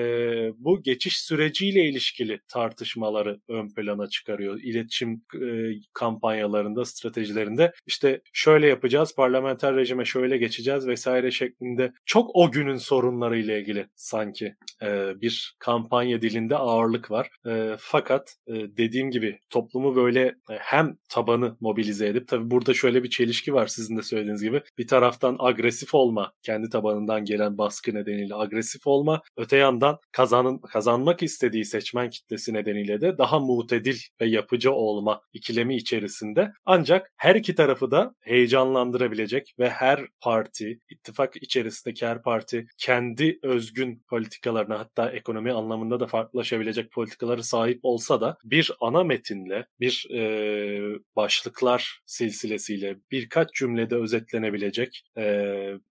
bu 0.57 0.83
geçiş 0.83 1.19
süreciyle 1.19 1.83
ilişkili 1.89 2.39
tartışmaları 2.47 3.39
ön 3.49 3.69
plana 3.69 4.07
çıkarıyor. 4.07 4.59
İletişim 4.63 5.21
e, 5.35 5.47
kampanyalarında, 5.93 6.85
stratejilerinde 6.85 7.71
işte 7.85 8.21
şöyle 8.33 8.67
yapacağız, 8.67 9.15
parlamenter 9.15 9.75
rejime 9.75 10.05
şöyle 10.05 10.37
geçeceğiz 10.37 10.87
vesaire 10.87 11.31
şeklinde 11.31 11.93
çok 12.05 12.31
o 12.33 12.51
günün 12.51 12.77
sorunlarıyla 12.77 13.57
ilgili 13.57 13.87
sanki 13.95 14.55
e, 14.81 15.21
bir 15.21 15.55
kampanya 15.59 16.21
dilinde 16.21 16.57
ağırlık 16.57 17.11
var. 17.11 17.29
E, 17.47 17.75
fakat 17.79 18.35
e, 18.47 18.53
dediğim 18.53 19.11
gibi 19.11 19.39
toplumu 19.49 19.95
böyle 19.95 20.35
hem 20.49 20.97
tabanı 21.09 21.57
mobilize 21.61 22.07
edip 22.07 22.27
tabii 22.27 22.51
burada 22.51 22.73
şöyle 22.73 23.03
bir 23.03 23.09
çelişki 23.09 23.53
var 23.53 23.67
sizin 23.67 23.97
de 23.97 24.03
söylediğiniz 24.03 24.43
gibi. 24.43 24.61
Bir 24.77 24.87
taraftan 24.87 25.35
agresif 25.39 25.95
olma, 25.95 26.33
kendi 26.41 26.69
tabanından 26.69 27.25
gelen 27.25 27.57
baskı 27.57 27.95
nedeniyle 27.95 28.35
agresif 28.35 28.87
olma. 28.87 29.21
Öte 29.37 29.57
yandan 29.57 29.82
kazanın, 30.11 30.57
kazanmak 30.57 31.23
istediği 31.23 31.65
seçmen 31.65 32.09
kitlesi 32.09 32.53
nedeniyle 32.53 33.01
de 33.01 33.17
daha 33.17 33.39
mutedil 33.39 33.97
ve 34.21 34.25
yapıcı 34.25 34.71
olma 34.71 35.21
ikilemi 35.33 35.75
içerisinde. 35.75 36.51
Ancak 36.65 37.11
her 37.17 37.35
iki 37.35 37.55
tarafı 37.55 37.91
da 37.91 38.15
heyecanlandırabilecek 38.21 39.55
ve 39.59 39.69
her 39.69 40.05
parti, 40.21 40.79
ittifak 40.89 41.35
içerisindeki 41.35 42.05
her 42.05 42.21
parti 42.21 42.65
kendi 42.77 43.39
özgün 43.43 44.03
politikalarına 44.09 44.79
hatta 44.79 45.11
ekonomi 45.11 45.51
anlamında 45.51 45.99
da 45.99 46.07
farklılaşabilecek 46.07 46.91
politikaları 46.91 47.43
sahip 47.43 47.79
olsa 47.83 48.21
da 48.21 48.37
bir 48.43 48.71
ana 48.81 49.03
metinle, 49.03 49.65
bir 49.79 50.07
e, 50.13 50.99
başlıklar 51.15 51.99
silsilesiyle 52.05 52.97
birkaç 53.11 53.53
cümlede 53.53 53.95
özetlenebilecek 53.95 55.03
e, 55.17 55.23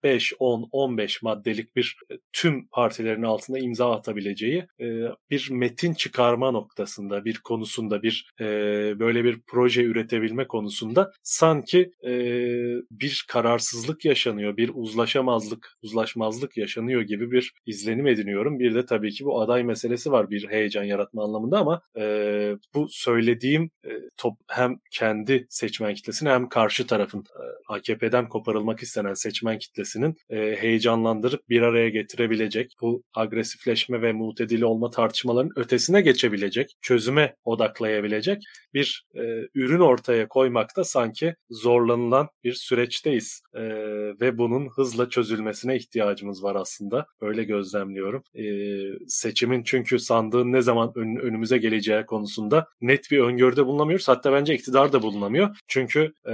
5, 0.03 0.33
10, 0.39 0.69
15 0.71 1.21
maddelik 1.21 1.75
bir 1.75 1.95
e, 2.11 2.15
tüm 2.33 2.67
partilerin 2.67 3.23
altında 3.23 3.59
imza 3.59 3.80
atabileceği 3.85 4.65
e, 4.79 4.85
bir 5.29 5.47
metin 5.51 5.93
çıkarma 5.93 6.51
noktasında, 6.51 7.25
bir 7.25 7.39
konusunda, 7.43 8.03
bir 8.03 8.31
e, 8.39 8.45
böyle 8.99 9.23
bir 9.23 9.39
proje 9.47 9.83
üretebilme 9.83 10.47
konusunda 10.47 11.11
sanki 11.23 11.91
e, 12.05 12.11
bir 12.91 13.25
kararsızlık 13.27 14.05
yaşanıyor, 14.05 14.57
bir 14.57 14.71
uzlaşamazlık, 14.73 15.77
uzlaşmazlık 15.81 16.57
yaşanıyor 16.57 17.01
gibi 17.01 17.31
bir 17.31 17.53
izlenim 17.65 18.07
ediniyorum. 18.07 18.59
Bir 18.59 18.75
de 18.75 18.85
tabii 18.85 19.11
ki 19.11 19.25
bu 19.25 19.41
aday 19.41 19.63
meselesi 19.63 20.11
var 20.11 20.29
bir 20.29 20.47
heyecan 20.49 20.83
yaratma 20.83 21.23
anlamında 21.23 21.59
ama 21.59 21.81
e, 21.97 22.03
bu 22.75 22.87
söylediğim 22.89 23.71
e, 23.85 23.89
top, 24.17 24.33
hem 24.47 24.77
kendi 24.91 25.47
seçmen 25.49 25.93
kitlesini 25.93 26.29
hem 26.29 26.49
karşı 26.49 26.87
tarafın 26.87 27.19
e, 27.19 27.43
AKP'den 27.73 28.29
koparılmak 28.29 28.79
istenen 28.79 29.13
seçmen 29.13 29.57
kitlesinin 29.57 30.15
e, 30.29 30.55
heyecanlandırıp 30.55 31.49
bir 31.49 31.61
araya 31.61 31.89
getirebilecek 31.89 32.71
bu 32.81 33.03
agresifleşme 33.13 33.70
demokratikleşme 33.71 34.01
ve 34.01 34.13
mutedili 34.13 34.65
olma 34.65 34.89
tartışmalarının 34.89 35.53
ötesine 35.55 36.01
geçebilecek, 36.01 36.77
çözüme 36.81 37.35
odaklayabilecek 37.45 38.43
bir 38.73 39.05
e, 39.15 39.21
ürün 39.55 39.79
ortaya 39.79 40.27
koymakta 40.27 40.83
sanki 40.83 41.35
zorlanılan 41.49 42.29
bir 42.43 42.53
süreçteyiz. 42.53 43.41
E, 43.53 43.61
ve 44.21 44.37
bunun 44.37 44.69
hızla 44.69 45.09
çözülmesine 45.09 45.75
ihtiyacımız 45.75 46.43
var 46.43 46.55
aslında. 46.55 47.05
Öyle 47.21 47.43
gözlemliyorum. 47.43 48.23
E, 48.35 48.43
seçimin 49.07 49.63
çünkü 49.63 49.99
sandığın 49.99 50.51
ne 50.51 50.61
zaman 50.61 50.91
ön, 50.95 51.15
önümüze 51.15 51.57
geleceği 51.57 52.05
konusunda 52.05 52.67
net 52.81 53.11
bir 53.11 53.19
öngörüde 53.19 53.65
bulunamıyoruz. 53.65 54.07
Hatta 54.07 54.33
bence 54.33 54.55
iktidar 54.55 54.93
da 54.93 55.01
bulunamıyor. 55.01 55.57
Çünkü 55.67 56.13
e, 56.27 56.33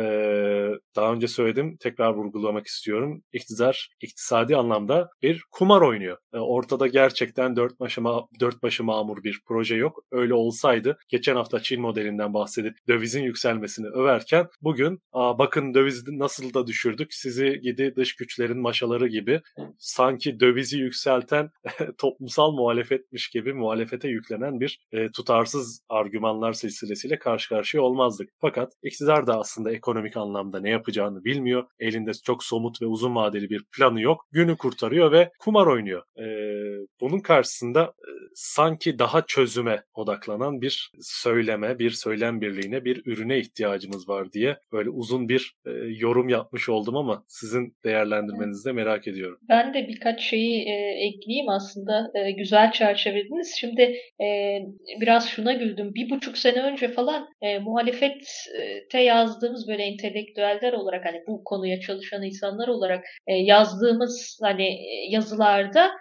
daha 0.96 1.14
önce 1.14 1.28
söyledim 1.28 1.78
tekrar 1.78 2.14
vurgulamak 2.14 2.68
istiyorum. 2.68 3.24
İktidar 3.34 3.90
iktisadi 4.02 4.56
anlamda 4.56 5.10
bir 5.22 5.44
kumar 5.52 5.82
oynuyor. 5.82 6.18
E, 6.34 6.38
ortada 6.38 6.88
gerçekten 7.18 7.56
dört 7.56 7.80
başı, 7.80 8.02
dört 8.40 8.64
başı 8.64 8.84
mamur 8.84 9.24
bir 9.24 9.42
proje 9.46 9.76
yok. 9.76 10.04
Öyle 10.12 10.34
olsaydı 10.34 10.98
geçen 11.10 11.36
hafta 11.36 11.60
Çin 11.60 11.82
modelinden 11.82 12.34
bahsedip 12.34 12.78
dövizin 12.88 13.24
yükselmesini 13.24 13.88
överken 13.88 14.48
bugün 14.62 15.00
Aa, 15.12 15.40
bakın 15.40 15.74
dövizi 15.74 16.20
nasıl 16.20 16.54
da 16.54 16.68
düşürdük 16.68 17.14
sizi 17.14 17.60
gidi 17.64 17.94
dış 17.96 18.16
güçlerin 18.16 18.58
maşaları 18.58 19.08
gibi 19.08 19.42
sanki 19.80 20.40
dövizi 20.40 20.78
yükselten 20.78 21.50
toplumsal 21.98 22.52
muhalefetmiş 22.52 23.30
gibi 23.30 23.54
muhalefete 23.54 24.08
yüklenen 24.08 24.60
bir 24.60 24.80
e, 24.92 25.12
tutarsız 25.12 25.82
argümanlar 25.90 26.54
silsilesiyle 26.54 27.20
karşı 27.20 27.50
karşıya 27.50 27.84
olmazdık. 27.84 28.30
Fakat 28.42 28.74
iktidar 28.84 29.28
da 29.28 29.40
aslında 29.40 29.72
ekonomik 29.72 30.18
anlamda 30.18 30.60
ne 30.60 30.70
yapacağını 30.70 31.24
bilmiyor. 31.24 31.64
Elinde 31.80 32.12
çok 32.14 32.44
somut 32.44 32.82
ve 32.82 32.86
uzun 32.86 33.16
vadeli 33.16 33.50
bir 33.50 33.64
planı 33.78 34.02
yok. 34.02 34.26
Günü 34.32 34.58
kurtarıyor 34.58 35.12
ve 35.12 35.32
kumar 35.40 35.68
oynuyor. 35.68 36.04
E, 36.20 36.26
bunun 37.10 37.20
karşısında 37.20 37.84
e, 37.84 38.10
sanki 38.36 39.00
daha 39.00 39.26
çözüme 39.26 39.84
odaklanan 39.94 40.62
bir 40.62 40.92
söyleme, 41.02 41.80
bir 41.80 41.90
söylem 41.90 42.42
birliğine, 42.42 42.86
bir 42.86 43.02
ürüne 43.06 43.38
ihtiyacımız 43.38 44.10
var 44.10 44.32
diye 44.32 44.58
böyle 44.72 44.90
uzun 44.90 45.30
bir 45.30 45.54
e, 45.66 45.72
yorum 45.98 46.30
yapmış 46.30 46.70
oldum 46.70 46.98
ama 46.98 47.24
sizin 47.28 47.76
değerlendirmenizi 47.84 48.70
de 48.70 48.72
merak 48.72 49.08
ediyorum. 49.08 49.40
Ben 49.50 49.74
de 49.74 49.88
birkaç 49.88 50.22
şeyi 50.22 50.62
e, 50.62 50.74
ekleyeyim 51.08 51.50
aslında. 51.50 52.12
Güzel 52.38 52.72
çerçevelediniz. 52.72 53.56
Şimdi 53.60 53.96
biraz 55.02 55.30
şuna 55.30 55.54
güldüm. 55.54 55.94
Bir 55.96 56.10
buçuk 56.10 56.38
sene 56.38 56.62
önce 56.62 56.88
falan 56.88 57.28
e, 57.42 57.60
muhalefette 57.60 59.00
yazdığımız 59.00 59.68
böyle 59.68 59.84
entelektüeller 59.84 60.74
olarak 60.74 61.06
hani 61.06 61.24
bu 61.28 61.44
konuya 61.44 61.80
çalışan 61.80 62.24
insanlar 62.24 62.68
olarak 62.68 63.06
yazdığımız 63.28 64.40
hani 64.42 64.78
yazılarda 65.10 65.92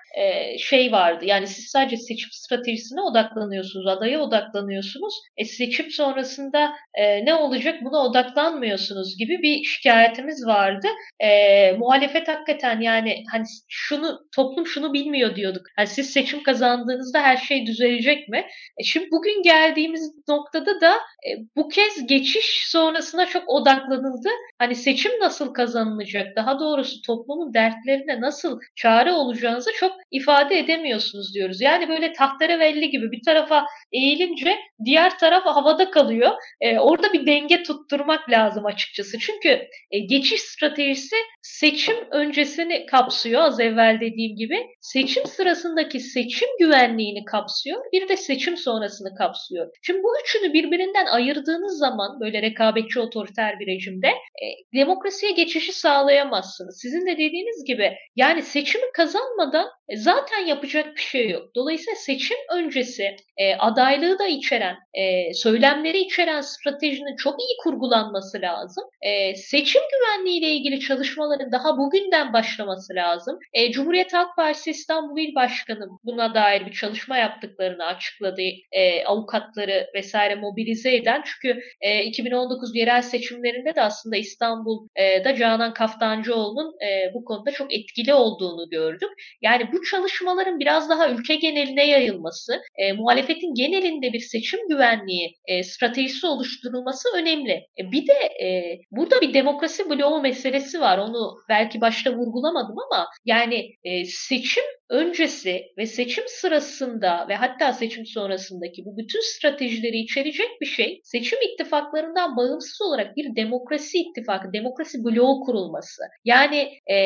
şey 0.58 0.92
vardı. 0.96 1.24
Yani 1.24 1.46
siz 1.46 1.64
sadece 1.64 1.96
seçim 1.96 2.28
stratejisine 2.32 3.00
odaklanıyorsunuz, 3.00 3.86
adaya 3.86 4.20
odaklanıyorsunuz. 4.20 5.14
E, 5.36 5.44
seçim 5.44 5.90
sonrasında 5.90 6.72
e, 6.94 7.24
ne 7.24 7.34
olacak 7.34 7.74
buna 7.84 7.98
odaklanmıyorsunuz 7.98 9.18
gibi 9.18 9.38
bir 9.42 9.64
şikayetimiz 9.64 10.46
vardı. 10.46 10.86
E, 11.20 11.72
muhalefet 11.72 12.28
hakikaten 12.28 12.80
yani 12.80 13.24
hani 13.32 13.44
şunu 13.68 14.18
toplum 14.36 14.66
şunu 14.66 14.92
bilmiyor 14.92 15.36
diyorduk. 15.36 15.62
Yani 15.78 15.88
siz 15.88 16.10
seçim 16.10 16.42
kazandığınızda 16.42 17.20
her 17.22 17.36
şey 17.36 17.66
düzelecek 17.66 18.28
mi? 18.28 18.46
E, 18.78 18.84
şimdi 18.84 19.06
bugün 19.10 19.42
geldiğimiz 19.42 20.12
noktada 20.28 20.80
da 20.80 20.92
e, 20.94 21.30
bu 21.56 21.68
kez 21.68 22.06
geçiş 22.06 22.64
sonrasına 22.66 23.26
çok 23.26 23.48
odaklanıldı. 23.48 24.28
Hani 24.58 24.74
seçim 24.74 25.12
nasıl 25.20 25.54
kazanılacak? 25.54 26.36
Daha 26.36 26.60
doğrusu 26.60 27.02
toplumun 27.06 27.54
dertlerine 27.54 28.20
nasıl 28.20 28.60
çare 28.76 29.12
olacağınızı 29.12 29.70
çok 29.78 29.92
ifade 30.10 30.58
edemiyorsunuz 30.86 31.34
diyoruz. 31.34 31.60
Yani 31.60 31.88
böyle 31.88 32.12
tahterevelli 32.12 32.90
gibi 32.90 33.12
bir 33.12 33.22
tarafa 33.24 33.66
eğilince 33.92 34.58
diğer 34.84 35.18
taraf 35.18 35.44
havada 35.44 35.90
kalıyor. 35.90 36.30
E, 36.60 36.78
orada 36.78 37.12
bir 37.12 37.26
denge 37.26 37.62
tutturmak 37.62 38.30
lazım 38.30 38.66
açıkçası. 38.66 39.18
Çünkü 39.18 39.48
e, 39.90 39.98
geçiş 39.98 40.40
stratejisi 40.40 41.16
seçim 41.42 41.96
öncesini 42.10 42.86
kapsıyor 42.86 43.42
az 43.42 43.60
evvel 43.60 43.98
dediğim 44.00 44.36
gibi. 44.36 44.66
Seçim 44.80 45.26
sırasındaki 45.26 46.00
seçim 46.00 46.48
güvenliğini 46.60 47.24
kapsıyor. 47.24 47.82
Bir 47.92 48.08
de 48.08 48.16
seçim 48.16 48.56
sonrasını 48.56 49.14
kapsıyor. 49.18 49.66
Şimdi 49.82 50.02
bu 50.02 50.08
üçünü 50.24 50.52
birbirinden 50.52 51.06
ayırdığınız 51.06 51.78
zaman 51.78 52.20
böyle 52.20 52.42
rekabetçi 52.42 53.00
otoriter 53.00 53.60
bir 53.60 53.66
rejimde 53.66 54.08
e, 54.08 54.46
demokrasiye 54.74 55.32
geçişi 55.32 55.72
sağlayamazsınız. 55.72 56.78
Sizin 56.82 57.06
de 57.06 57.12
dediğiniz 57.12 57.64
gibi 57.66 57.92
yani 58.16 58.42
seçimi 58.42 58.84
kazanmadan 58.94 59.68
zaten 59.94 60.46
yapacak 60.46 60.96
bir 60.96 61.00
şey 61.00 61.30
yok. 61.30 61.54
Dolayısıyla 61.54 61.96
seçim 61.96 62.36
öncesi 62.52 63.16
e, 63.36 63.54
adaylığı 63.54 64.18
da 64.18 64.26
içeren, 64.26 64.76
e, 64.94 65.34
söylemleri 65.34 65.98
içeren 65.98 66.40
stratejinin 66.40 67.16
çok 67.16 67.40
iyi 67.40 67.56
kurgulanması 67.64 68.40
lazım. 68.40 68.84
E, 69.02 69.34
seçim 69.34 69.82
güvenliği 69.92 70.40
ile 70.40 70.50
ilgili 70.50 70.80
çalışmaların 70.80 71.52
daha 71.52 71.78
bugünden 71.78 72.32
başlaması 72.32 72.94
lazım. 72.94 73.38
E, 73.52 73.72
Cumhuriyet 73.72 74.12
Halk 74.14 74.36
Partisi 74.36 74.70
İstanbul 74.70 75.18
İl 75.18 75.34
Başkanı 75.34 75.88
buna 76.04 76.34
dair 76.34 76.66
bir 76.66 76.72
çalışma 76.72 77.16
yaptıklarını 77.16 77.84
açıkladı. 77.84 78.42
E, 78.72 79.04
avukatları 79.04 79.86
vesaire 79.94 80.34
mobilize 80.34 80.96
eden. 80.96 81.22
Çünkü 81.24 81.60
e, 81.80 82.04
2019 82.04 82.76
yerel 82.76 83.02
seçimlerinde 83.02 83.74
de 83.74 83.82
aslında 83.82 84.16
İstanbul'da 84.16 85.34
Canan 85.36 85.74
Kaftancıoğlu'nun 85.74 86.74
e, 86.88 87.14
bu 87.14 87.24
konuda 87.24 87.50
çok 87.50 87.74
etkili 87.74 88.14
olduğunu 88.14 88.70
gördük. 88.70 89.08
Yani 89.42 89.72
bu 89.72 89.75
çalışmaların 89.84 90.60
biraz 90.60 90.88
daha 90.88 91.10
ülke 91.10 91.34
geneline 91.34 91.86
yayılması, 91.86 92.60
e, 92.76 92.92
muhalefetin 92.92 93.54
genelinde 93.54 94.12
bir 94.12 94.20
seçim 94.20 94.60
güvenliği 94.68 95.36
e, 95.46 95.62
stratejisi 95.62 96.26
oluşturulması 96.26 97.08
önemli. 97.16 97.52
E, 97.52 97.92
bir 97.92 98.06
de 98.06 98.44
e, 98.44 98.78
burada 98.90 99.20
bir 99.20 99.34
demokrasi 99.34 99.90
bloğu 99.90 100.20
meselesi 100.20 100.80
var. 100.80 100.98
Onu 100.98 101.36
belki 101.48 101.80
başta 101.80 102.12
vurgulamadım 102.12 102.76
ama 102.90 103.06
yani 103.24 103.70
e, 103.84 104.04
seçim 104.04 104.64
öncesi 104.90 105.62
ve 105.78 105.86
seçim 105.86 106.24
sırasında 106.26 107.26
ve 107.28 107.34
hatta 107.34 107.72
seçim 107.72 108.06
sonrasındaki 108.06 108.84
bu 108.84 108.96
bütün 108.96 109.20
stratejileri 109.20 109.98
içerecek 109.98 110.48
bir 110.60 110.66
şey 110.66 111.00
seçim 111.04 111.38
ittifaklarından 111.52 112.36
bağımsız 112.36 112.82
olarak 112.82 113.16
bir 113.16 113.36
demokrasi 113.36 113.98
ittifakı, 113.98 114.52
demokrasi 114.52 115.04
bloğu 115.04 115.40
kurulması. 115.40 116.02
Yani 116.24 116.72
e, 116.90 116.96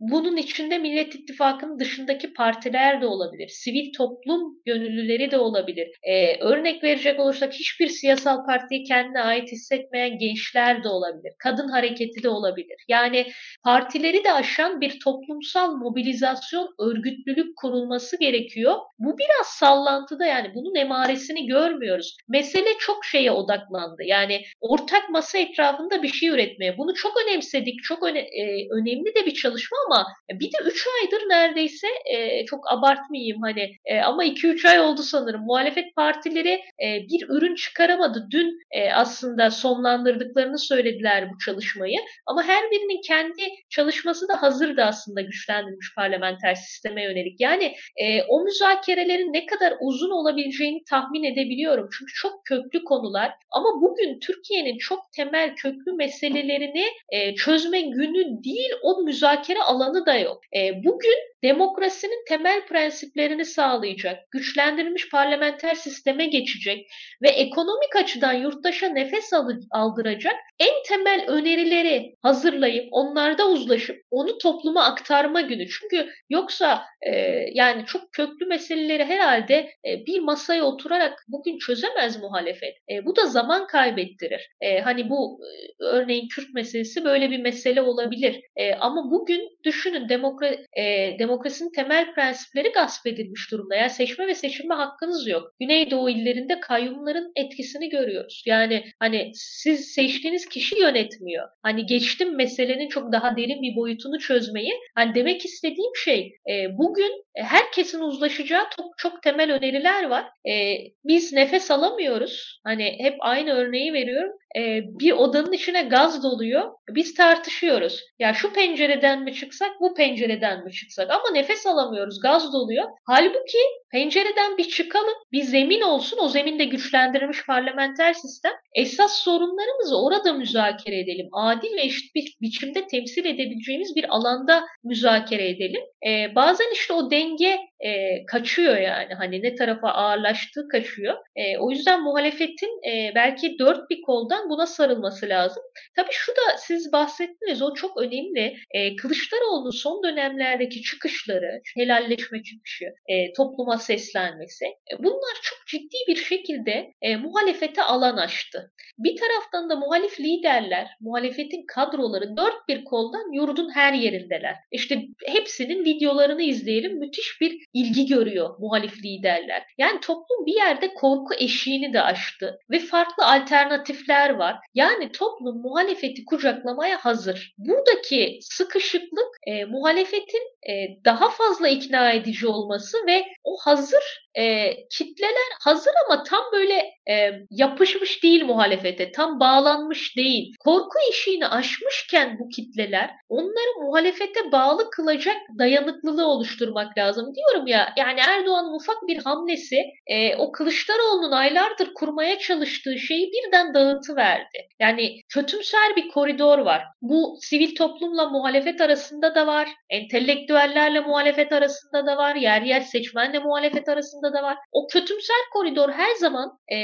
bunun 0.00 0.36
içinde 0.36 0.78
Millet 0.78 1.14
İttifakı'nın 1.14 1.78
dışındaki 2.10 2.34
partiler 2.34 3.00
de 3.00 3.06
olabilir, 3.06 3.48
sivil 3.48 3.92
toplum 3.92 4.40
gönüllüleri 4.66 5.30
de 5.30 5.38
olabilir. 5.38 5.88
E, 6.02 6.38
örnek 6.40 6.84
verecek 6.84 7.20
olursak 7.20 7.52
hiçbir 7.52 7.88
siyasal 7.88 8.46
partiye 8.46 8.82
kendine 8.82 9.20
ait 9.20 9.52
hissetmeyen 9.52 10.18
gençler 10.18 10.84
de 10.84 10.88
olabilir, 10.88 11.32
kadın 11.38 11.68
hareketi 11.68 12.22
de 12.22 12.28
olabilir. 12.28 12.84
Yani 12.88 13.26
partileri 13.64 14.24
de 14.24 14.32
aşan 14.32 14.80
bir 14.80 15.00
toplumsal 15.04 15.76
mobilizasyon 15.76 16.68
örgüt 16.78 17.10
örgütlülük 17.10 17.56
kurulması 17.56 18.18
gerekiyor. 18.18 18.74
Bu 18.98 19.18
biraz 19.18 19.46
sallantıda 19.46 20.26
yani 20.26 20.52
bunun 20.54 20.74
emaresini 20.74 21.46
görmüyoruz. 21.46 22.16
Mesele 22.28 22.78
çok 22.78 23.04
şeye 23.04 23.30
odaklandı. 23.30 24.02
Yani 24.02 24.42
ortak 24.60 25.10
masa 25.10 25.38
etrafında 25.38 26.02
bir 26.02 26.08
şey 26.08 26.28
üretmeye. 26.28 26.78
Bunu 26.78 26.94
çok 26.94 27.12
önemsedik. 27.26 27.82
Çok 27.82 28.02
öne, 28.02 28.18
e, 28.18 28.68
önemli 28.70 29.14
de 29.14 29.26
bir 29.26 29.34
çalışma 29.34 29.76
ama 29.86 30.06
bir 30.30 30.46
de 30.46 30.56
3 30.64 30.86
aydır 31.02 31.28
neredeyse 31.28 31.86
e, 32.04 32.44
çok 32.46 32.72
abartmayayım 32.72 33.42
hani 33.42 33.76
e, 33.84 34.00
ama 34.00 34.24
2-3 34.24 34.68
ay 34.68 34.80
oldu 34.80 35.02
sanırım. 35.02 35.44
Muhalefet 35.44 35.96
partileri 35.96 36.60
e, 36.84 36.86
bir 37.08 37.28
ürün 37.28 37.54
çıkaramadı. 37.54 38.26
Dün 38.30 38.58
e, 38.70 38.92
aslında 38.92 39.50
sonlandırdıklarını 39.50 40.58
söylediler 40.58 41.30
bu 41.30 41.38
çalışmayı. 41.38 41.98
Ama 42.26 42.42
her 42.42 42.70
birinin 42.70 43.00
kendi 43.06 43.42
çalışması 43.70 44.28
da 44.28 44.42
hazırdı 44.42 44.82
aslında 44.82 45.20
güçlendirilmiş 45.20 45.94
parlamenter 45.96 46.54
sisteme 46.54 47.02
yönelik. 47.02 47.40
Yani 47.40 47.74
e, 47.96 48.22
o 48.22 48.40
müzakerelerin 48.40 49.32
ne 49.32 49.46
kadar 49.46 49.74
uzun 49.80 50.10
olabileceğini 50.10 50.84
tahmin 50.90 51.24
edebiliyorum. 51.24 51.88
Çünkü 51.98 52.12
çok 52.14 52.44
köklü 52.44 52.84
konular 52.84 53.32
ama 53.50 53.68
bugün 53.82 54.18
Türkiye'nin 54.20 54.78
çok 54.78 55.12
temel 55.16 55.54
köklü 55.54 55.92
meselelerini 55.92 56.84
e, 57.10 57.34
çözme 57.34 57.80
günü 57.80 58.44
değil 58.44 58.70
o 58.82 59.02
müzakere 59.02 59.62
alanı 59.62 60.06
da 60.06 60.14
yok. 60.14 60.40
E, 60.56 60.84
bugün 60.84 61.29
demokrasinin 61.42 62.24
temel 62.28 62.66
prensiplerini 62.66 63.44
sağlayacak, 63.44 64.30
güçlendirilmiş 64.30 65.10
parlamenter 65.10 65.74
sisteme 65.74 66.26
geçecek 66.26 66.86
ve 67.22 67.28
ekonomik 67.28 67.96
açıdan 67.96 68.32
yurttaşa 68.32 68.88
nefes 68.88 69.32
aldıracak 69.70 70.36
en 70.60 70.82
temel 70.88 71.24
önerileri 71.28 72.14
hazırlayıp 72.22 72.88
onlarda 72.90 73.48
uzlaşıp 73.48 73.96
onu 74.10 74.38
topluma 74.38 74.84
aktarma 74.84 75.40
günü. 75.40 75.68
Çünkü 75.68 76.10
yoksa 76.30 76.82
e, 77.02 77.10
yani 77.54 77.84
çok 77.86 78.12
köklü 78.12 78.46
meseleleri 78.46 79.04
herhalde 79.04 79.54
e, 79.54 80.06
bir 80.06 80.20
masaya 80.20 80.64
oturarak 80.64 81.24
bugün 81.28 81.58
çözemez 81.58 82.22
muhalefet. 82.22 82.74
E, 82.90 83.04
bu 83.06 83.16
da 83.16 83.26
zaman 83.26 83.66
kaybettirir. 83.66 84.50
E, 84.60 84.80
hani 84.80 85.10
bu 85.10 85.40
e, 85.44 85.84
örneğin 85.84 86.28
Kürt 86.28 86.54
meselesi 86.54 87.04
böyle 87.04 87.30
bir 87.30 87.38
mesele 87.38 87.82
olabilir. 87.82 88.40
E, 88.56 88.74
ama 88.74 89.10
bugün 89.10 89.58
düşünün 89.64 90.08
demokra, 90.08 90.46
e, 90.76 91.16
demokrasi 91.18 91.29
demokrasinin 91.30 91.72
temel 91.72 92.14
prensipleri 92.14 92.68
gasp 92.68 93.06
edilmiş 93.06 93.50
durumda. 93.52 93.74
Yani 93.74 93.90
seçme 93.90 94.26
ve 94.26 94.34
seçilme 94.34 94.74
hakkınız 94.74 95.28
yok. 95.28 95.52
Güneydoğu 95.60 96.10
illerinde 96.10 96.60
kayyumların 96.60 97.32
etkisini 97.36 97.88
görüyoruz. 97.88 98.42
Yani 98.46 98.84
hani 98.98 99.30
siz 99.34 99.80
seçtiğiniz 99.94 100.48
kişi 100.48 100.78
yönetmiyor. 100.78 101.48
Hani 101.62 101.86
geçtim 101.86 102.36
meselenin 102.36 102.88
çok 102.88 103.12
daha 103.12 103.36
derin 103.36 103.62
bir 103.62 103.76
boyutunu 103.76 104.18
çözmeyi. 104.18 104.72
Hani 104.94 105.14
demek 105.14 105.44
istediğim 105.44 105.96
şey 106.04 106.32
e, 106.50 106.78
bugün 106.78 107.24
herkesin 107.34 108.00
uzlaşacağı 108.00 108.64
çok, 108.76 108.98
çok 108.98 109.22
temel 109.22 109.52
öneriler 109.52 110.04
var. 110.04 110.24
E, 110.48 110.76
biz 111.04 111.32
nefes 111.32 111.70
alamıyoruz. 111.70 112.60
Hani 112.64 112.96
hep 112.98 113.14
aynı 113.20 113.50
örneği 113.50 113.92
veriyorum 113.92 114.32
e, 114.56 114.80
bir 115.00 115.12
odanın 115.12 115.52
içine 115.52 115.82
gaz 115.82 116.22
doluyor. 116.22 116.72
Biz 116.88 117.14
tartışıyoruz. 117.14 118.00
Ya 118.18 118.34
şu 118.34 118.52
pencereden 118.52 119.22
mi 119.22 119.34
çıksak, 119.34 119.70
bu 119.80 119.94
pencereden 119.94 120.64
mi 120.64 120.72
çıksak? 120.72 121.10
Ama 121.10 121.30
nefes 121.32 121.66
alamıyoruz. 121.66 122.20
Gaz 122.22 122.52
doluyor. 122.52 122.84
Halbuki 123.06 123.58
pencereden 123.92 124.58
bir 124.58 124.68
çıkalım. 124.68 125.14
Bir 125.32 125.42
zemin 125.42 125.80
olsun. 125.80 126.18
O 126.22 126.28
zeminde 126.28 126.64
güçlendirilmiş 126.64 127.46
parlamenter 127.46 128.12
sistem. 128.12 128.52
Esas 128.74 129.18
sorunlarımızı 129.18 130.02
orada 130.02 130.32
müzakere 130.32 131.00
edelim. 131.00 131.28
Adil 131.32 131.76
ve 131.76 131.82
eşit 131.82 132.14
bir 132.14 132.36
biçimde 132.40 132.86
temsil 132.86 133.24
edebileceğimiz 133.24 133.96
bir 133.96 134.04
alanda 134.08 134.64
müzakere 134.84 135.48
edelim. 135.48 135.82
E, 136.06 136.34
bazen 136.34 136.72
işte 136.72 136.92
o 136.92 137.10
denge 137.10 137.58
e, 137.80 138.26
kaçıyor 138.26 138.76
yani. 138.76 139.14
Hani 139.14 139.42
ne 139.42 139.54
tarafa 139.54 139.88
ağırlaştığı 139.88 140.68
kaçıyor. 140.68 141.14
E, 141.36 141.58
o 141.58 141.70
yüzden 141.70 142.02
muhalefetin 142.02 142.88
e, 142.90 143.12
belki 143.14 143.58
dört 143.58 143.90
bir 143.90 144.02
koldan 144.02 144.50
buna 144.50 144.66
sarılması 144.66 145.28
lazım. 145.28 145.62
Tabii 145.96 146.12
şu 146.12 146.32
da 146.32 146.56
siz 146.56 146.92
bahsettiniz 146.92 147.62
o 147.62 147.74
çok 147.74 147.96
önemli. 148.02 148.56
E, 148.70 148.96
Kılıçdaroğlu'nun 148.96 149.70
son 149.70 150.02
dönemlerdeki 150.04 150.82
çıkışları, 150.82 151.60
helalleşme 151.76 152.42
çıkışı, 152.42 152.84
e, 153.08 153.32
topluma 153.32 153.78
seslenmesi 153.78 154.64
e, 154.64 154.98
bunlar 154.98 155.34
çok 155.42 155.58
ciddi 155.70 155.96
bir 156.08 156.16
şekilde 156.16 156.94
e, 157.02 157.16
muhalefete 157.16 157.82
alan 157.82 158.16
açtı. 158.16 158.72
Bir 158.98 159.16
taraftan 159.16 159.70
da 159.70 159.76
muhalif 159.76 160.20
liderler, 160.20 160.88
muhalefetin 161.00 161.64
kadroları 161.66 162.36
dört 162.36 162.68
bir 162.68 162.84
koldan 162.84 163.32
yurdun 163.32 163.70
her 163.74 163.92
yerindeler. 163.92 164.56
İşte 164.72 165.02
hepsinin 165.26 165.84
videolarını 165.84 166.42
izleyelim 166.42 166.98
müthiş 166.98 167.40
bir 167.40 167.58
ilgi 167.74 168.06
görüyor 168.06 168.58
muhalif 168.58 169.04
liderler. 169.04 169.62
Yani 169.78 170.00
toplum 170.00 170.46
bir 170.46 170.54
yerde 170.54 170.94
korku 170.94 171.34
eşiğini 171.38 171.92
de 171.92 172.02
aştı 172.02 172.58
ve 172.70 172.78
farklı 172.78 173.26
alternatifler 173.26 174.30
var. 174.30 174.56
Yani 174.74 175.12
toplum 175.12 175.62
muhalefeti 175.62 176.24
kucaklamaya 176.24 176.96
hazır. 176.96 177.54
Buradaki 177.58 178.38
sıkışıklık 178.40 179.30
e, 179.46 179.64
muhalefetin 179.64 180.42
e, 180.68 180.72
daha 181.04 181.30
fazla 181.30 181.68
ikna 181.68 182.12
edici 182.12 182.46
olması 182.46 182.96
ve 183.06 183.24
o 183.44 183.56
hazır 183.64 184.29
e, 184.38 184.74
kitleler 184.90 185.50
hazır 185.60 185.92
ama 186.06 186.22
tam 186.22 186.44
böyle 186.52 186.74
e, 187.10 187.32
yapışmış 187.50 188.22
değil 188.22 188.44
muhalefete, 188.44 189.12
tam 189.12 189.40
bağlanmış 189.40 190.16
değil. 190.16 190.54
Korku 190.60 190.98
işini 191.10 191.46
aşmışken 191.46 192.38
bu 192.38 192.48
kitleler 192.48 193.10
onları 193.28 193.84
muhalefete 193.84 194.52
bağlı 194.52 194.90
kılacak 194.90 195.36
dayanıklılığı 195.58 196.26
oluşturmak 196.26 196.98
lazım. 196.98 197.32
Diyorum 197.34 197.66
ya 197.66 197.92
yani 197.96 198.20
Erdoğan'ın 198.20 198.74
ufak 198.74 198.96
bir 199.08 199.18
hamlesi 199.18 199.82
e, 200.06 200.36
o 200.36 200.52
Kılıçdaroğlu'nun 200.52 201.32
aylardır 201.32 201.94
kurmaya 201.94 202.38
çalıştığı 202.38 202.98
şeyi 202.98 203.30
birden 203.32 203.74
dağıtıverdi. 203.74 204.68
Yani 204.80 205.20
kötümser 205.28 205.96
bir 205.96 206.08
koridor 206.08 206.58
var. 206.58 206.82
Bu 207.02 207.38
sivil 207.40 207.74
toplumla 207.74 208.28
muhalefet 208.28 208.80
arasında 208.80 209.34
da 209.34 209.46
var, 209.46 209.68
entelektüellerle 209.90 211.00
muhalefet 211.00 211.52
arasında 211.52 212.06
da 212.06 212.16
var, 212.16 212.34
yer 212.34 212.62
yer 212.62 212.80
seçmenle 212.80 213.38
muhalefet 213.38 213.88
arasında 213.88 214.19
da 214.22 214.42
var. 214.42 214.58
O 214.72 214.86
kötümser 214.86 215.36
koridor 215.52 215.88
her 215.90 216.14
zaman 216.14 216.58
e, 216.72 216.76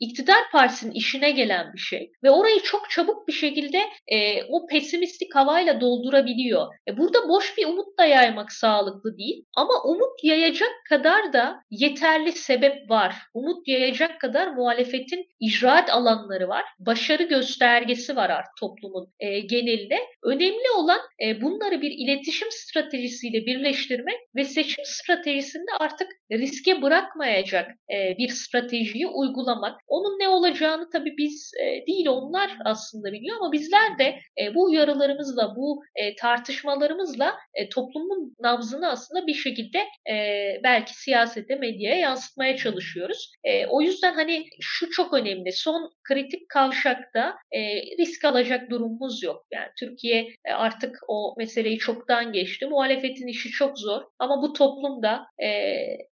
iktidar 0.00 0.50
partisinin 0.52 0.92
işine 0.92 1.30
gelen 1.30 1.72
bir 1.72 1.78
şey 1.78 2.12
ve 2.22 2.30
orayı 2.30 2.60
çok 2.60 2.90
çabuk 2.90 3.28
bir 3.28 3.32
şekilde 3.32 3.78
e, 4.08 4.44
o 4.44 4.66
pesimistik 4.66 5.34
havayla 5.34 5.80
doldurabiliyor. 5.80 6.66
E, 6.88 6.96
burada 6.96 7.28
boş 7.28 7.58
bir 7.58 7.66
umut 7.66 7.98
da 7.98 8.04
yaymak 8.04 8.52
sağlıklı 8.52 9.18
değil 9.18 9.44
ama 9.56 9.82
umut 9.84 10.24
yayacak 10.24 10.72
kadar 10.88 11.32
da 11.32 11.60
yeterli 11.70 12.32
sebep 12.32 12.90
var. 12.90 13.14
Umut 13.34 13.68
yayacak 13.68 14.20
kadar 14.20 14.46
muhalefetin 14.46 15.26
icraat 15.40 15.90
alanları 15.90 16.48
var. 16.48 16.64
Başarı 16.78 17.22
göstergesi 17.22 18.16
var 18.16 18.30
artık 18.30 18.52
toplumun 18.60 19.12
e, 19.20 19.40
genelinde. 19.40 19.98
Önemli 20.24 20.70
olan 20.76 21.00
e, 21.24 21.42
bunları 21.42 21.82
bir 21.82 21.90
iletişim 21.90 22.48
stratejisiyle 22.50 23.46
birleştirmek 23.46 24.18
ve 24.36 24.44
seçim 24.44 24.84
stratejisinde 24.84 25.70
artık 25.80 26.08
riske 26.32 26.75
bırakmayacak 26.82 27.70
e, 27.94 28.18
bir 28.18 28.28
stratejiyi 28.28 29.06
uygulamak. 29.06 29.80
Onun 29.88 30.18
ne 30.18 30.28
olacağını 30.28 30.90
tabii 30.90 31.14
biz 31.18 31.52
e, 31.62 31.86
değil 31.86 32.06
onlar 32.08 32.50
aslında 32.64 33.12
biliyor 33.12 33.36
ama 33.40 33.52
bizler 33.52 33.98
de 33.98 34.18
e, 34.40 34.54
bu 34.54 34.64
uyarılarımızla, 34.64 35.54
bu 35.56 35.82
e, 35.96 36.14
tartışmalarımızla 36.14 37.34
e, 37.54 37.68
toplumun 37.68 38.34
nabzını 38.40 38.90
aslında 38.90 39.26
bir 39.26 39.34
şekilde 39.34 39.78
e, 40.10 40.16
belki 40.64 40.94
siyasete, 40.94 41.54
medyaya 41.54 41.96
yansıtmaya 41.96 42.56
çalışıyoruz. 42.56 43.32
E, 43.44 43.66
o 43.66 43.80
yüzden 43.80 44.14
hani 44.14 44.44
şu 44.60 44.90
çok 44.90 45.14
önemli. 45.14 45.52
Son 45.52 45.92
kritik 46.08 46.48
kavşakta 46.48 47.36
e, 47.52 47.60
risk 47.98 48.24
alacak 48.24 48.70
durumumuz 48.70 49.22
yok. 49.22 49.46
Yani 49.50 49.68
Türkiye 49.78 50.28
e, 50.44 50.52
artık 50.52 50.98
o 51.08 51.34
meseleyi 51.38 51.78
çoktan 51.78 52.32
geçti. 52.32 52.66
Muhalefetin 52.66 53.26
işi 53.26 53.50
çok 53.50 53.78
zor 53.78 54.02
ama 54.18 54.42
bu 54.42 54.52
toplumda 54.52 55.26
e, 55.42 55.48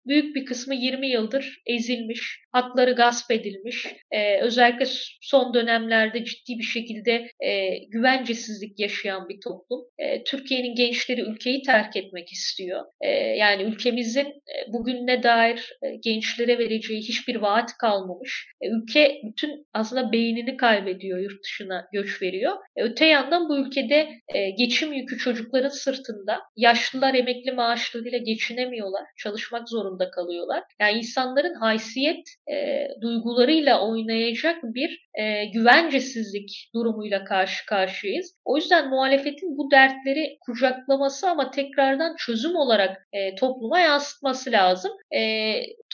büyük 0.08 0.36
bir 0.36 0.46
kısmı 0.54 0.76
20 0.76 1.08
yıldır 1.08 1.62
ezilmiş, 1.66 2.40
hakları 2.52 2.92
gasp 2.92 3.32
edilmiş. 3.32 3.88
E, 4.12 4.40
özellikle 4.42 4.86
son 5.22 5.54
dönemlerde 5.54 6.26
ciddi 6.26 6.60
bir 6.60 6.64
şekilde 6.64 7.28
e, 7.40 7.78
güvencesizlik 7.92 8.80
yaşayan 8.80 9.30
bir 9.30 9.40
toplum. 9.44 9.82
E, 9.98 10.24
Türkiye'nin 10.24 10.76
gençleri 10.76 11.22
ülkeyi 11.22 11.62
terk 11.62 11.96
etmek 11.96 12.32
istiyor. 12.32 12.86
E, 13.02 13.10
yani 13.10 13.64
ülkemizin 13.64 14.28
e, 14.28 14.74
bugününe 14.74 15.24
dair 15.24 15.78
e, 15.82 15.96
gençlere 15.96 16.58
vereceği 16.58 17.00
hiçbir 17.00 17.36
vaat 17.36 17.78
kalmamış. 17.78 18.48
E, 18.62 18.70
ülke 18.70 19.22
bütün 19.24 19.68
aslında 19.74 20.12
beynini 20.12 20.58
kaybediyor, 20.58 21.20
yurt 21.20 21.44
dışına 21.44 21.88
göç 21.94 22.22
veriyor. 22.22 22.54
E, 22.76 22.84
öte 22.84 23.06
yandan 23.06 23.50
bu 23.50 23.58
ülkede 23.58 24.10
e, 24.34 24.50
geçim 24.50 24.94
yükü 24.94 25.18
çocukların 25.18 25.70
sırtında. 25.70 26.40
Yaşlılar 26.56 27.14
emekli 27.14 27.52
maaşlarıyla 27.52 28.18
geçinemiyorlar. 28.18 29.04
Çalışmak 29.18 29.70
zorunda 29.70 30.12
kalıyorlar. 30.44 30.64
Yani 30.80 30.98
insanların 30.98 31.54
haysiyet 31.54 32.28
e, 32.52 32.88
duygularıyla 33.02 33.88
oynayacak 33.88 34.64
bir 34.64 35.10
e, 35.14 35.46
güvencesizlik 35.46 36.70
durumuyla 36.76 37.24
karşı 37.24 37.66
karşıyayız. 37.66 38.36
O 38.46 38.58
yüzden 38.58 38.90
muhalefetin 38.90 39.58
bu 39.58 39.72
dertleri 39.72 40.38
kucaklaması 40.46 41.30
ama 41.30 41.52
tekrardan 41.52 42.16
çözüm 42.18 42.56
olarak 42.56 43.08
e, 43.14 43.36
topluma 43.36 43.80
yansıtması 43.80 44.52
lazım. 44.52 44.92
E, 45.16 45.20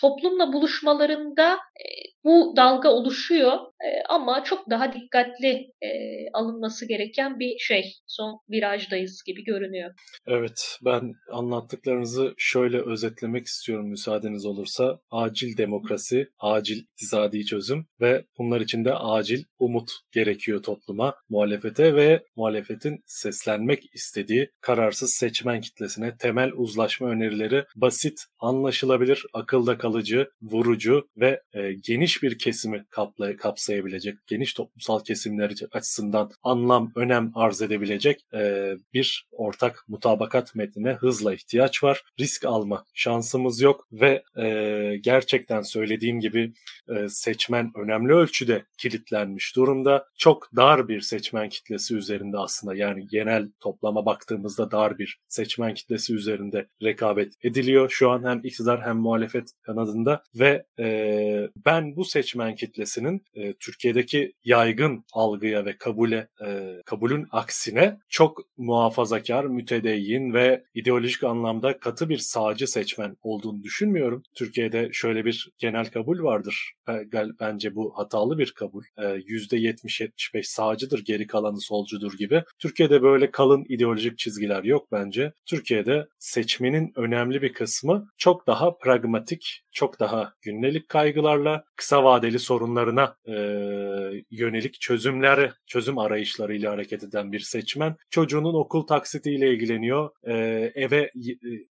toplumla 0.01 0.53
buluşmalarında 0.53 1.53
e, 1.53 1.85
bu 2.23 2.53
dalga 2.55 2.89
oluşuyor 2.89 3.53
e, 3.53 4.03
ama 4.09 4.43
çok 4.43 4.69
daha 4.69 4.93
dikkatli 4.93 5.71
e, 5.81 5.89
alınması 6.33 6.87
gereken 6.87 7.39
bir 7.39 7.59
şey. 7.59 7.93
Son 8.07 8.39
virajdayız 8.51 9.23
gibi 9.25 9.43
görünüyor. 9.43 9.91
Evet, 10.27 10.77
ben 10.85 11.13
anlattıklarınızı 11.31 12.33
şöyle 12.37 12.81
özetlemek 12.81 13.45
istiyorum 13.45 13.89
müsaadeniz 13.89 14.45
olursa. 14.45 14.99
Acil 15.11 15.57
demokrasi, 15.57 16.27
acil 16.39 16.77
iktisadi 16.77 17.45
çözüm 17.45 17.85
ve 18.01 18.25
bunlar 18.37 18.61
için 18.61 18.85
de 18.85 18.93
acil 18.93 19.43
umut 19.59 19.91
gerekiyor 20.11 20.63
topluma, 20.63 21.15
muhalefete 21.29 21.95
ve 21.95 22.23
muhalefetin 22.35 23.03
seslenmek 23.05 23.95
istediği 23.95 24.49
kararsız 24.61 25.13
seçmen 25.13 25.61
kitlesine 25.61 26.17
temel 26.17 26.51
uzlaşma 26.55 27.09
önerileri 27.09 27.65
basit, 27.75 28.19
anlaşılabilir, 28.39 29.25
akılda 29.33 29.77
kalıcı, 29.77 29.88
vurucu 30.41 31.07
ve 31.17 31.41
e, 31.53 31.73
geniş 31.73 32.23
bir 32.23 32.37
kesimi 32.37 32.85
kapla, 32.89 33.37
kapsayabilecek, 33.37 34.15
geniş 34.27 34.53
toplumsal 34.53 34.99
kesimler 34.99 35.53
açısından 35.71 36.31
anlam, 36.43 36.91
önem 36.95 37.31
arz 37.35 37.61
edebilecek 37.61 38.25
e, 38.33 38.73
bir 38.93 39.27
ortak 39.31 39.85
mutabakat 39.87 40.55
metnine 40.55 40.93
hızla 40.93 41.33
ihtiyaç 41.33 41.83
var. 41.83 42.03
Risk 42.19 42.45
alma 42.45 42.85
şansımız 42.93 43.61
yok 43.61 43.87
ve 43.91 44.23
e, 44.37 44.97
gerçekten 45.01 45.61
söylediğim 45.61 46.19
gibi 46.19 46.53
e, 46.89 47.09
seçmen 47.09 47.71
önemli 47.75 48.13
ölçüde 48.13 48.65
kilitlenmiş 48.77 49.55
durumda. 49.55 50.05
Çok 50.17 50.49
dar 50.55 50.87
bir 50.87 51.01
seçmen 51.01 51.49
kitlesi 51.49 51.95
üzerinde 51.95 52.37
aslında 52.37 52.75
yani 52.75 53.07
genel 53.07 53.51
toplama 53.59 54.05
baktığımızda 54.05 54.71
dar 54.71 54.97
bir 54.99 55.19
seçmen 55.27 55.73
kitlesi 55.73 56.13
üzerinde 56.15 56.67
rekabet 56.83 57.33
ediliyor. 57.43 57.89
Şu 57.89 58.09
an 58.09 58.23
hem 58.23 58.39
iktidar 58.43 58.81
hem 58.81 58.97
muhalefet 58.97 59.51
kanadında 59.79 60.23
ve 60.35 60.65
e, 60.79 61.49
ben 61.65 61.95
bu 61.95 62.05
seçmen 62.05 62.55
kitlesinin 62.55 63.23
e, 63.33 63.53
Türkiye'deki 63.53 64.33
yaygın 64.43 65.05
algıya 65.13 65.65
ve 65.65 65.77
kabule 65.77 66.27
e, 66.45 66.81
kabulün 66.85 67.27
aksine 67.31 67.97
çok 68.09 68.37
muhafazakar, 68.57 69.45
mütedeyyin 69.45 70.33
ve 70.33 70.63
ideolojik 70.73 71.23
anlamda 71.23 71.79
katı 71.79 72.09
bir 72.09 72.17
sağcı 72.17 72.67
seçmen 72.67 73.17
olduğunu 73.21 73.63
düşünmüyorum. 73.63 74.23
Türkiye'de 74.35 74.89
şöyle 74.93 75.25
bir 75.25 75.49
genel 75.57 75.85
kabul 75.85 76.23
vardır. 76.23 76.73
Bence 77.39 77.75
bu 77.75 77.93
hatalı 77.97 78.37
bir 78.37 78.51
kabul. 78.51 78.83
%70-75 78.97 80.43
sağcıdır, 80.43 81.03
geri 81.05 81.27
kalanı 81.27 81.61
solcudur 81.61 82.13
gibi. 82.17 82.43
Türkiye'de 82.59 83.01
böyle 83.01 83.31
kalın 83.31 83.65
ideolojik 83.69 84.17
çizgiler 84.17 84.63
yok 84.63 84.91
bence. 84.91 85.33
Türkiye'de 85.45 86.07
seçmenin 86.19 86.91
önemli 86.95 87.41
bir 87.41 87.53
kısmı 87.53 88.09
çok 88.17 88.47
daha 88.47 88.77
pragmatik, 88.77 89.61
çok 89.71 89.99
daha 89.99 90.33
günlük 90.41 90.89
kaygılarla 90.89 91.63
kısa 91.75 92.03
vadeli 92.03 92.39
sorunlarına 92.39 93.15
e, 93.27 93.33
yönelik 94.31 94.81
çözümleri, 94.81 95.51
çözüm 95.67 95.97
arayışlarıyla 95.97 96.71
hareket 96.71 97.03
eden 97.03 97.31
bir 97.31 97.39
seçmen. 97.39 97.95
Çocuğunun 98.09 98.53
okul 98.53 98.87
taksitiyle 98.87 99.53
ilgileniyor, 99.53 100.09
e, 100.23 100.33
eve 100.75 101.01
e, 101.01 101.09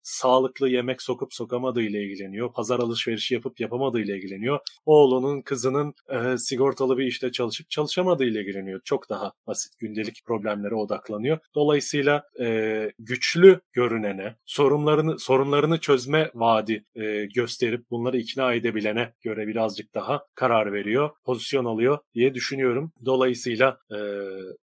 sağlıklı 0.03 0.69
yemek 0.69 1.03
sokup 1.03 1.35
sokamadığı 1.35 1.83
ile 1.83 2.03
ilgileniyor, 2.03 2.53
pazar 2.53 2.79
alışverişi 2.79 3.35
yapıp 3.35 3.61
yapamadığı 3.61 4.01
ile 4.01 4.17
ilgileniyor. 4.17 4.59
Oğlunun, 4.87 5.43
kızının 5.43 5.95
e, 6.09 6.39
sigortalı 6.39 6.99
bir 6.99 7.07
işte 7.07 7.33
çalışıp 7.33 7.71
çalışamadığı 7.71 8.25
ile 8.25 8.41
ilgileniyor. 8.41 8.81
Çok 8.85 9.11
daha 9.11 9.33
basit 9.47 9.79
gündelik 9.79 10.25
problemlere 10.27 10.75
odaklanıyor. 10.75 11.39
Dolayısıyla 11.55 12.23
e, 12.41 12.91
güçlü 12.99 13.61
görünene, 13.73 14.37
sorunlarını 14.47 15.19
sorunlarını 15.19 15.81
çözme 15.81 16.31
vaadi 16.35 16.85
e, 16.95 17.25
gösterip 17.25 17.88
bunları 17.91 18.19
ikna 18.19 18.55
edebilene 18.55 19.13
göre 19.23 19.47
birazcık 19.47 19.95
daha 19.95 20.23
karar 20.35 20.73
veriyor, 20.73 21.11
pozisyon 21.25 21.65
alıyor 21.65 21.99
diye 22.15 22.35
düşünüyorum. 22.35 22.93
Dolayısıyla 23.05 23.79
e, 23.91 23.99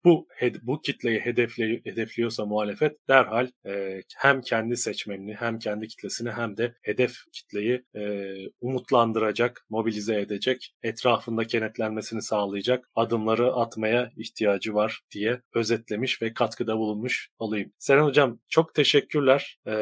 bu 0.04 0.26
bu 0.62 0.80
kitleyi 0.80 1.20
hedefli, 1.20 1.80
hedefliyorsa 1.84 2.46
muhalefet 2.46 3.08
derhal 3.08 3.48
e, 3.66 4.02
hem 4.16 4.40
kendi 4.40 4.76
seçmenini 4.76 5.34
hem 5.34 5.58
kendi 5.58 5.88
kitlesini 5.88 6.30
hem 6.30 6.56
de 6.56 6.74
hedef 6.82 7.12
kitleyi 7.32 7.84
e, 7.96 8.32
umutlandıracak, 8.60 9.66
mobilize 9.70 10.20
edecek, 10.20 10.74
etrafında 10.82 11.44
kenetlenmesini 11.44 12.22
sağlayacak 12.22 12.88
adımları 12.94 13.52
atmaya 13.52 14.10
ihtiyacı 14.16 14.74
var 14.74 15.00
diye 15.10 15.40
özetlemiş 15.54 16.22
ve 16.22 16.34
katkıda 16.34 16.78
bulunmuş 16.78 17.28
olayım. 17.38 17.72
Seren 17.78 18.04
Hocam 18.04 18.38
çok 18.48 18.74
teşekkürler. 18.74 19.58
E, 19.66 19.72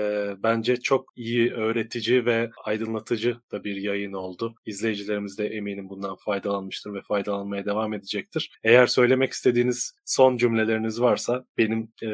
bence 0.43 0.77
çok 0.77 1.13
iyi 1.17 1.53
öğretici 1.53 2.27
ve 2.27 2.51
aydınlatıcı 2.65 3.30
da 3.53 3.65
bir 3.65 3.77
yayın 3.77 4.13
oldu. 4.13 4.55
İzleyicilerimiz 4.67 5.39
de 5.39 5.47
eminim 5.47 5.89
bundan 5.89 6.17
faydalanmıştır 6.17 6.95
ve 6.95 7.01
faydalanmaya 7.01 7.65
devam 7.65 7.95
edecektir. 7.95 8.51
Eğer 8.65 8.87
söylemek 8.87 9.33
istediğiniz 9.33 9.95
son 10.05 10.37
cümleleriniz 10.37 11.01
varsa 11.01 11.45
benim 11.59 11.93
e, 12.03 12.09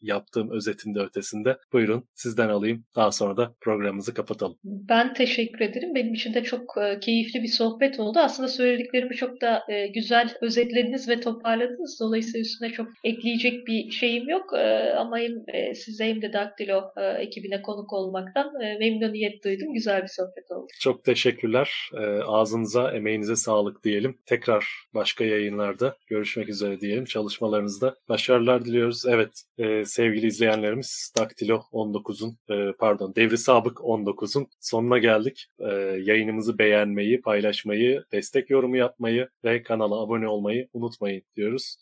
yaptığım 0.00 0.50
özetin 0.50 0.94
de 0.94 1.00
ötesinde 1.00 1.56
buyurun 1.72 2.04
sizden 2.14 2.48
alayım. 2.48 2.84
Daha 2.96 3.12
sonra 3.12 3.36
da 3.36 3.54
programımızı 3.60 4.14
kapatalım. 4.14 4.56
Ben 4.64 5.14
teşekkür 5.14 5.60
ederim. 5.60 5.94
Benim 5.94 6.14
için 6.14 6.34
de 6.34 6.42
çok 6.42 6.74
e, 6.78 7.00
keyifli 7.00 7.42
bir 7.42 7.48
sohbet 7.48 8.00
oldu. 8.00 8.18
Aslında 8.18 8.48
söylediklerimi 8.48 9.14
çok 9.14 9.40
da 9.40 9.62
e, 9.68 9.86
güzel 9.86 10.34
özetlediniz 10.40 11.08
ve 11.08 11.20
toparladınız. 11.20 11.98
Dolayısıyla 12.00 12.40
üstüne 12.40 12.70
çok 12.70 12.88
ekleyecek 13.04 13.66
bir 13.66 13.90
şeyim 13.90 14.28
yok. 14.28 14.54
E, 14.58 14.92
ama 14.96 15.18
hem 15.18 15.32
e, 15.48 15.74
size 15.74 16.04
hem 16.04 16.22
de 16.22 16.32
Daktilo 16.32 16.82
e, 16.96 17.04
ekibine 17.06 17.62
konuk 17.62 17.92
olmaktan 17.92 18.60
e, 18.60 18.78
memnuniyet 18.78 19.44
duydum. 19.44 19.74
Güzel 19.74 20.02
bir 20.02 20.08
sohbet 20.08 20.50
oldu. 20.50 20.53
Çok 20.80 21.04
teşekkürler. 21.04 21.90
E, 21.94 22.06
ağzınıza, 22.06 22.92
emeğinize 22.92 23.36
sağlık 23.36 23.84
diyelim. 23.84 24.18
Tekrar 24.26 24.66
başka 24.94 25.24
yayınlarda 25.24 25.96
görüşmek 26.06 26.48
üzere 26.48 26.80
diyelim. 26.80 27.04
Çalışmalarınızda 27.04 27.96
başarılar 28.08 28.64
diliyoruz. 28.64 29.06
Evet 29.06 29.42
e, 29.58 29.84
sevgili 29.84 30.26
izleyenlerimiz 30.26 31.12
Daktilo 31.18 31.62
19'un 31.72 32.38
e, 32.50 32.72
pardon 32.72 33.14
Devri 33.16 33.38
Sabık 33.38 33.78
19'un 33.78 34.46
sonuna 34.60 34.98
geldik. 34.98 35.46
E, 35.58 35.70
yayınımızı 36.04 36.58
beğenmeyi, 36.58 37.20
paylaşmayı, 37.20 38.04
destek 38.12 38.50
yorumu 38.50 38.76
yapmayı 38.76 39.28
ve 39.44 39.62
kanala 39.62 40.00
abone 40.00 40.28
olmayı 40.28 40.68
unutmayın 40.72 41.22
diyoruz. 41.36 41.76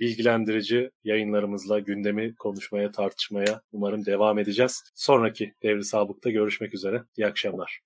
Bilgilendirici 0.00 0.90
yayınlarımızla 1.04 1.78
gündemi 1.78 2.34
konuşmaya, 2.34 2.90
tartışmaya 2.92 3.60
umarım 3.72 4.06
devam 4.06 4.38
edeceğiz. 4.38 4.82
Sonraki 4.94 5.52
Devri 5.62 5.84
Sabık'ta 5.84 6.30
görüşmek 6.30 6.74
üzere. 6.74 7.02
İyi 7.16 7.26
akşamlar. 7.26 7.80